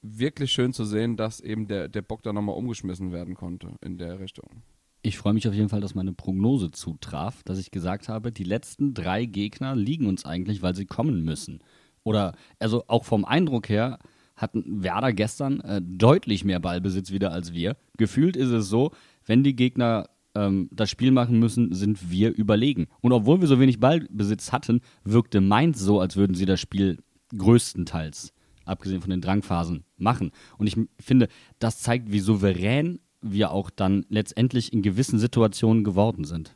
wirklich 0.00 0.52
schön 0.52 0.72
zu 0.72 0.84
sehen, 0.84 1.16
dass 1.16 1.40
eben 1.40 1.66
der, 1.66 1.88
der 1.88 2.02
Bock 2.02 2.22
da 2.22 2.32
nochmal 2.32 2.56
umgeschmissen 2.56 3.12
werden 3.12 3.34
konnte 3.34 3.76
in 3.80 3.98
der 3.98 4.20
Richtung. 4.20 4.62
Ich 5.04 5.18
freue 5.18 5.34
mich 5.34 5.48
auf 5.48 5.54
jeden 5.54 5.68
Fall, 5.68 5.80
dass 5.80 5.96
meine 5.96 6.12
Prognose 6.12 6.70
zutraf, 6.70 7.42
dass 7.42 7.58
ich 7.58 7.72
gesagt 7.72 8.08
habe, 8.08 8.30
die 8.30 8.44
letzten 8.44 8.94
drei 8.94 9.24
Gegner 9.24 9.74
liegen 9.74 10.06
uns 10.06 10.24
eigentlich, 10.24 10.62
weil 10.62 10.76
sie 10.76 10.86
kommen 10.86 11.24
müssen. 11.24 11.60
Oder, 12.04 12.36
also 12.60 12.84
auch 12.86 13.04
vom 13.04 13.24
Eindruck 13.24 13.68
her, 13.68 13.98
hatten 14.42 14.82
Werder 14.82 15.12
gestern 15.12 15.60
äh, 15.60 15.80
deutlich 15.82 16.44
mehr 16.44 16.60
Ballbesitz 16.60 17.10
wieder 17.10 17.32
als 17.32 17.52
wir. 17.52 17.76
Gefühlt 17.96 18.36
ist 18.36 18.50
es 18.50 18.68
so, 18.68 18.90
wenn 19.24 19.42
die 19.42 19.56
Gegner 19.56 20.08
ähm, 20.34 20.68
das 20.72 20.90
Spiel 20.90 21.10
machen 21.10 21.38
müssen, 21.38 21.74
sind 21.74 22.10
wir 22.10 22.34
überlegen. 22.34 22.88
Und 23.00 23.12
obwohl 23.12 23.40
wir 23.40 23.48
so 23.48 23.60
wenig 23.60 23.80
Ballbesitz 23.80 24.52
hatten, 24.52 24.80
wirkte 25.04 25.40
Mainz 25.40 25.80
so, 25.80 26.00
als 26.00 26.16
würden 26.16 26.34
sie 26.34 26.46
das 26.46 26.60
Spiel 26.60 26.98
größtenteils, 27.36 28.32
abgesehen 28.64 29.00
von 29.00 29.10
den 29.10 29.20
Drangphasen, 29.20 29.84
machen. 29.96 30.30
Und 30.58 30.66
ich 30.66 30.76
finde, 31.00 31.28
das 31.58 31.80
zeigt, 31.80 32.12
wie 32.12 32.20
souverän 32.20 33.00
wir 33.20 33.52
auch 33.52 33.70
dann 33.70 34.04
letztendlich 34.08 34.72
in 34.72 34.82
gewissen 34.82 35.18
Situationen 35.18 35.84
geworden 35.84 36.24
sind. 36.24 36.54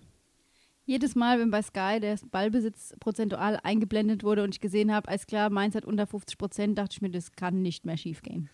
Jedes 0.87 1.17
Mal, 1.17 1.41
wenn 1.41 1.51
bei 1.51 1.63
Sky 1.63 1.99
der 2.01 2.17
Ballbesitz 2.31 2.95
prozentual 3.01 3.59
eingeblendet 3.65 4.23
wurde 4.23 4.45
und 4.45 4.55
ich 4.55 4.61
gesehen 4.61 4.95
habe, 4.95 5.09
alles 5.09 5.27
klar, 5.27 5.51
Mainz 5.51 5.75
hat 5.75 5.85
unter 5.85 6.07
50 6.07 6.39
Prozent, 6.39 6.79
dachte 6.79 6.93
ich 6.93 7.03
mir, 7.03 7.11
das 7.11 7.33
kann 7.33 7.61
nicht 7.61 7.85
mehr 7.85 7.97
schief 7.97 8.23
gehen. 8.23 8.49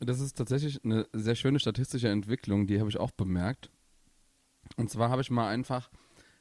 Das 0.00 0.18
ist 0.18 0.36
tatsächlich 0.36 0.84
eine 0.84 1.06
sehr 1.12 1.36
schöne 1.36 1.60
statistische 1.60 2.08
Entwicklung, 2.08 2.66
die 2.66 2.80
habe 2.80 2.90
ich 2.90 2.98
auch 2.98 3.12
bemerkt. 3.12 3.70
Und 4.76 4.90
zwar 4.90 5.10
habe 5.10 5.22
ich 5.22 5.30
mal 5.30 5.48
einfach, 5.48 5.90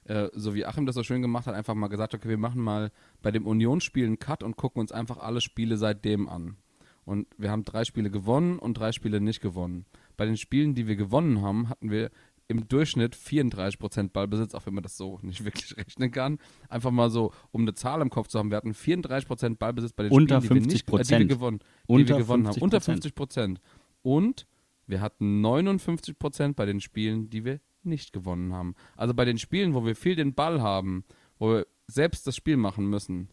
äh, 0.06 0.30
so 0.34 0.56
wie 0.56 0.66
Achim 0.66 0.88
das 0.88 0.96
so 0.96 1.04
schön 1.04 1.22
gemacht 1.22 1.46
hat, 1.46 1.54
einfach 1.54 1.76
mal 1.76 1.88
gesagt, 1.88 2.16
okay, 2.16 2.30
wir 2.30 2.38
machen 2.38 2.62
mal 2.62 2.92
bei 3.22 3.30
dem 3.30 3.46
Unionsspiel 3.46 4.08
einen 4.08 4.18
Cut 4.18 4.42
und 4.42 4.58
gucken 4.58 4.80
uns 4.80 4.92
einfach 4.92 5.18
alle 5.18 5.42
Spiele 5.42 5.78
seitdem 5.78 6.28
an. 6.28 6.58
Und 7.06 7.28
wir 7.38 7.52
haben 7.52 7.66
drei 7.66 7.86
Spiele 7.86 8.10
gewonnen 8.10 8.58
und 8.58 8.76
drei 8.76 8.92
Spiele 8.94 9.22
nicht 9.22 9.42
gewonnen. 9.42 9.86
Bei 10.16 10.26
den 10.26 10.38
Spielen, 10.38 10.76
die 10.76 10.88
wir 10.88 10.96
gewonnen 10.96 11.42
haben, 11.42 11.70
hatten 11.70 11.92
wir 11.92 12.12
im 12.50 12.68
Durchschnitt 12.68 13.16
34% 13.16 14.10
Ballbesitz, 14.10 14.56
auch 14.56 14.66
wenn 14.66 14.74
man 14.74 14.84
das 14.84 14.98
so 14.98 15.20
nicht 15.24 15.46
wirklich 15.46 15.78
rechnen 15.78 16.12
kann. 16.12 16.40
Einfach 16.68 16.92
mal 16.92 17.10
so, 17.10 17.32
um 17.52 17.62
eine 17.62 17.74
Zahl 17.74 18.02
im 18.02 18.10
Kopf 18.10 18.28
zu 18.28 18.40
haben. 18.40 18.50
Wir 18.50 18.58
hatten 18.58 18.74
34% 18.74 19.56
Ballbesitz 19.56 19.94
bei 19.94 20.04
den 20.04 20.12
Unter 20.12 20.42
Spielen, 20.42 20.64
die 20.64 20.68
wir, 20.68 20.74
nicht, 20.74 20.90
äh, 20.90 21.04
die 21.04 21.10
wir 21.10 21.20
50%. 21.20 21.28
gewonnen, 21.28 21.60
die 21.88 22.08
wir 22.08 22.18
gewonnen 22.18 22.48
haben. 22.48 22.56
50%. 22.56 22.62
Unter 22.62 22.78
50%. 22.80 23.58
Und 24.02 24.48
wir 24.88 25.00
hatten 25.00 25.46
59% 25.46 26.56
bei 26.56 26.66
den 26.66 26.82
Spielen, 26.82 27.30
die 27.30 27.46
wir 27.46 27.62
nicht 27.84 28.12
gewonnen 28.12 28.54
haben. 28.54 28.76
Also 28.98 29.14
bei 29.14 29.26
den 29.26 29.38
Spielen, 29.38 29.74
wo 29.74 29.86
wir 29.86 29.96
viel 29.96 30.16
den 30.16 30.34
Ball 30.34 30.62
haben, 30.62 31.06
wo 31.38 31.52
wir 31.52 31.68
selbst 31.88 32.26
das 32.26 32.36
Spiel 32.36 32.58
machen 32.58 32.90
müssen, 32.90 33.30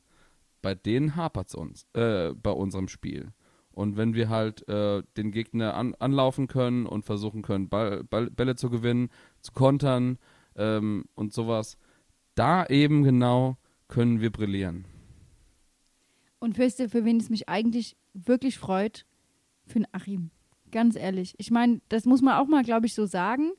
bei 0.61 0.74
denen 0.74 1.16
hapert 1.16 1.49
es 1.49 1.55
uns, 1.55 1.86
äh, 1.95 2.32
bei 2.34 2.51
unserem 2.51 2.88
Spiel. 2.88 3.32
Und 3.77 3.99
wenn 3.99 4.14
wir 4.14 4.31
halt 4.31 4.66
äh, 4.70 5.03
den 5.18 5.33
Gegner 5.33 5.74
an, 5.74 5.95
anlaufen 5.99 6.47
können 6.47 6.87
und 6.87 7.05
versuchen 7.05 7.43
können, 7.43 7.68
Ball, 7.68 8.05
Ball, 8.05 8.31
Bälle 8.31 8.57
zu 8.57 8.70
gewinnen, 8.70 9.11
zu 9.43 9.53
kontern 9.53 10.16
ähm, 10.57 11.05
und 11.14 11.35
sowas, 11.35 11.77
da 12.35 12.64
eben 12.64 13.03
genau 13.03 13.59
können 13.87 14.22
wir 14.22 14.33
brillieren. 14.33 14.87
Und 16.39 16.57
wisst 16.57 16.81
ihr, 16.81 16.89
für 16.89 17.05
wen 17.05 17.18
es 17.18 17.29
mich 17.29 17.51
eigentlich 17.51 17.99
wirklich 18.14 18.57
freut? 18.57 19.05
Für 19.66 19.81
den 19.81 19.89
Achim. 19.93 20.31
Ganz 20.72 20.97
ehrlich. 20.97 21.35
Ich 21.37 21.51
meine, 21.51 21.83
das 21.91 22.07
muss 22.07 22.22
man 22.22 22.39
auch 22.39 22.49
mal, 22.49 22.64
glaube 22.64 22.87
ich, 22.87 22.95
so 22.95 23.05
sagen. 23.05 23.51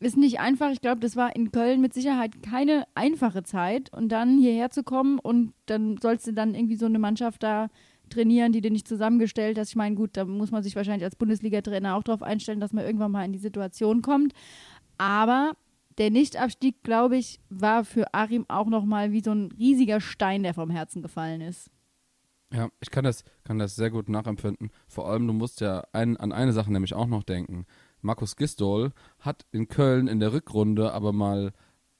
Ist 0.00 0.16
nicht 0.16 0.40
einfach. 0.40 0.72
Ich 0.72 0.80
glaube, 0.80 1.00
das 1.00 1.14
war 1.14 1.36
in 1.36 1.52
Köln 1.52 1.80
mit 1.80 1.94
Sicherheit 1.94 2.42
keine 2.42 2.84
einfache 2.96 3.44
Zeit. 3.44 3.92
Und 3.92 4.08
dann 4.08 4.38
hierher 4.38 4.70
zu 4.70 4.82
kommen 4.82 5.20
und 5.20 5.52
dann 5.66 5.98
sollst 5.98 6.26
du 6.26 6.32
dann 6.32 6.56
irgendwie 6.56 6.76
so 6.76 6.86
eine 6.86 6.98
Mannschaft 6.98 7.44
da 7.44 7.68
trainieren, 8.10 8.52
die 8.52 8.60
du 8.60 8.70
nicht 8.70 8.88
zusammengestellt 8.88 9.58
hast. 9.58 9.70
Ich 9.70 9.76
meine, 9.76 9.94
gut, 9.94 10.16
da 10.16 10.24
muss 10.24 10.50
man 10.50 10.62
sich 10.62 10.76
wahrscheinlich 10.76 11.04
als 11.04 11.16
Bundesliga-Trainer 11.16 11.96
auch 11.96 12.02
darauf 12.02 12.22
einstellen, 12.22 12.60
dass 12.60 12.72
man 12.72 12.84
irgendwann 12.84 13.12
mal 13.12 13.24
in 13.24 13.32
die 13.32 13.38
Situation 13.38 14.02
kommt. 14.02 14.32
Aber 14.98 15.52
der 15.98 16.10
Nichtabstieg, 16.10 16.82
glaube 16.82 17.16
ich, 17.16 17.40
war 17.48 17.84
für 17.84 18.12
Achim 18.14 18.44
auch 18.48 18.66
nochmal 18.66 19.12
wie 19.12 19.22
so 19.22 19.32
ein 19.32 19.52
riesiger 19.58 20.00
Stein, 20.00 20.42
der 20.42 20.54
vom 20.54 20.70
Herzen 20.70 21.02
gefallen 21.02 21.40
ist. 21.40 21.70
Ja, 22.52 22.68
ich 22.80 22.90
kann 22.90 23.04
das, 23.04 23.24
kann 23.44 23.58
das 23.58 23.74
sehr 23.74 23.90
gut 23.90 24.08
nachempfinden. 24.08 24.70
Vor 24.86 25.08
allem, 25.08 25.26
du 25.26 25.32
musst 25.32 25.60
ja 25.60 25.84
ein, 25.92 26.16
an 26.16 26.32
eine 26.32 26.52
Sache 26.52 26.72
nämlich 26.72 26.94
auch 26.94 27.06
noch 27.06 27.24
denken. 27.24 27.66
Markus 28.02 28.36
Gistol 28.36 28.92
hat 29.18 29.46
in 29.50 29.68
Köln 29.68 30.06
in 30.06 30.20
der 30.20 30.32
Rückrunde 30.32 30.92
aber 30.92 31.12
mal 31.12 31.52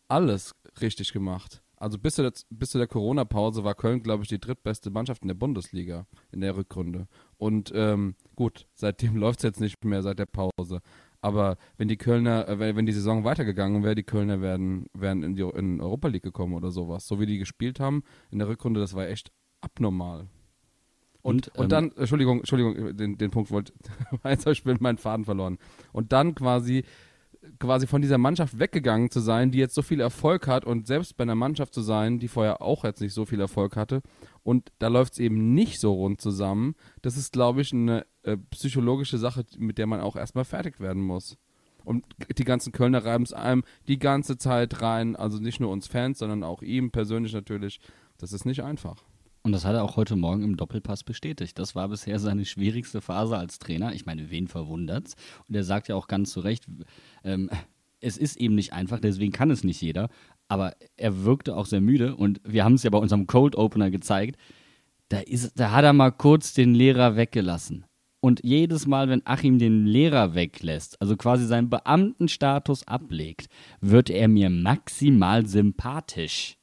alles 0.09 0.55
richtig 0.81 1.13
gemacht. 1.13 1.63
Also 1.77 1.99
bis 1.99 2.15
zu 2.15 2.23
der, 2.23 2.33
bis 2.51 2.71
zu 2.71 2.79
der 2.79 2.87
Corona-Pause 2.87 3.65
war 3.65 3.75
Köln, 3.75 4.03
glaube 4.03 4.23
ich, 4.23 4.29
die 4.29 4.41
drittbeste 4.41 4.91
Mannschaft 4.91 5.23
in 5.23 5.29
der 5.29 5.35
Bundesliga 5.35 6.07
in 6.33 6.41
der 6.41 6.57
Rückrunde. 6.57 7.07
Und 7.37 7.73
ähm, 7.75 8.15
gut, 8.35 8.67
seitdem 8.75 9.17
läuft 9.17 9.41
es 9.41 9.45
jetzt 9.45 9.61
nicht 9.61 9.85
mehr 9.85 10.03
seit 10.03 10.19
der 10.19 10.27
Pause. 10.27 10.81
Aber 11.21 11.57
wenn 11.77 11.89
die 11.89 11.97
Kölner, 11.97 12.49
äh, 12.49 12.77
wenn 12.77 12.87
die 12.87 12.93
Saison 12.93 13.25
weitergegangen 13.25 13.83
wäre, 13.83 13.95
die 13.95 14.05
Kölner 14.05 14.41
wären, 14.41 14.87
wären 14.95 15.23
in 15.23 15.35
die 15.35 15.43
in 15.43 15.81
Europa 15.81 16.09
League 16.09 16.23
gekommen 16.23 16.55
oder 16.55 16.71
sowas. 16.71 17.07
So 17.07 17.21
wie 17.21 17.27
die 17.27 17.39
gespielt 17.39 17.81
haben 17.81 18.05
in 18.31 18.39
der 18.39 18.49
Rückrunde, 18.49 18.81
das 18.81 18.95
war 18.95 19.09
echt 19.09 19.33
abnormal. 19.61 20.29
Und, 21.27 21.49
und, 21.57 21.65
ähm, 21.65 21.69
dann, 21.69 21.93
Entschuldigung, 21.97 22.39
Entschuldigung, 22.39 22.97
den, 22.97 23.19
den 23.19 23.31
Punkt 23.33 23.51
wollte, 23.51 23.73
jetzt 24.25 24.47
habe 24.47 24.53
ich 24.53 24.63
bin 24.63 24.77
meinen 24.79 24.99
Faden 24.99 25.25
verloren. 25.25 25.59
Und 25.93 26.13
dann 26.13 26.37
quasi, 26.37 26.85
quasi 27.59 27.87
von 27.87 28.03
dieser 28.03 28.19
Mannschaft 28.19 28.59
weggegangen 28.59 29.11
zu 29.11 29.21
sein, 29.21 29.51
die 29.51 29.59
jetzt 29.59 29.75
so 29.75 29.83
viel 29.83 30.01
Erfolg 30.01 30.47
hat 30.47 30.65
und 30.65 30.87
selbst 30.87 31.17
bei 31.17 31.23
einer 31.23 31.35
Mannschaft 31.35 31.75
zu 31.75 31.83
sein, 31.83 32.19
die 32.19 32.29
vorher 32.29 32.63
auch 32.63 32.85
jetzt 32.85 33.01
nicht 33.01 33.15
so 33.15 33.25
viel 33.25 33.41
Erfolg 33.41 33.77
hatte 33.77 34.03
und 34.43 34.73
da 34.79 34.89
läuft 34.89 35.15
es 35.15 35.19
eben 35.19 35.55
nicht 35.55 35.81
so 35.81 35.93
rund 35.93 36.21
zusammen, 36.21 36.75
das 37.03 37.17
ist, 37.17 37.33
glaube 37.33 37.61
ich, 37.61 37.73
eine 37.73 38.07
äh, 38.23 38.37
psychologische 38.51 39.19
Sache, 39.19 39.45
mit 39.59 39.79
der 39.79 39.87
man 39.87 40.01
auch 40.01 40.17
erstmal 40.17 40.45
fertig 40.45 40.81
werden 40.81 41.03
muss. 41.03 41.37
Und 41.85 42.05
die 42.37 42.45
ganzen 42.45 42.73
Kölner 42.73 43.05
reiben 43.05 43.23
es 43.23 43.33
einem 43.33 43.63
die 43.87 44.01
ganze 44.01 44.39
Zeit 44.39 44.83
rein, 44.83 45.15
also 45.15 45.39
nicht 45.39 45.61
nur 45.61 45.71
uns 45.71 45.87
Fans, 45.87 46.19
sondern 46.19 46.43
auch 46.43 46.63
ihm 46.63 46.91
persönlich 46.91 47.33
natürlich. 47.33 47.81
Das 48.19 48.33
ist 48.33 48.45
nicht 48.45 48.65
einfach. 48.65 49.05
Und 49.47 49.53
das 49.53 49.65
hat 49.65 49.77
er 49.77 49.85
auch 49.85 49.95
heute 49.95 50.17
Morgen 50.17 50.43
im 50.43 50.57
Doppelpass 50.57 51.05
bestätigt. 51.05 51.57
Das 51.57 51.77
war 51.77 51.89
bisher 51.89 52.19
seine 52.19 52.45
schwierigste 52.45 53.01
Phase 53.01 53.39
als 53.39 53.61
Trainer. 53.61 53.95
Ich 53.95 54.05
meine, 54.05 54.29
wen 54.29 54.49
verwundert's? 54.49 55.15
Und 55.47 55.55
er 55.55 55.63
sagt 55.63 55.87
ja 55.87 55.95
auch 55.95 56.09
ganz 56.09 56.33
zu 56.33 56.41
Recht, 56.41 56.67
ähm, 57.23 57.49
es 58.01 58.17
ist 58.17 58.39
eben 58.39 58.57
nicht 58.57 58.73
einfach, 58.73 58.99
deswegen 58.99 59.31
kann 59.31 59.53
es 59.53 59.63
nicht 59.63 59.81
jeder. 59.81 60.09
Aber 60.49 60.75
er 60.97 61.23
wirkte 61.23 61.57
auch 61.57 61.67
sehr 61.67 61.81
müde 61.81 62.17
und 62.17 62.41
wir 62.43 62.65
haben 62.65 62.75
es 62.75 62.83
ja 62.83 62.91
bei 62.91 62.99
unserem 62.99 63.29
Cold 63.29 63.55
Opener 63.55 63.93
gezeigt. 63.93 64.37
Da, 65.11 65.21
ist, 65.21 65.61
da 65.61 65.71
hat 65.71 65.85
er 65.85 65.93
mal 65.93 66.11
kurz 66.11 66.53
den 66.53 66.75
Lehrer 66.75 67.15
weggelassen. 67.15 67.85
Und 68.19 68.41
jedes 68.43 68.89
Mal, 68.89 69.09
wenn 69.09 69.25
Achim 69.27 69.61
den 69.61 69.87
Lehrer 69.87 70.35
weglässt, 70.35 71.01
also 71.01 71.17
quasi 71.17 71.47
seinen 71.47 71.71
Beamtenstatus 71.71 72.89
ablegt, 72.89 73.47
wird 73.81 74.11
er 74.11 74.27
mir 74.27 74.51
maximal 74.51 75.47
sympathisch. 75.47 76.59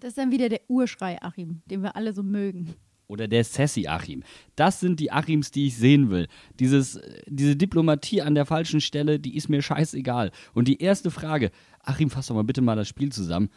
Das 0.00 0.10
ist 0.10 0.18
dann 0.18 0.30
wieder 0.30 0.48
der 0.48 0.60
Urschrei 0.68 1.20
Achim, 1.20 1.62
den 1.66 1.82
wir 1.82 1.96
alle 1.96 2.12
so 2.12 2.22
mögen. 2.22 2.74
Oder 3.08 3.26
der 3.26 3.42
Sassy 3.42 3.86
Achim. 3.88 4.22
Das 4.54 4.80
sind 4.80 5.00
die 5.00 5.10
Achims, 5.10 5.50
die 5.50 5.68
ich 5.68 5.76
sehen 5.76 6.10
will. 6.10 6.28
Dieses, 6.60 7.00
diese 7.26 7.56
Diplomatie 7.56 8.20
an 8.20 8.34
der 8.34 8.44
falschen 8.44 8.80
Stelle, 8.82 9.18
die 9.18 9.34
ist 9.34 9.48
mir 9.48 9.62
scheißegal. 9.62 10.30
Und 10.52 10.68
die 10.68 10.80
erste 10.80 11.10
Frage, 11.10 11.50
Achim, 11.82 12.10
fass 12.10 12.26
doch 12.26 12.34
mal 12.34 12.44
bitte 12.44 12.60
mal 12.60 12.76
das 12.76 12.86
Spiel 12.86 13.10
zusammen. 13.10 13.48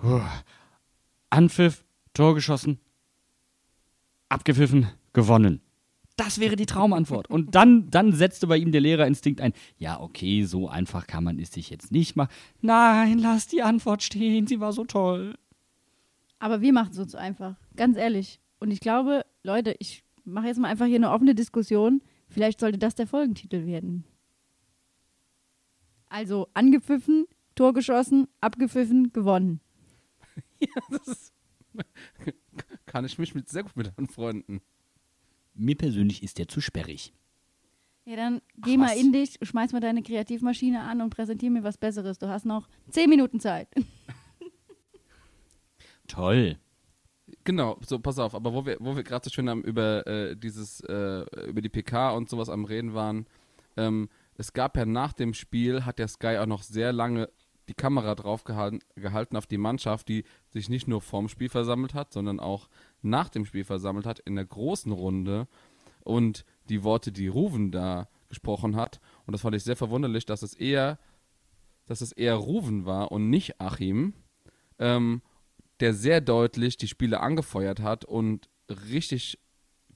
Puh. 0.00 0.22
Anpfiff, 1.28 1.84
Tor 2.14 2.34
geschossen, 2.34 2.78
abgepfiffen, 4.28 4.88
gewonnen. 5.12 5.60
Das 6.16 6.38
wäre 6.38 6.56
die 6.56 6.66
Traumantwort. 6.66 7.28
Und 7.30 7.54
dann, 7.54 7.90
dann 7.90 8.12
setzte 8.12 8.46
bei 8.46 8.58
ihm 8.58 8.70
der 8.70 8.82
Lehrerinstinkt 8.82 9.40
ein, 9.40 9.54
ja, 9.78 9.98
okay, 9.98 10.44
so 10.44 10.68
einfach 10.68 11.06
kann 11.06 11.24
man 11.24 11.38
es 11.38 11.52
sich 11.52 11.70
jetzt 11.70 11.90
nicht 11.90 12.16
machen. 12.16 12.30
Nein, 12.60 13.18
lass 13.18 13.48
die 13.48 13.62
Antwort 13.62 14.02
stehen, 14.02 14.46
sie 14.46 14.60
war 14.60 14.72
so 14.72 14.84
toll. 14.84 15.34
Aber 16.42 16.60
wir 16.60 16.72
machen 16.72 16.90
es 16.90 16.98
uns 16.98 17.14
einfach, 17.14 17.54
ganz 17.76 17.96
ehrlich. 17.96 18.40
Und 18.58 18.72
ich 18.72 18.80
glaube, 18.80 19.24
Leute, 19.44 19.76
ich 19.78 20.02
mache 20.24 20.48
jetzt 20.48 20.58
mal 20.58 20.66
einfach 20.66 20.86
hier 20.86 20.96
eine 20.96 21.12
offene 21.12 21.36
Diskussion. 21.36 22.02
Vielleicht 22.28 22.58
sollte 22.58 22.78
das 22.78 22.96
der 22.96 23.06
Folgentitel 23.06 23.64
werden. 23.64 24.04
Also 26.08 26.48
angepfiffen, 26.52 27.26
Tor 27.54 27.72
geschossen, 27.74 28.26
abgepfiffen, 28.40 29.12
gewonnen. 29.12 29.60
Ja, 30.58 30.82
das 30.90 31.08
ist, 31.08 31.32
kann 32.86 33.04
ich 33.04 33.18
mich 33.18 33.34
mit, 33.34 33.48
sehr 33.48 33.62
gut 33.62 33.76
mit 33.76 33.96
anfreunden. 33.96 34.62
Mir 35.54 35.76
persönlich 35.76 36.22
ist 36.22 36.38
der 36.38 36.48
zu 36.48 36.60
sperrig. 36.60 37.12
Ja, 38.04 38.16
dann 38.16 38.40
geh 38.56 38.74
Ach, 38.74 38.78
mal 38.78 38.90
was? 38.90 39.00
in 39.00 39.12
dich, 39.12 39.38
schmeiß 39.42 39.72
mal 39.72 39.80
deine 39.80 40.02
Kreativmaschine 40.02 40.80
an 40.80 41.02
und 41.02 41.10
präsentier 41.10 41.50
mir 41.50 41.62
was 41.62 41.78
Besseres. 41.78 42.18
Du 42.18 42.28
hast 42.28 42.46
noch 42.46 42.68
zehn 42.90 43.08
Minuten 43.10 43.38
Zeit. 43.38 43.68
Toll. 46.12 46.58
Genau, 47.44 47.78
so 47.86 47.98
pass 47.98 48.18
auf, 48.18 48.34
aber 48.34 48.52
wo 48.52 48.66
wir, 48.66 48.76
wo 48.80 48.94
wir 48.94 49.02
gerade 49.02 49.24
so 49.24 49.30
schön 49.30 49.48
am, 49.48 49.62
über 49.62 50.06
äh, 50.06 50.36
dieses, 50.36 50.80
äh, 50.80 51.24
über 51.46 51.62
die 51.62 51.70
PK 51.70 52.10
und 52.10 52.28
sowas 52.28 52.50
am 52.50 52.66
Reden 52.66 52.92
waren, 52.92 53.26
ähm, 53.78 54.10
es 54.34 54.52
gab 54.52 54.76
ja 54.76 54.84
nach 54.84 55.14
dem 55.14 55.32
Spiel, 55.32 55.86
hat 55.86 55.98
der 55.98 56.08
Sky 56.08 56.36
auch 56.38 56.46
noch 56.46 56.62
sehr 56.62 56.92
lange 56.92 57.30
die 57.68 57.74
Kamera 57.74 58.14
drauf 58.14 58.44
gehalten, 58.44 58.80
gehalten 58.94 59.36
auf 59.36 59.46
die 59.46 59.56
Mannschaft, 59.56 60.08
die 60.08 60.24
sich 60.50 60.68
nicht 60.68 60.86
nur 60.86 61.00
vorm 61.00 61.30
Spiel 61.30 61.48
versammelt 61.48 61.94
hat, 61.94 62.12
sondern 62.12 62.40
auch 62.40 62.68
nach 63.00 63.30
dem 63.30 63.46
Spiel 63.46 63.64
versammelt 63.64 64.04
hat, 64.04 64.18
in 64.18 64.34
der 64.34 64.44
großen 64.44 64.92
Runde 64.92 65.48
und 66.04 66.44
die 66.68 66.82
Worte, 66.82 67.10
die 67.10 67.28
Ruven 67.28 67.70
da 67.70 68.08
gesprochen 68.28 68.76
hat. 68.76 69.00
Und 69.24 69.32
das 69.32 69.40
fand 69.40 69.56
ich 69.56 69.64
sehr 69.64 69.76
verwunderlich, 69.76 70.26
dass 70.26 70.42
es 70.42 70.52
eher, 70.52 70.98
dass 71.86 72.02
es 72.02 72.12
eher 72.12 72.34
Ruven 72.34 72.84
war 72.84 73.12
und 73.12 73.30
nicht 73.30 73.58
Achim. 73.60 74.12
Ähm, 74.78 75.22
der 75.82 75.94
sehr 75.94 76.20
deutlich 76.20 76.76
die 76.76 76.86
Spiele 76.86 77.18
angefeuert 77.18 77.80
hat 77.80 78.04
und 78.04 78.48
richtig 78.68 79.40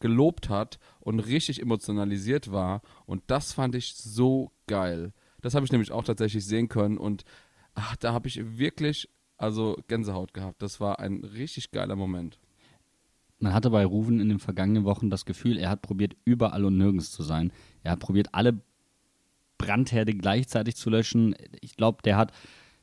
gelobt 0.00 0.48
hat 0.48 0.80
und 0.98 1.20
richtig 1.20 1.62
emotionalisiert 1.62 2.50
war. 2.50 2.82
Und 3.06 3.22
das 3.28 3.52
fand 3.52 3.76
ich 3.76 3.94
so 3.94 4.50
geil. 4.66 5.12
Das 5.42 5.54
habe 5.54 5.64
ich 5.64 5.70
nämlich 5.70 5.92
auch 5.92 6.02
tatsächlich 6.02 6.44
sehen 6.44 6.68
können 6.68 6.98
und 6.98 7.22
ach, 7.74 7.94
da 7.94 8.12
habe 8.12 8.26
ich 8.26 8.58
wirklich 8.58 9.08
also 9.36 9.76
Gänsehaut 9.86 10.34
gehabt. 10.34 10.60
Das 10.60 10.80
war 10.80 10.98
ein 10.98 11.22
richtig 11.22 11.70
geiler 11.70 11.94
Moment. 11.94 12.40
Man 13.38 13.54
hatte 13.54 13.70
bei 13.70 13.84
Ruven 13.84 14.18
in 14.18 14.28
den 14.28 14.40
vergangenen 14.40 14.82
Wochen 14.82 15.08
das 15.08 15.24
Gefühl, 15.24 15.56
er 15.56 15.70
hat 15.70 15.82
probiert, 15.82 16.16
überall 16.24 16.64
und 16.64 16.76
nirgends 16.78 17.12
zu 17.12 17.22
sein. 17.22 17.52
Er 17.84 17.92
hat 17.92 18.00
probiert, 18.00 18.30
alle 18.32 18.60
Brandherde 19.56 20.14
gleichzeitig 20.14 20.74
zu 20.74 20.90
löschen. 20.90 21.36
Ich 21.60 21.76
glaube, 21.76 22.02
der 22.02 22.16
hat 22.16 22.32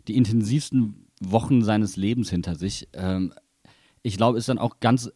die 0.08 0.16
intensivsten 0.16 1.08
Wochen 1.32 1.64
seines 1.64 1.96
Lebens 1.96 2.30
hinter 2.30 2.56
sich. 2.56 2.88
Ähm, 2.94 3.34
ich 4.02 4.18
glaube, 4.18 4.38
ist 4.38 4.50
dann 4.50 4.58
auch 4.58 4.80
ganz. 4.80 5.12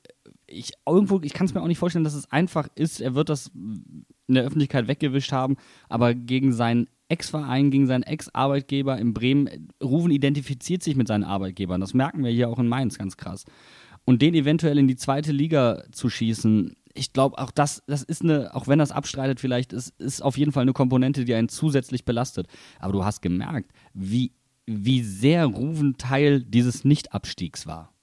Ich, 0.50 0.72
irgendwo, 0.88 1.20
ich 1.22 1.34
kann 1.34 1.46
es 1.46 1.54
mir 1.54 1.62
auch 1.62 1.68
nicht 1.68 1.78
vorstellen, 1.78 2.06
dass 2.06 2.14
es 2.14 2.32
einfach 2.32 2.70
ist. 2.76 3.02
Er 3.02 3.16
wird 3.16 3.30
das 3.30 3.52
in 3.54 4.36
der 4.36 4.44
Öffentlichkeit 4.44 4.88
weggewischt 4.88 5.32
haben, 5.34 5.58
aber 5.90 6.14
gegen 6.14 6.54
seinen 6.54 6.88
Ex-Verein, 7.10 7.72
gegen 7.72 7.88
seinen 7.88 8.04
Ex-Arbeitgeber 8.04 8.98
in 8.98 9.14
Bremen, 9.14 9.70
Ruven 9.84 10.12
identifiziert 10.12 10.84
sich 10.84 10.96
mit 10.96 11.08
seinen 11.08 11.24
Arbeitgebern. 11.24 11.82
Das 11.82 11.94
merken 11.94 12.24
wir 12.24 12.32
hier 12.32 12.50
auch 12.50 12.60
in 12.60 12.68
Mainz 12.68 12.98
ganz 12.98 13.18
krass. 13.18 13.46
Und 14.06 14.22
den 14.22 14.34
eventuell 14.36 14.78
in 14.78 14.88
die 14.88 14.96
zweite 14.96 15.32
Liga 15.32 15.84
zu 15.92 16.10
schießen, 16.10 16.76
ich 16.94 17.14
glaube, 17.14 17.38
auch 17.38 17.52
das, 17.52 17.84
das 17.88 18.04
ist 18.04 18.24
eine, 18.24 18.56
auch 18.56 18.68
wenn 18.68 18.80
das 18.80 18.92
abstreitet, 18.92 19.40
vielleicht, 19.40 19.72
ist, 19.72 19.94
ist 20.00 20.22
auf 20.22 20.38
jeden 20.38 20.52
Fall 20.52 20.64
eine 20.64 20.74
Komponente, 20.74 21.26
die 21.26 21.34
einen 21.34 21.50
zusätzlich 21.50 22.06
belastet. 22.06 22.48
Aber 22.80 22.94
du 22.94 23.06
hast 23.06 23.22
gemerkt, 23.22 23.72
wie, 23.94 24.32
wie 24.68 25.02
sehr 25.02 25.46
Ruven 25.46 25.98
Teil 25.98 26.44
dieses 26.44 26.86
Nicht-Abstiegs 26.86 27.66
war. 27.66 27.94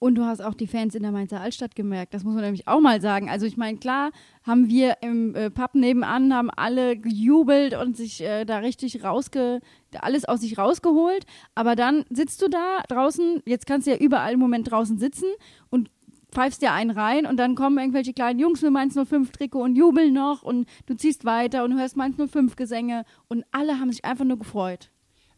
Und 0.00 0.14
du 0.14 0.24
hast 0.24 0.40
auch 0.40 0.54
die 0.54 0.68
Fans 0.68 0.94
in 0.94 1.02
der 1.02 1.10
Mainzer 1.10 1.40
Altstadt 1.40 1.74
gemerkt. 1.74 2.14
Das 2.14 2.22
muss 2.22 2.34
man 2.34 2.44
nämlich 2.44 2.68
auch 2.68 2.80
mal 2.80 3.00
sagen. 3.00 3.28
Also 3.28 3.46
ich 3.46 3.56
meine, 3.56 3.78
klar 3.78 4.12
haben 4.44 4.68
wir 4.68 4.98
im 5.02 5.34
äh, 5.34 5.50
Pub 5.50 5.74
nebenan, 5.74 6.32
haben 6.32 6.50
alle 6.50 6.96
gejubelt 6.96 7.74
und 7.74 7.96
sich 7.96 8.20
äh, 8.20 8.44
da 8.44 8.58
richtig 8.58 9.02
rausge... 9.02 9.60
alles 10.00 10.24
aus 10.24 10.42
sich 10.42 10.56
rausgeholt. 10.56 11.26
Aber 11.56 11.74
dann 11.74 12.04
sitzt 12.10 12.42
du 12.42 12.48
da 12.48 12.82
draußen, 12.86 13.42
jetzt 13.44 13.66
kannst 13.66 13.88
du 13.88 13.90
ja 13.90 13.96
überall 13.96 14.34
im 14.34 14.38
Moment 14.38 14.70
draußen 14.70 14.98
sitzen 14.98 15.26
und 15.68 15.90
pfeifst 16.30 16.62
dir 16.62 16.72
einen 16.72 16.90
rein 16.90 17.26
und 17.26 17.36
dann 17.36 17.54
kommen 17.54 17.78
irgendwelche 17.78 18.12
kleinen 18.12 18.38
Jungs 18.38 18.62
mit 18.62 18.72
Mainz 18.72 18.94
05 18.94 19.32
Trikot 19.32 19.62
und 19.62 19.76
jubeln 19.76 20.12
noch 20.12 20.42
und 20.42 20.68
du 20.86 20.94
ziehst 20.94 21.24
weiter 21.24 21.64
und 21.64 21.78
hörst 21.78 21.96
Mainz 21.96 22.16
05 22.16 22.56
Gesänge 22.56 23.04
und 23.28 23.44
alle 23.50 23.78
haben 23.78 23.90
sich 23.90 24.04
einfach 24.04 24.24
nur 24.24 24.38
gefreut. 24.38 24.90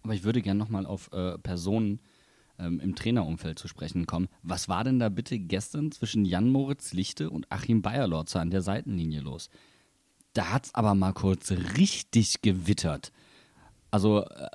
Aber 0.03 0.14
ich 0.14 0.24
würde 0.24 0.43
gerne 0.43 0.59
nochmal 0.59 0.86
auf 0.86 1.12
äh, 1.12 1.38
Personen 1.38 2.01
ähm, 2.59 2.80
im 2.80 2.95
Trainerumfeld 2.95 3.59
zu 3.59 3.68
sprechen 3.68 4.07
kommen. 4.07 4.28
Was 4.43 4.68
war 4.68 4.84
denn 4.84 4.99
da 4.99 5.09
bitte 5.09 5.38
gestern 5.38 5.93
zwischen 5.93 6.24
Jan-Moritz 6.24 6.93
Lichte 6.93 7.30
und 7.30 7.51
Achim 7.51 7.82
Bayerlorzer 7.82 8.41
an 8.41 8.51
der 8.51 8.62
Seitenlinie 8.62 9.20
los? 9.20 9.51
Da 10.32 10.53
hat's 10.53 10.74
aber 10.74 10.95
mal 10.95 11.12
kurz 11.12 11.51
richtig 11.76 12.43
gewittert. 12.43 13.12
Also, 13.91 14.24
äh, 14.24 14.49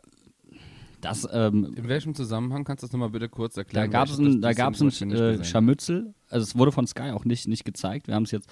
Das, 1.06 1.28
ähm, 1.32 1.74
In 1.76 1.88
welchem 1.88 2.16
Zusammenhang 2.16 2.64
kannst 2.64 2.84
du 2.84 2.88
das 2.88 2.94
nochmal 2.94 3.10
bitte 3.10 3.30
kurz 3.30 3.58
erklären? 3.58 3.92
da 3.92 4.00
gab 4.00 4.10
es 4.10 4.18
ein, 4.18 4.42
da 4.42 4.54
gab's 4.54 4.82
ein 4.82 5.12
äh. 5.12 5.44
Scharmützel. 5.44 6.14
Also 6.30 6.44
es 6.44 6.58
wurde 6.58 6.72
von 6.72 6.88
Sky 6.88 7.12
auch 7.12 7.26
nicht, 7.26 7.48
nicht 7.48 7.66
gezeigt. 7.66 8.08
Wir 8.08 8.16
haben 8.16 8.24
es 8.24 8.32
jetzt 8.32 8.50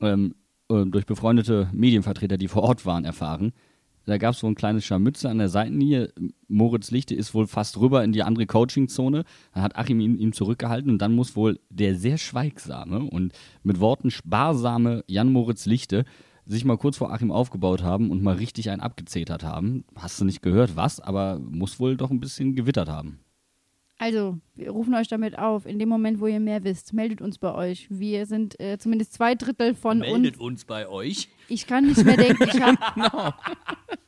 ähm, 0.00 0.34
äh, 0.68 0.84
durch 0.84 1.06
befreundete 1.06 1.68
Medienvertreter, 1.72 2.36
die 2.36 2.48
vor 2.48 2.62
Ort 2.62 2.84
waren, 2.86 3.04
erfahren. 3.04 3.52
Da 4.04 4.18
gab 4.18 4.34
es 4.34 4.40
so 4.40 4.48
ein 4.48 4.56
kleines 4.56 4.84
Scharmützel 4.84 5.30
an 5.30 5.38
der 5.38 5.48
Seitenlinie. 5.48 6.12
Moritz 6.48 6.90
Lichte 6.90 7.14
ist 7.14 7.34
wohl 7.34 7.46
fast 7.46 7.78
rüber 7.78 8.02
in 8.02 8.12
die 8.12 8.24
andere 8.24 8.46
Coachingzone. 8.46 9.24
Dann 9.54 9.62
hat 9.62 9.76
Achim 9.76 10.00
ihn, 10.00 10.18
ihm 10.18 10.32
zurückgehalten 10.32 10.90
und 10.90 10.98
dann 10.98 11.14
muss 11.14 11.36
wohl 11.36 11.60
der 11.70 11.94
sehr 11.94 12.18
schweigsame 12.18 12.98
und 12.98 13.32
mit 13.62 13.78
Worten 13.78 14.10
sparsame 14.10 15.04
Jan-Moritz 15.06 15.66
Lichte 15.66 16.04
sich 16.46 16.64
mal 16.64 16.76
kurz 16.76 16.96
vor 16.96 17.12
Achim 17.12 17.30
aufgebaut 17.30 17.82
haben 17.82 18.10
und 18.10 18.22
mal 18.22 18.34
richtig 18.34 18.70
einen 18.70 18.80
abgezetert 18.80 19.44
haben. 19.44 19.84
Hast 19.94 20.20
du 20.20 20.24
nicht 20.24 20.42
gehört, 20.42 20.76
was, 20.76 21.00
aber 21.00 21.38
muss 21.38 21.78
wohl 21.78 21.96
doch 21.96 22.10
ein 22.10 22.20
bisschen 22.20 22.54
gewittert 22.54 22.88
haben. 22.88 23.20
Also, 23.98 24.38
wir 24.56 24.70
rufen 24.70 24.94
euch 24.94 25.06
damit 25.06 25.38
auf. 25.38 25.64
In 25.64 25.78
dem 25.78 25.88
Moment, 25.88 26.18
wo 26.18 26.26
ihr 26.26 26.40
mehr 26.40 26.64
wisst, 26.64 26.92
meldet 26.92 27.20
uns 27.20 27.38
bei 27.38 27.54
euch. 27.54 27.86
Wir 27.88 28.26
sind 28.26 28.58
äh, 28.58 28.76
zumindest 28.76 29.12
zwei 29.12 29.36
Drittel 29.36 29.76
von 29.76 30.02
uns. 30.02 30.36
uns 30.38 30.64
bei 30.64 30.88
euch. 30.88 31.28
Ich 31.48 31.68
kann 31.68 31.86
nicht 31.86 32.04
mehr 32.04 32.16
denken. 32.16 32.42
Ich 32.42 32.60
hab, 32.60 33.36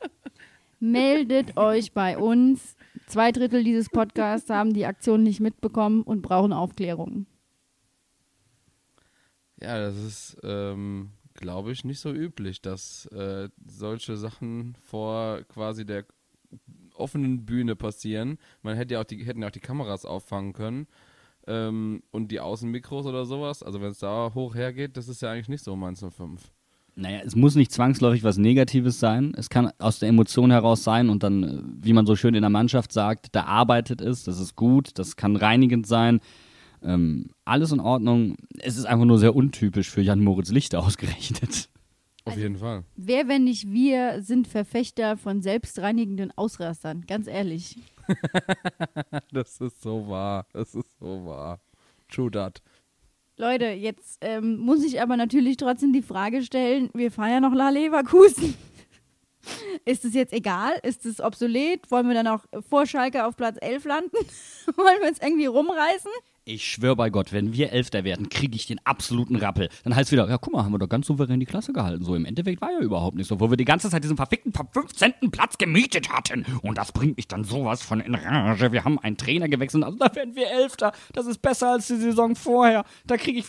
Meldet 0.80 1.57
euch 1.57 1.93
bei 1.93 2.18
uns. 2.18 2.76
Zwei 3.07 3.30
Drittel 3.30 3.62
dieses 3.62 3.89
Podcasts 3.89 4.51
haben 4.51 4.74
die 4.74 4.85
Aktion 4.85 5.22
nicht 5.22 5.41
mitbekommen 5.41 6.03
und 6.03 6.22
brauchen 6.22 6.53
Aufklärung. 6.53 7.26
Ja, 9.62 9.78
das 9.78 9.97
ist, 9.97 10.37
ähm, 10.43 11.11
glaube 11.45 11.72
ich, 11.72 11.84
nicht 11.84 12.01
so 12.01 12.11
üblich, 12.11 12.62
dass 12.62 13.05
äh, 13.12 13.51
solche 13.66 14.16
Sachen 14.16 14.76
vor 14.80 15.42
quasi 15.42 15.84
der 15.84 16.07
offenen 16.95 17.45
Bühne 17.45 17.76
passieren. 17.76 18.38
Man 18.62 18.76
hätte 18.76 18.95
ja 18.95 19.01
auch 19.03 19.05
die, 19.05 19.22
hätten 19.26 19.42
ja 19.42 19.49
auch 19.49 19.53
die 19.53 19.61
Kameras 19.61 20.07
auffangen 20.07 20.55
können 20.55 20.86
ähm, 21.47 22.03
und 22.12 22.32
die 22.32 22.40
Außenmikros 22.40 23.05
oder 23.05 23.26
sowas. 23.26 23.62
Also 23.62 23.82
wenn 23.82 23.90
es 23.90 23.99
da 23.99 24.32
hoch 24.34 24.55
hergeht, 24.55 24.97
das 24.97 25.09
ist 25.09 25.20
ja 25.20 25.32
eigentlich 25.32 25.51
nicht 25.51 25.62
so 25.62 25.74
um 25.74 25.84
105. 25.84 26.51
Naja, 26.97 27.20
es 27.22 27.36
muss 27.36 27.57
nicht 27.57 27.72
zwangsläufig 27.72 28.24
was 28.24 28.38
Negatives 28.38 28.99
sein. 28.99 29.34
Es 29.36 29.51
kann 29.51 29.70
aus 29.78 29.99
der 29.99 30.09
Emotion 30.09 30.51
heraus 30.51 30.82
sein 30.82 31.11
und 31.11 31.22
dann, 31.22 31.42
äh, 31.42 31.62
wie 31.82 31.92
man 31.92 32.07
so 32.07 32.16
schön 32.16 32.34
in 32.34 32.42
der 32.42 32.51
Mannschaft 32.51 32.90
sagt, 32.90 33.34
da 33.36 33.45
arbeitet 33.45 34.01
es, 34.01 34.24
das 34.24 34.40
ist 34.40 34.57
gut, 34.57 34.99
das 34.99 35.16
kann 35.16 35.36
reinigend 35.36 35.86
sein. 35.86 36.20
Ähm, 36.85 37.30
alles 37.45 37.72
in 37.72 37.80
Ordnung. 37.80 38.37
Es 38.59 38.76
ist 38.76 38.85
einfach 38.85 39.07
nur 39.07 39.18
sehr 39.18 39.35
untypisch 39.35 39.91
für 39.91 40.03
Jan 40.03 40.22
Moritz 40.22 40.51
Lichter 40.51 40.80
ausgerechnet. 40.80 41.68
Auf 42.26 42.37
jeden 42.37 42.57
Fall. 42.57 42.85
Wer, 42.97 43.28
wenn 43.28 43.45
nicht 43.45 43.70
wir, 43.70 44.22
sind 44.22 44.49
Verfechter 44.49 45.16
von 45.16 45.43
selbstreinigenden 45.43 46.32
Ausrastern. 46.37 47.05
Ganz 47.07 47.26
ehrlich. 47.26 47.78
Das 49.32 49.61
ist 49.61 49.80
so 49.82 50.09
wahr. 50.09 50.47
Das 50.53 50.74
ist 50.74 50.99
so 50.99 51.24
wahr. 51.24 51.61
True 52.09 52.30
that. 52.30 52.62
Leute, 53.37 53.66
jetzt 53.66 54.18
ähm, 54.20 54.59
muss 54.59 54.85
ich 54.85 55.01
aber 55.01 55.16
natürlich 55.16 55.57
trotzdem 55.57 55.93
die 55.93 56.03
Frage 56.03 56.43
stellen, 56.43 56.91
wir 56.95 57.11
fahren 57.11 57.30
ja 57.30 57.41
noch 57.41 57.55
La 57.55 57.70
Leverkusen. 57.70 58.55
Ist 59.85 60.05
es 60.05 60.14
jetzt 60.14 60.32
egal? 60.32 60.72
Ist 60.82 61.05
es 61.05 61.20
obsolet? 61.20 61.91
Wollen 61.91 62.07
wir 62.07 62.14
dann 62.14 62.28
auch 62.28 62.45
vor 62.68 62.87
Schalke 62.87 63.26
auf 63.26 63.37
Platz 63.37 63.57
11 63.61 63.85
landen? 63.85 64.16
Wollen 64.76 65.01
wir 65.01 65.09
uns 65.09 65.20
irgendwie 65.20 65.47
rumreißen? 65.47 66.11
Ich 66.47 66.66
schwöre 66.66 66.95
bei 66.95 67.09
Gott, 67.09 67.32
wenn 67.32 67.55
wir 67.55 67.72
Elfter 67.72 68.05
werden, 68.05 68.28
kriege 68.28 68.55
ich 68.55 68.66
den 68.66 68.78
absoluten 68.84 69.36
Rappel. 69.36 69.70
Dann 69.82 69.97
heißt 69.97 70.09
es 70.09 70.12
wieder, 70.12 70.28
ja 70.28 70.36
guck 70.36 70.53
mal, 70.53 70.62
haben 70.62 70.72
wir 70.72 70.78
doch 70.78 70.90
ganz 70.90 71.07
souverän 71.07 71.40
die 71.40 71.47
Klasse 71.47 71.72
gehalten. 71.72 72.05
So 72.05 72.14
im 72.14 72.26
Endeffekt 72.26 72.61
war 72.61 72.70
ja 72.70 72.80
überhaupt 72.80 73.16
nicht 73.16 73.28
so, 73.28 73.40
wo 73.40 73.49
wir 73.49 73.57
die 73.57 73.64
ganze 73.64 73.88
Zeit 73.88 74.05
diesen 74.05 74.18
verfickten 74.18 74.53
15. 74.53 75.30
Platz 75.30 75.57
gemietet 75.57 76.12
hatten. 76.12 76.45
Und 76.61 76.76
das 76.76 76.92
bringt 76.92 77.16
mich 77.16 77.28
dann 77.28 77.45
sowas 77.45 77.82
von 77.82 78.01
in 78.01 78.14
Rage. 78.14 78.72
Wir 78.72 78.84
haben 78.84 78.99
einen 78.99 79.16
Trainer 79.16 79.49
gewechselt, 79.49 79.84
also 79.84 79.97
da 79.97 80.14
werden 80.14 80.36
wir 80.36 80.51
Elfter. 80.51 80.92
Das 81.14 81.24
ist 81.24 81.40
besser 81.40 81.72
als 81.72 81.86
die 81.86 81.97
Saison 81.97 82.36
vorher. 82.36 82.84
Da 83.07 83.16
kriege 83.16 83.38
ich... 83.38 83.47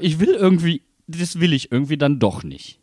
Ich 0.00 0.18
will 0.18 0.30
irgendwie... 0.30 0.84
Das 1.06 1.38
will 1.38 1.52
ich 1.52 1.70
irgendwie 1.70 1.98
dann 1.98 2.18
doch 2.18 2.42
nicht. 2.42 2.80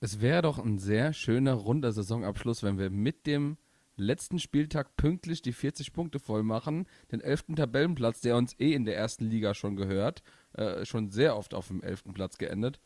Es 0.00 0.20
wäre 0.20 0.42
doch 0.42 0.58
ein 0.58 0.78
sehr 0.78 1.12
schöner 1.12 1.54
runder 1.54 1.92
Saisonabschluss, 1.92 2.64
wenn 2.64 2.76
wir 2.76 2.90
mit 2.90 3.26
dem 3.26 3.56
letzten 3.96 4.38
Spieltag 4.38 4.96
pünktlich 4.96 5.42
die 5.42 5.52
40 5.52 5.92
Punkte 5.92 6.18
voll 6.18 6.42
machen, 6.42 6.86
den 7.10 7.20
11. 7.20 7.56
Tabellenplatz, 7.56 8.20
der 8.20 8.36
uns 8.36 8.58
eh 8.58 8.72
in 8.72 8.84
der 8.84 8.96
ersten 8.96 9.24
Liga 9.24 9.54
schon 9.54 9.76
gehört, 9.76 10.22
äh, 10.52 10.84
schon 10.84 11.10
sehr 11.10 11.36
oft 11.36 11.54
auf 11.54 11.68
dem 11.68 11.82
11. 11.82 12.12
Platz 12.14 12.38
geendet. 12.38 12.80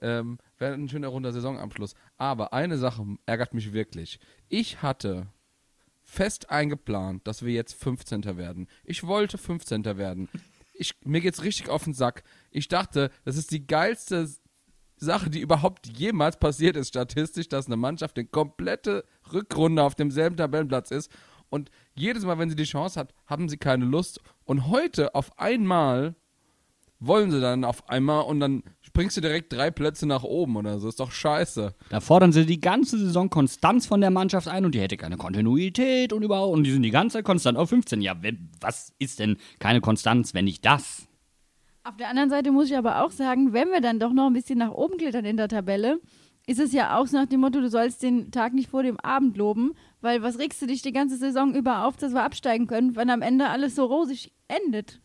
Ähm, 0.00 0.38
wäre 0.58 0.74
ein 0.74 0.88
schöner 0.88 1.08
runder 1.08 1.32
Saisonabschluss. 1.32 1.94
Aber 2.16 2.52
eine 2.52 2.78
Sache 2.78 3.04
ärgert 3.26 3.54
mich 3.54 3.72
wirklich. 3.72 4.18
Ich 4.48 4.82
hatte 4.82 5.28
fest 6.02 6.50
eingeplant, 6.50 7.26
dass 7.26 7.44
wir 7.44 7.52
jetzt 7.52 7.74
15. 7.74 8.36
werden. 8.36 8.68
Ich 8.84 9.04
wollte 9.04 9.38
15. 9.38 9.84
werden. 9.84 10.28
Ich, 10.74 10.94
mir 11.04 11.20
geht's 11.20 11.42
richtig 11.42 11.68
auf 11.68 11.84
den 11.84 11.94
Sack. 11.94 12.24
Ich 12.50 12.68
dachte, 12.68 13.10
das 13.24 13.36
ist 13.36 13.50
die 13.52 13.66
geilste 13.66 14.28
Sache, 14.96 15.30
die 15.30 15.40
überhaupt 15.40 15.86
jemals 15.86 16.38
passiert 16.38 16.76
ist, 16.76 16.88
statistisch, 16.88 17.48
dass 17.48 17.66
eine 17.66 17.76
Mannschaft 17.76 18.18
eine 18.18 18.26
komplette 18.26 19.04
Rückrunde 19.32 19.82
auf 19.82 19.94
demselben 19.94 20.36
Tabellenplatz 20.36 20.90
ist. 20.90 21.10
Und 21.50 21.70
jedes 21.94 22.24
Mal, 22.24 22.38
wenn 22.38 22.50
sie 22.50 22.56
die 22.56 22.64
Chance 22.64 22.98
hat, 22.98 23.14
haben 23.26 23.48
sie 23.48 23.56
keine 23.56 23.84
Lust. 23.84 24.20
Und 24.44 24.68
heute 24.68 25.14
auf 25.14 25.38
einmal 25.38 26.14
wollen 27.06 27.30
sie 27.30 27.40
dann 27.40 27.64
auf 27.64 27.88
einmal 27.88 28.24
und 28.24 28.40
dann 28.40 28.62
springst 28.80 29.16
du 29.16 29.20
direkt 29.20 29.52
drei 29.52 29.70
Plätze 29.70 30.06
nach 30.06 30.22
oben 30.22 30.56
oder 30.56 30.78
so. 30.78 30.88
Ist 30.88 31.00
doch 31.00 31.12
scheiße. 31.12 31.74
Da 31.90 32.00
fordern 32.00 32.32
sie 32.32 32.46
die 32.46 32.60
ganze 32.60 32.98
Saison 32.98 33.30
Konstanz 33.30 33.86
von 33.86 34.00
der 34.00 34.10
Mannschaft 34.10 34.48
ein 34.48 34.64
und 34.64 34.74
die 34.74 34.80
hätte 34.80 34.96
keine 34.96 35.16
Kontinuität 35.16 36.12
und 36.12 36.22
überhaupt. 36.22 36.56
Und 36.56 36.64
die 36.64 36.72
sind 36.72 36.82
die 36.82 36.90
ganze 36.90 37.18
Zeit 37.18 37.24
konstant 37.24 37.58
auf 37.58 37.68
15. 37.68 38.00
Ja, 38.00 38.22
wenn, 38.22 38.50
was 38.60 38.92
ist 38.98 39.18
denn 39.18 39.36
keine 39.58 39.80
Konstanz, 39.80 40.34
wenn 40.34 40.46
nicht 40.46 40.64
das? 40.64 41.06
Auf 41.82 41.96
der 41.98 42.08
anderen 42.08 42.30
Seite 42.30 42.50
muss 42.50 42.70
ich 42.70 42.76
aber 42.76 43.04
auch 43.04 43.10
sagen, 43.10 43.52
wenn 43.52 43.68
wir 43.68 43.82
dann 43.82 44.00
doch 44.00 44.12
noch 44.12 44.26
ein 44.26 44.32
bisschen 44.32 44.58
nach 44.58 44.70
oben 44.70 44.96
klettern 44.96 45.26
in 45.26 45.36
der 45.36 45.48
Tabelle, 45.48 46.00
ist 46.46 46.60
es 46.60 46.72
ja 46.72 46.98
auch 46.98 47.06
so 47.06 47.16
nach 47.16 47.26
dem 47.26 47.40
Motto, 47.40 47.60
du 47.60 47.68
sollst 47.68 48.02
den 48.02 48.30
Tag 48.30 48.52
nicht 48.52 48.70
vor 48.70 48.82
dem 48.82 49.00
Abend 49.00 49.36
loben, 49.36 49.72
weil 50.00 50.22
was 50.22 50.38
regst 50.38 50.60
du 50.60 50.66
dich 50.66 50.82
die 50.82 50.92
ganze 50.92 51.16
Saison 51.16 51.54
über 51.54 51.86
auf, 51.86 51.96
dass 51.96 52.12
wir 52.12 52.22
absteigen 52.22 52.66
können, 52.66 52.96
wenn 52.96 53.10
am 53.10 53.22
Ende 53.22 53.48
alles 53.48 53.74
so 53.74 53.84
rosig 53.84 54.32
endet? 54.48 55.00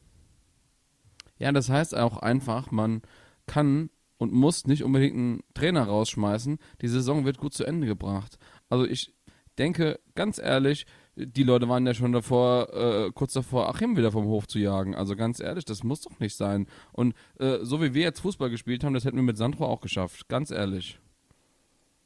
Ja, 1.37 1.51
das 1.51 1.69
heißt 1.69 1.95
auch 1.95 2.17
einfach, 2.17 2.71
man 2.71 3.01
kann 3.47 3.89
und 4.17 4.33
muss 4.33 4.67
nicht 4.67 4.83
unbedingt 4.83 5.15
einen 5.15 5.39
Trainer 5.53 5.83
rausschmeißen. 5.83 6.59
Die 6.81 6.87
Saison 6.89 7.23
wird 7.23 7.37
gut 7.37 7.53
zu 7.53 7.63
Ende 7.63 7.87
gebracht. 7.87 8.37
Also 8.67 8.85
ich 8.85 9.15
denke, 9.57 9.99
ganz 10.13 10.39
ehrlich, 10.39 10.85
die 11.15 11.43
Leute 11.43 11.69
waren 11.69 11.87
ja 11.87 11.93
schon 11.93 12.11
davor, 12.11 12.73
äh, 12.73 13.11
kurz 13.13 13.33
davor, 13.33 13.69
Achim 13.69 13.95
wieder 13.95 14.11
vom 14.11 14.25
Hof 14.25 14.47
zu 14.47 14.59
jagen. 14.59 14.93
Also 14.93 15.15
ganz 15.15 15.39
ehrlich, 15.39 15.63
das 15.63 15.83
muss 15.83 16.01
doch 16.01 16.19
nicht 16.19 16.35
sein. 16.35 16.67
Und 16.91 17.13
äh, 17.39 17.59
so 17.61 17.81
wie 17.81 17.93
wir 17.93 18.03
jetzt 18.03 18.19
Fußball 18.19 18.49
gespielt 18.49 18.83
haben, 18.83 18.93
das 18.93 19.05
hätten 19.05 19.17
wir 19.17 19.23
mit 19.23 19.37
Sandro 19.37 19.65
auch 19.65 19.79
geschafft. 19.79 20.27
Ganz 20.27 20.51
ehrlich. 20.51 20.99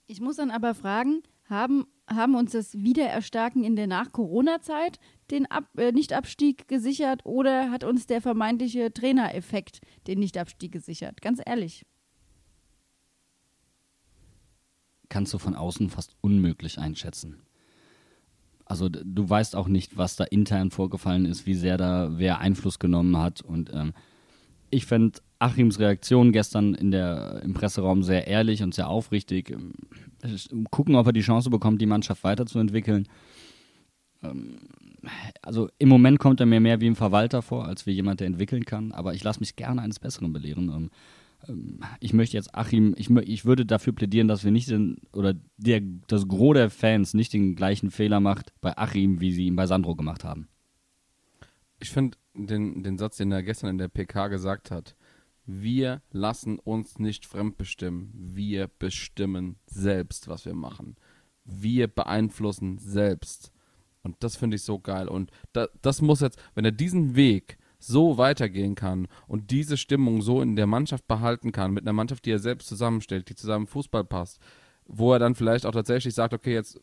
Ich 0.08 0.22
muss 0.22 0.36
dann 0.36 0.52
aber 0.52 0.76
fragen, 0.76 1.24
haben, 1.50 1.86
haben 2.08 2.36
uns 2.36 2.52
das 2.52 2.74
Wiedererstarken 2.74 3.64
in 3.64 3.76
der 3.76 3.88
Nach-Corona-Zeit 3.88 5.00
den 5.32 5.46
Ab 5.46 5.66
äh, 5.78 5.92
Nichtabstieg 5.92 6.68
gesichert 6.68 7.22
oder 7.26 7.72
hat 7.72 7.84
uns 7.84 8.06
der 8.06 8.22
vermeintliche 8.22 8.94
Trainereffekt 8.94 9.82
den 10.08 10.20
Nichtabstieg 10.20 10.72
gesichert? 10.72 11.22
Ganz 11.22 11.42
ehrlich. 11.46 11.86
kannst 15.14 15.32
du 15.32 15.38
von 15.38 15.54
außen 15.54 15.92
fast 15.92 16.16
unmöglich 16.22 16.80
einschätzen. 16.80 17.38
Also 18.66 18.90
du 18.90 19.30
weißt 19.30 19.56
auch 19.56 19.68
nicht, 19.68 19.96
was 19.96 20.16
da 20.16 20.24
intern 20.24 20.72
vorgefallen 20.72 21.26
ist, 21.26 21.46
wie 21.46 21.54
sehr 21.54 21.78
da 21.78 22.18
wer 22.18 22.40
Einfluss 22.40 22.80
genommen 22.80 23.18
hat. 23.18 23.42
Und 23.42 23.72
ähm, 23.72 23.94
ich 24.72 24.88
fände 24.88 25.20
Achims 25.44 25.80
Reaktion 25.80 26.32
gestern 26.32 26.74
in 26.74 26.92
der, 26.92 27.42
im 27.44 27.54
Presseraum 27.54 28.04
sehr 28.04 28.28
ehrlich 28.28 28.64
und 28.64 28.74
sehr 28.74 28.88
aufrichtig. 28.88 29.52
Ähm, 29.52 29.74
Gucken, 30.72 30.96
ob 30.96 31.08
er 31.08 31.14
die 31.14 31.22
Chance 31.22 31.50
bekommt, 31.50 31.82
die 31.82 31.86
Mannschaft 31.86 32.24
weiterzuentwickeln. 32.24 33.08
Ähm, 34.24 34.58
also 35.42 35.70
im 35.80 35.90
Moment 35.90 36.20
kommt 36.20 36.40
er 36.40 36.46
mir 36.46 36.62
mehr 36.62 36.80
wie 36.80 36.88
ein 36.88 36.96
Verwalter 36.96 37.42
vor, 37.42 37.66
als 37.66 37.86
wie 37.86 37.92
jemand, 37.92 38.22
der 38.22 38.28
entwickeln 38.28 38.64
kann. 38.64 38.94
Aber 38.94 39.14
ich 39.14 39.24
lasse 39.24 39.42
mich 39.42 39.58
gerne 39.58 39.82
eines 39.82 40.00
Besseren 40.00 40.32
belehren. 40.32 40.70
Ähm, 40.70 41.80
ich 42.00 42.14
möchte 42.14 42.38
jetzt 42.38 42.56
Achim, 42.56 42.96
ich, 42.98 43.10
ich 43.10 43.44
würde 43.44 43.66
dafür 43.66 43.94
plädieren, 43.94 44.30
dass 44.30 44.46
wir 44.46 44.52
nicht 44.52 44.70
den, 44.70 44.98
oder 45.12 45.34
der, 45.58 45.82
das 46.08 46.28
Gros 46.28 46.54
der 46.54 46.70
Fans 46.70 47.14
nicht 47.14 47.34
den 47.34 47.56
gleichen 47.56 47.92
Fehler 47.92 48.22
macht 48.22 48.54
bei 48.62 48.78
Achim, 48.78 49.20
wie 49.20 49.34
sie 49.34 49.48
ihn 49.48 49.58
bei 49.58 49.68
Sandro 49.68 49.96
gemacht 49.96 50.24
haben. 50.24 50.48
Ich 51.82 51.90
finde 51.90 52.18
den, 52.34 52.82
den 52.84 52.98
Satz, 52.98 53.18
den 53.18 53.32
er 53.34 53.44
gestern 53.44 53.72
in 53.72 53.78
der 53.78 53.90
PK 53.90 54.30
gesagt 54.30 54.72
hat, 54.72 54.96
wir 55.46 56.02
lassen 56.12 56.60
uns 56.60 57.00
nicht 57.00 57.26
fremdbestimmen, 57.26 58.12
wir 58.14 58.70
bestimmen 58.80 59.58
selbst, 59.66 60.28
was 60.28 60.46
wir 60.46 60.54
machen. 60.54 60.96
Wir 61.44 61.88
beeinflussen 61.88 62.78
selbst. 62.78 63.52
Und 64.04 64.18
das 64.22 64.36
finde 64.36 64.56
ich 64.56 64.64
so 64.64 64.80
geil. 64.80 65.08
Und 65.08 65.32
da, 65.52 65.68
das 65.82 66.02
muss 66.02 66.22
jetzt, 66.22 66.40
wenn 66.56 66.66
er 66.66 66.72
diesen 66.72 67.16
Weg 67.16 67.58
so 67.80 68.18
weitergehen 68.18 68.76
kann 68.76 69.08
und 69.28 69.52
diese 69.52 69.76
Stimmung 69.76 70.22
so 70.22 70.42
in 70.42 70.56
der 70.56 70.68
Mannschaft 70.68 71.08
behalten 71.08 71.52
kann, 71.52 71.74
mit 71.74 71.84
einer 71.84 71.94
Mannschaft, 71.94 72.26
die 72.26 72.32
er 72.32 72.40
selbst 72.40 72.68
zusammenstellt, 72.68 73.30
die 73.30 73.36
zusammen 73.36 73.68
Fußball 73.68 74.06
passt, 74.06 74.40
wo 74.86 75.12
er 75.12 75.20
dann 75.20 75.36
vielleicht 75.36 75.66
auch 75.66 75.72
tatsächlich 75.72 76.14
sagt, 76.14 76.34
okay, 76.34 76.54
jetzt 76.54 76.80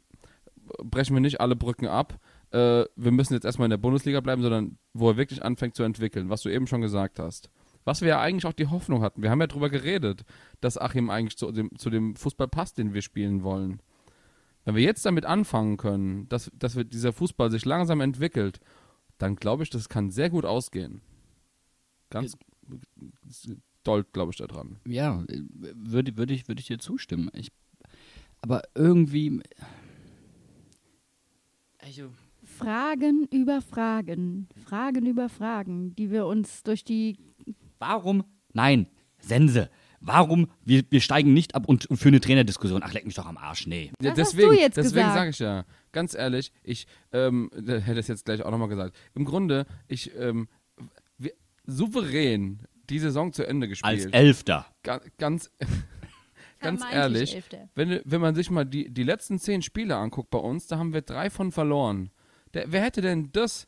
brechen 0.83 1.15
wir 1.15 1.21
nicht 1.21 1.41
alle 1.41 1.57
Brücken 1.57 1.87
ab. 1.87 2.19
Äh, 2.51 2.85
wir 2.97 3.13
müssen 3.13 3.35
jetzt 3.35 3.45
erstmal 3.45 3.67
in 3.67 3.71
der 3.71 3.79
Bundesliga 3.79 4.21
bleiben, 4.21 4.43
sondern 4.43 4.79
wo 4.93 5.11
er 5.11 5.17
wirklich 5.17 5.43
anfängt 5.43 5.75
zu 5.75 5.83
entwickeln, 5.83 6.29
was 6.29 6.43
du 6.43 6.51
eben 6.51 6.67
schon 6.67 6.83
gesagt 6.83 7.19
hast. 7.19 7.51
Was 7.85 8.03
wir 8.03 8.09
ja 8.09 8.21
eigentlich 8.21 8.47
auch 8.47 8.53
die 8.53 8.67
Hoffnung 8.67 9.03
hatten. 9.03 9.23
Wir 9.23 9.31
haben 9.31 9.41
ja 9.41 9.47
darüber 9.47 9.71
geredet, 9.71 10.25
dass 10.61 10.79
Achim 10.79 11.11
eigentlich 11.11 11.37
zu 11.37 11.51
dem, 11.51 11.77
zu 11.77 11.91
dem 11.91 12.15
Fußball 12.15 12.49
passt, 12.49 12.79
den 12.79 12.93
wir 12.93 13.03
spielen 13.03 13.43
wollen. 13.43 13.81
Wenn 14.65 14.75
wir 14.75 14.83
jetzt 14.83 15.07
damit 15.07 15.25
anfangen 15.25 15.79
können, 15.79 16.29
dass, 16.29 16.51
dass 16.55 16.77
wir, 16.77 16.85
dieser 16.85 17.13
Fußball 17.13 17.51
sich 17.51 17.65
langsam 17.65 18.01
entwickelt, 18.01 18.61
dann 19.19 19.37
glaube 19.37 19.63
ich, 19.63 19.71
das 19.71 19.89
kann 19.89 20.11
sehr 20.11 20.31
gut 20.31 20.45
ausgehen. 20.45 21.01
Ganz 22.11 22.37
doll, 23.85 24.05
glaube 24.13 24.33
ich, 24.33 24.39
da 24.39 24.47
dran. 24.47 24.77
Ja, 24.87 25.25
würde 25.29 26.17
würd 26.17 26.31
ich, 26.31 26.49
würd 26.49 26.61
ich 26.61 26.67
dir 26.67 26.79
zustimmen. 26.79 27.31
Ich, 27.33 27.51
aber 28.41 28.63
irgendwie. 28.75 29.41
Also, 31.79 32.11
Fragen 32.45 33.27
über 33.31 33.63
Fragen, 33.63 34.49
Fragen 34.65 35.07
über 35.07 35.29
Fragen, 35.29 35.95
die 35.97 36.11
wir 36.11 36.27
uns 36.27 36.63
durch 36.63 36.85
die. 36.85 37.17
Warum? 37.81 38.25
Nein, 38.53 38.87
Sense. 39.19 39.69
Warum? 40.03 40.51
Wir, 40.65 40.83
wir 40.89 41.01
steigen 41.03 41.35
nicht 41.35 41.55
ab 41.55 41.69
und, 41.69 41.85
und 41.87 41.99
für 41.99 42.09
eine 42.09 42.21
Trainerdiskussion. 42.21 42.83
Ach, 42.83 42.93
leck 42.95 43.05
mich 43.05 43.17
doch 43.17 43.27
am 43.27 43.37
Arsch. 43.37 43.67
Nee. 43.67 43.93
Ja, 44.01 44.13
Das 44.13 44.19
hast 44.21 44.33
deswegen 44.33 44.51
du 44.51 44.59
jetzt 44.59 44.77
deswegen 44.79 45.09
sage 45.09 45.31
ich 45.31 45.39
ja, 45.41 45.65
ganz 45.93 46.15
ehrlich, 46.15 46.53
ich 46.63 46.87
ähm, 47.13 47.51
da 47.55 47.75
hätte 47.77 48.01
es 48.01 48.09
jetzt 48.09 48.25
gleich 48.25 48.43
auch 48.43 48.51
nochmal 48.51 48.69
gesagt. 48.69 48.97
Im 49.15 49.27
Grunde, 49.27 49.67
ich 49.89 50.11
ähm, 50.17 50.49
wir, 51.19 51.33
souverän 51.67 52.61
die 52.89 52.99
Saison 52.99 53.33
zu 53.33 53.47
Ende 53.47 53.67
Als 53.67 53.81
gespielt. 53.83 54.15
Elfter. 54.15 54.67
Ga, 54.83 55.01
ganz 55.19 55.51
ganz 56.61 56.83
ehrlich, 56.91 57.35
Elfter. 57.35 57.69
wenn, 57.75 58.01
wenn 58.05 58.21
man 58.23 58.35
sich 58.35 58.51
mal 58.51 58.65
die, 58.65 58.91
die 58.93 59.05
letzten 59.05 59.39
zehn 59.39 59.61
Spiele 59.61 59.97
anguckt 59.97 60.31
bei 60.31 60.39
uns, 60.39 60.67
da 60.67 60.79
haben 60.79 60.95
wir 60.95 61.03
drei 61.03 61.29
von 61.29 61.53
verloren. 61.53 62.11
Der, 62.55 62.73
wer 62.73 62.81
hätte 62.83 63.03
denn 63.03 63.31
das 63.33 63.67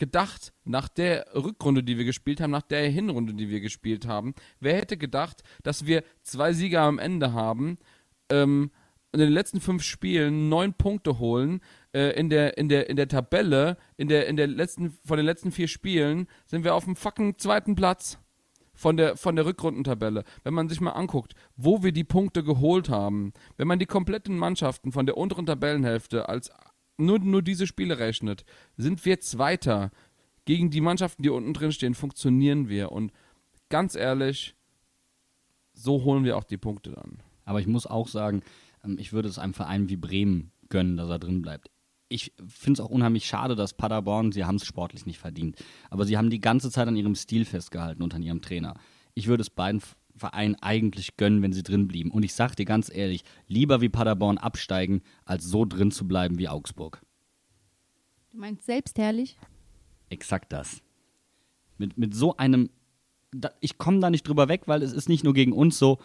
gedacht 0.00 0.52
nach 0.64 0.88
der 0.88 1.26
Rückrunde, 1.34 1.84
die 1.84 1.96
wir 1.96 2.04
gespielt 2.04 2.40
haben, 2.40 2.50
nach 2.50 2.62
der 2.62 2.88
Hinrunde, 2.88 3.34
die 3.34 3.48
wir 3.48 3.60
gespielt 3.60 4.06
haben? 4.06 4.34
Wer 4.58 4.74
hätte 4.74 4.96
gedacht, 4.96 5.44
dass 5.62 5.86
wir 5.86 6.02
zwei 6.22 6.52
Sieger 6.52 6.82
am 6.82 6.98
Ende 6.98 7.32
haben, 7.32 7.78
ähm, 8.30 8.72
in 9.12 9.20
den 9.20 9.30
letzten 9.30 9.60
fünf 9.60 9.82
Spielen 9.82 10.48
neun 10.48 10.74
Punkte 10.74 11.18
holen, 11.18 11.60
äh, 11.92 12.18
in 12.18 12.30
der 12.30 12.58
in 12.58 12.68
der 12.68 12.88
in 12.88 12.96
der 12.96 13.08
Tabelle, 13.08 13.76
in 13.96 14.08
der 14.08 14.26
in 14.26 14.36
der 14.36 14.46
letzten 14.46 14.90
von 15.04 15.16
den 15.16 15.26
letzten 15.26 15.52
vier 15.52 15.68
Spielen 15.68 16.26
sind 16.46 16.64
wir 16.64 16.74
auf 16.74 16.84
dem 16.84 16.96
fucking 16.96 17.38
zweiten 17.38 17.74
Platz 17.74 18.18
von 18.80 18.96
der, 18.96 19.16
von 19.16 19.36
der 19.36 19.44
Rückrundentabelle, 19.44 20.24
wenn 20.42 20.54
man 20.54 20.68
sich 20.68 20.80
mal 20.80 20.92
anguckt, 20.92 21.34
wo 21.56 21.82
wir 21.82 21.92
die 21.92 22.04
Punkte 22.04 22.42
geholt 22.42 22.88
haben, 22.88 23.34
wenn 23.58 23.68
man 23.68 23.78
die 23.78 23.86
kompletten 23.86 24.38
Mannschaften 24.38 24.90
von 24.90 25.04
der 25.04 25.18
unteren 25.18 25.44
Tabellenhälfte 25.44 26.28
als 26.30 26.50
nur, 27.00 27.18
nur 27.18 27.42
diese 27.42 27.66
Spiele 27.66 27.98
rechnet, 27.98 28.44
sind 28.76 29.04
wir 29.04 29.20
Zweiter. 29.20 29.90
Gegen 30.44 30.70
die 30.70 30.80
Mannschaften, 30.80 31.22
die 31.22 31.28
unten 31.28 31.52
drin 31.52 31.72
stehen, 31.72 31.94
funktionieren 31.94 32.68
wir. 32.68 32.92
Und 32.92 33.12
ganz 33.68 33.94
ehrlich, 33.94 34.54
so 35.72 36.04
holen 36.04 36.24
wir 36.24 36.36
auch 36.36 36.44
die 36.44 36.56
Punkte 36.56 36.92
dann. 36.92 37.18
Aber 37.44 37.60
ich 37.60 37.66
muss 37.66 37.86
auch 37.86 38.08
sagen, 38.08 38.42
ähm, 38.84 38.96
ich 38.98 39.12
würde 39.12 39.28
es 39.28 39.38
einem 39.38 39.54
Verein 39.54 39.88
wie 39.88 39.96
Bremen 39.96 40.52
gönnen, 40.68 40.96
dass 40.96 41.10
er 41.10 41.18
drin 41.18 41.42
bleibt. 41.42 41.70
Ich 42.08 42.32
finde 42.46 42.80
es 42.80 42.86
auch 42.86 42.90
unheimlich 42.90 43.26
schade, 43.26 43.54
dass 43.54 43.74
Paderborn, 43.74 44.32
sie 44.32 44.44
haben 44.44 44.56
es 44.56 44.64
sportlich 44.64 45.06
nicht 45.06 45.18
verdient, 45.18 45.56
aber 45.90 46.06
sie 46.06 46.16
haben 46.16 46.30
die 46.30 46.40
ganze 46.40 46.70
Zeit 46.70 46.88
an 46.88 46.96
ihrem 46.96 47.14
Stil 47.14 47.44
festgehalten 47.44 48.02
und 48.02 48.14
an 48.14 48.22
ihrem 48.22 48.42
Trainer. 48.42 48.74
Ich 49.14 49.28
würde 49.28 49.42
es 49.42 49.50
beiden 49.50 49.80
Vereinen 50.20 50.54
eigentlich 50.60 51.16
gönnen, 51.16 51.42
wenn 51.42 51.52
sie 51.52 51.62
drin 51.62 51.88
blieben. 51.88 52.10
Und 52.10 52.22
ich 52.22 52.34
sage 52.34 52.54
dir 52.54 52.66
ganz 52.66 52.94
ehrlich, 52.94 53.24
lieber 53.48 53.80
wie 53.80 53.88
Paderborn 53.88 54.38
absteigen, 54.38 55.02
als 55.24 55.44
so 55.44 55.64
drin 55.64 55.90
zu 55.90 56.06
bleiben 56.06 56.38
wie 56.38 56.48
Augsburg. 56.48 57.02
Du 58.30 58.38
meinst 58.38 58.66
selbstherrlich? 58.66 59.36
Exakt 60.10 60.52
das. 60.52 60.82
Mit, 61.78 61.98
mit 61.98 62.14
so 62.14 62.36
einem, 62.36 62.70
da, 63.32 63.50
ich 63.60 63.78
komme 63.78 64.00
da 64.00 64.10
nicht 64.10 64.28
drüber 64.28 64.48
weg, 64.48 64.62
weil 64.66 64.82
es 64.82 64.92
ist 64.92 65.08
nicht 65.08 65.24
nur 65.24 65.34
gegen 65.34 65.52
uns 65.52 65.78
so, 65.78 65.98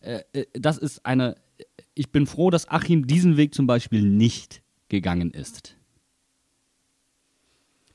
äh, 0.00 0.22
äh, 0.32 0.46
das 0.54 0.78
ist 0.78 1.04
eine, 1.04 1.36
ich 1.94 2.10
bin 2.10 2.26
froh, 2.26 2.50
dass 2.50 2.68
Achim 2.68 3.06
diesen 3.06 3.36
Weg 3.36 3.54
zum 3.54 3.66
Beispiel 3.66 4.02
nicht 4.02 4.62
gegangen 4.88 5.30
ist. 5.32 5.76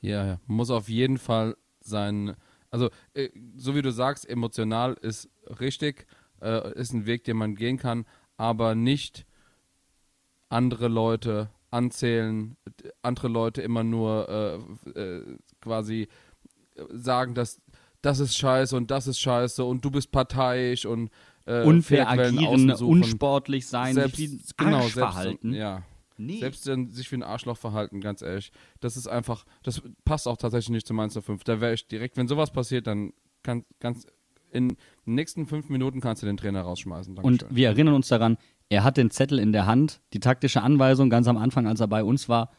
Ja, 0.00 0.24
ja. 0.26 0.40
Muss 0.46 0.70
auf 0.70 0.88
jeden 0.88 1.18
Fall 1.18 1.56
sein, 1.80 2.36
also 2.74 2.90
äh, 3.14 3.28
so 3.56 3.76
wie 3.76 3.82
du 3.82 3.92
sagst, 3.92 4.28
emotional 4.28 4.94
ist 4.94 5.30
richtig, 5.60 6.08
äh, 6.42 6.72
ist 6.74 6.92
ein 6.92 7.06
Weg, 7.06 7.22
den 7.22 7.36
man 7.36 7.54
gehen 7.54 7.78
kann, 7.78 8.04
aber 8.36 8.74
nicht 8.74 9.26
andere 10.48 10.88
Leute 10.88 11.50
anzählen, 11.70 12.56
andere 13.00 13.28
Leute 13.28 13.62
immer 13.62 13.84
nur 13.84 14.28
äh, 14.96 15.20
quasi 15.60 16.08
sagen, 16.90 17.34
dass 17.34 17.62
das 18.02 18.18
ist 18.18 18.36
scheiße 18.36 18.76
und 18.76 18.90
das 18.90 19.06
ist 19.06 19.20
scheiße 19.20 19.64
und 19.64 19.84
du 19.84 19.92
bist 19.92 20.10
parteiisch 20.10 20.84
und 20.84 21.10
äh, 21.46 21.62
Unfair 21.62 22.10
agieren, 22.10 22.72
unsportlich 22.72 23.68
sein, 23.68 23.94
selbst, 23.94 24.16
sich 24.16 24.30
wie 24.32 24.40
genau, 24.56 24.80
selbst, 24.80 24.94
verhalten. 24.94 25.54
Ja. 25.54 25.84
Nee. 26.16 26.38
Selbst 26.38 26.66
dann 26.66 26.90
sich 26.90 27.10
wie 27.10 27.16
ein 27.16 27.22
Arschloch 27.22 27.56
verhalten, 27.56 28.00
ganz 28.00 28.22
ehrlich. 28.22 28.52
Das 28.80 28.96
ist 28.96 29.08
einfach, 29.08 29.44
das 29.62 29.82
passt 30.04 30.28
auch 30.28 30.36
tatsächlich 30.36 30.70
nicht 30.70 30.86
zu 30.86 30.94
Mainz 30.94 31.18
05. 31.18 31.44
Da 31.44 31.60
wäre 31.60 31.74
ich 31.74 31.88
direkt, 31.88 32.16
wenn 32.16 32.28
sowas 32.28 32.52
passiert, 32.52 32.86
dann 32.86 33.12
kann 33.42 33.64
ganz 33.80 34.06
in 34.52 34.68
den 34.68 34.76
nächsten 35.06 35.46
fünf 35.46 35.68
Minuten 35.68 36.00
kannst 36.00 36.22
du 36.22 36.26
den 36.26 36.36
Trainer 36.36 36.62
rausschmeißen. 36.62 37.18
Und 37.18 37.42
Dankeschön. 37.42 37.56
wir 37.56 37.68
erinnern 37.68 37.94
uns 37.94 38.08
daran, 38.08 38.38
er 38.68 38.84
hat 38.84 38.96
den 38.96 39.10
Zettel 39.10 39.38
in 39.38 39.52
der 39.52 39.66
Hand, 39.66 40.00
die 40.12 40.20
taktische 40.20 40.62
Anweisung 40.62 41.10
ganz 41.10 41.26
am 41.26 41.36
Anfang, 41.36 41.66
als 41.66 41.80
er 41.80 41.88
bei 41.88 42.04
uns 42.04 42.28
war, 42.28 42.50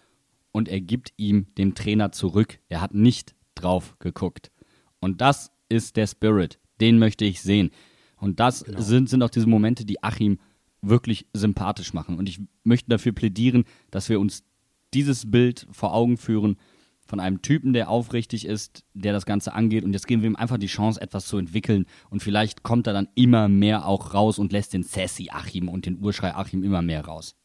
und 0.51 0.70
er 0.70 0.80
gibt 0.80 1.14
ihm 1.18 1.47
den 1.58 1.76
Trainer 1.76 2.12
zurück. 2.12 2.60
Er 2.70 2.82
hat 2.82 2.93
nicht 2.93 3.36
drauf 3.56 3.95
geguckt. 3.99 4.51
Und 4.99 5.20
das 5.20 5.51
ist 5.68 5.97
der 5.97 6.08
Spirit. 6.08 6.60
Den 6.80 6.99
möchte 6.99 7.26
ich 7.26 7.41
sehen. 7.41 7.72
Und 8.18 8.39
das 8.39 8.60
sind, 8.60 9.10
sind 9.10 9.22
auch 9.24 9.30
diese 9.30 9.47
Momente, 9.47 9.86
die 9.86 10.01
Achim 10.01 10.39
wirklich 10.90 11.28
sympathisch 11.34 11.94
machen. 11.94 12.18
Und 12.18 12.30
ich 12.30 12.40
möchte 12.64 12.90
dafür 12.90 13.12
plädieren, 13.12 13.66
dass 13.92 14.10
wir 14.10 14.20
uns 14.20 14.44
dieses 14.94 15.30
Bild 15.30 15.68
vor 15.72 15.94
Augen 15.94 16.18
führen 16.18 16.58
von 17.08 17.20
einem 17.20 17.42
Typen, 17.42 17.74
der 17.74 17.90
aufrichtig 17.90 18.46
ist, 18.46 18.84
der 18.94 19.14
das 19.14 19.26
Ganze 19.26 19.54
angeht. 19.54 19.84
Und 19.84 19.94
jetzt 19.94 20.08
geben 20.08 20.24
wir 20.24 20.30
ihm 20.30 20.36
einfach 20.36 20.58
die 20.58 20.68
Chance, 20.68 21.00
etwas 21.00 21.28
zu 21.28 21.38
entwickeln. 21.38 21.86
Und 22.10 22.24
vielleicht 22.24 22.64
kommt 22.64 22.88
er 22.88 22.94
dann 22.94 23.08
immer 23.16 23.48
mehr 23.48 23.86
auch 23.86 24.14
raus 24.14 24.40
und 24.40 24.52
lässt 24.52 24.74
den 24.74 24.84
Sassy 24.84 25.30
Achim 25.32 25.70
und 25.70 25.86
den 25.86 26.00
Urschrei 26.04 26.34
Achim 26.34 26.64
immer 26.64 26.82
mehr 26.82 27.06
raus. 27.06 27.36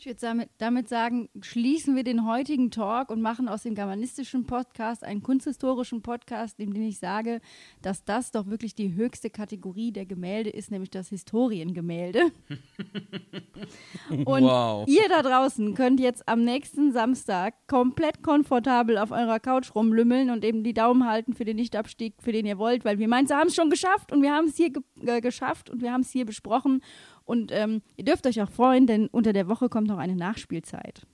Ich 0.00 0.06
würde 0.06 0.20
damit, 0.20 0.48
damit 0.58 0.88
sagen, 0.88 1.28
schließen 1.40 1.96
wir 1.96 2.04
den 2.04 2.24
heutigen 2.24 2.70
Talk 2.70 3.10
und 3.10 3.20
machen 3.20 3.48
aus 3.48 3.64
dem 3.64 3.74
germanistischen 3.74 4.46
Podcast 4.46 5.02
einen 5.02 5.24
kunsthistorischen 5.24 6.02
Podcast, 6.02 6.60
in 6.60 6.72
dem 6.72 6.84
ich 6.84 7.00
sage, 7.00 7.40
dass 7.82 8.04
das 8.04 8.30
doch 8.30 8.46
wirklich 8.46 8.76
die 8.76 8.94
höchste 8.94 9.28
Kategorie 9.28 9.90
der 9.90 10.06
Gemälde 10.06 10.50
ist, 10.50 10.70
nämlich 10.70 10.90
das 10.90 11.08
Historiengemälde. 11.08 12.30
Und 14.24 14.44
Wow. 14.44 14.86
ihr 14.86 15.08
da 15.08 15.20
draußen 15.22 15.74
könnt 15.74 15.98
jetzt 15.98 16.28
am 16.28 16.44
nächsten 16.44 16.92
Samstag 16.92 17.54
komplett 17.66 18.22
komfortabel 18.22 18.98
auf 18.98 19.10
eurer 19.10 19.40
Couch 19.40 19.74
rumlümmeln 19.74 20.30
und 20.30 20.44
eben 20.44 20.62
die 20.62 20.72
Daumen 20.72 21.06
halten 21.06 21.34
für 21.34 21.44
den 21.44 21.56
Nichtabstieg, 21.56 22.14
für 22.20 22.30
den 22.30 22.46
ihr 22.46 22.56
wollt, 22.56 22.84
weil 22.84 23.00
wir 23.00 23.08
Mainzer 23.08 23.36
haben 23.36 23.48
es 23.48 23.56
schon 23.56 23.68
geschafft 23.68 24.12
und 24.12 24.22
wir 24.22 24.32
haben 24.32 24.46
es 24.46 24.56
hier 24.56 24.70
ge 24.70 24.82
äh, 25.04 25.20
geschafft 25.20 25.68
und 25.68 25.82
wir 25.82 25.92
haben 25.92 26.02
es 26.02 26.10
hier 26.10 26.24
besprochen. 26.24 26.82
Und 27.28 27.52
ähm, 27.52 27.82
ihr 27.96 28.04
dürft 28.04 28.26
euch 28.26 28.40
auch 28.40 28.48
freuen, 28.48 28.86
denn 28.86 29.06
unter 29.08 29.34
der 29.34 29.48
Woche 29.48 29.68
kommt 29.68 29.86
noch 29.86 29.98
eine 29.98 30.16
Nachspielzeit. 30.16 31.06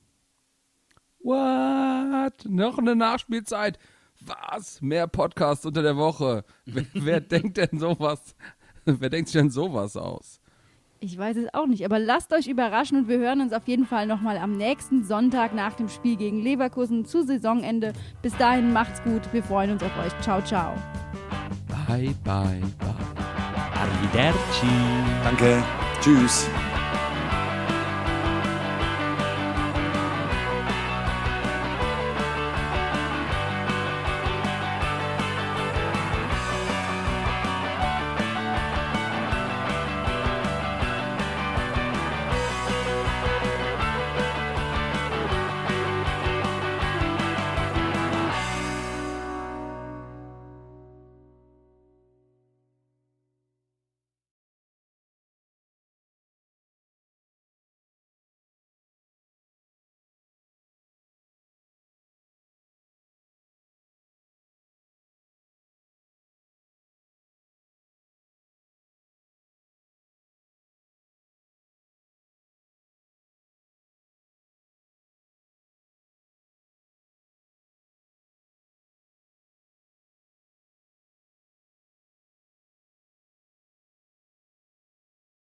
What? 1.18 2.44
Noch 2.48 2.78
eine 2.78 2.94
Nachspielzeit? 2.94 3.80
Was? 4.20 4.80
Mehr 4.80 5.08
Podcasts 5.08 5.66
unter 5.66 5.82
der 5.82 5.96
Woche? 5.96 6.44
Wer, 6.66 6.84
wer 6.94 7.20
denkt 7.20 7.56
denn 7.56 7.80
sowas? 7.80 8.36
Wer 8.84 9.10
denkt 9.10 9.28
sich 9.28 9.40
denn 9.40 9.50
sowas 9.50 9.96
aus? 9.96 10.40
Ich 11.00 11.18
weiß 11.18 11.36
es 11.36 11.52
auch 11.52 11.66
nicht, 11.66 11.84
aber 11.84 11.98
lasst 11.98 12.32
euch 12.32 12.46
überraschen 12.46 12.96
und 12.96 13.08
wir 13.08 13.18
hören 13.18 13.40
uns 13.40 13.52
auf 13.52 13.66
jeden 13.66 13.84
Fall 13.84 14.06
nochmal 14.06 14.38
am 14.38 14.52
nächsten 14.52 15.02
Sonntag 15.02 15.52
nach 15.52 15.74
dem 15.74 15.88
Spiel 15.88 16.14
gegen 16.14 16.40
Leverkusen 16.40 17.06
zu 17.06 17.24
Saisonende. 17.24 17.92
Bis 18.22 18.36
dahin 18.36 18.72
macht's 18.72 19.02
gut, 19.02 19.22
wir 19.32 19.42
freuen 19.42 19.72
uns 19.72 19.82
auf 19.82 19.98
euch. 19.98 20.12
Ciao, 20.20 20.40
ciao. 20.42 20.74
Bye, 21.88 22.14
bye, 22.22 22.62
bye. 22.78 22.94
Arrivederci. 23.74 24.68
Danke. 25.24 25.83
Tschüss. 26.04 26.63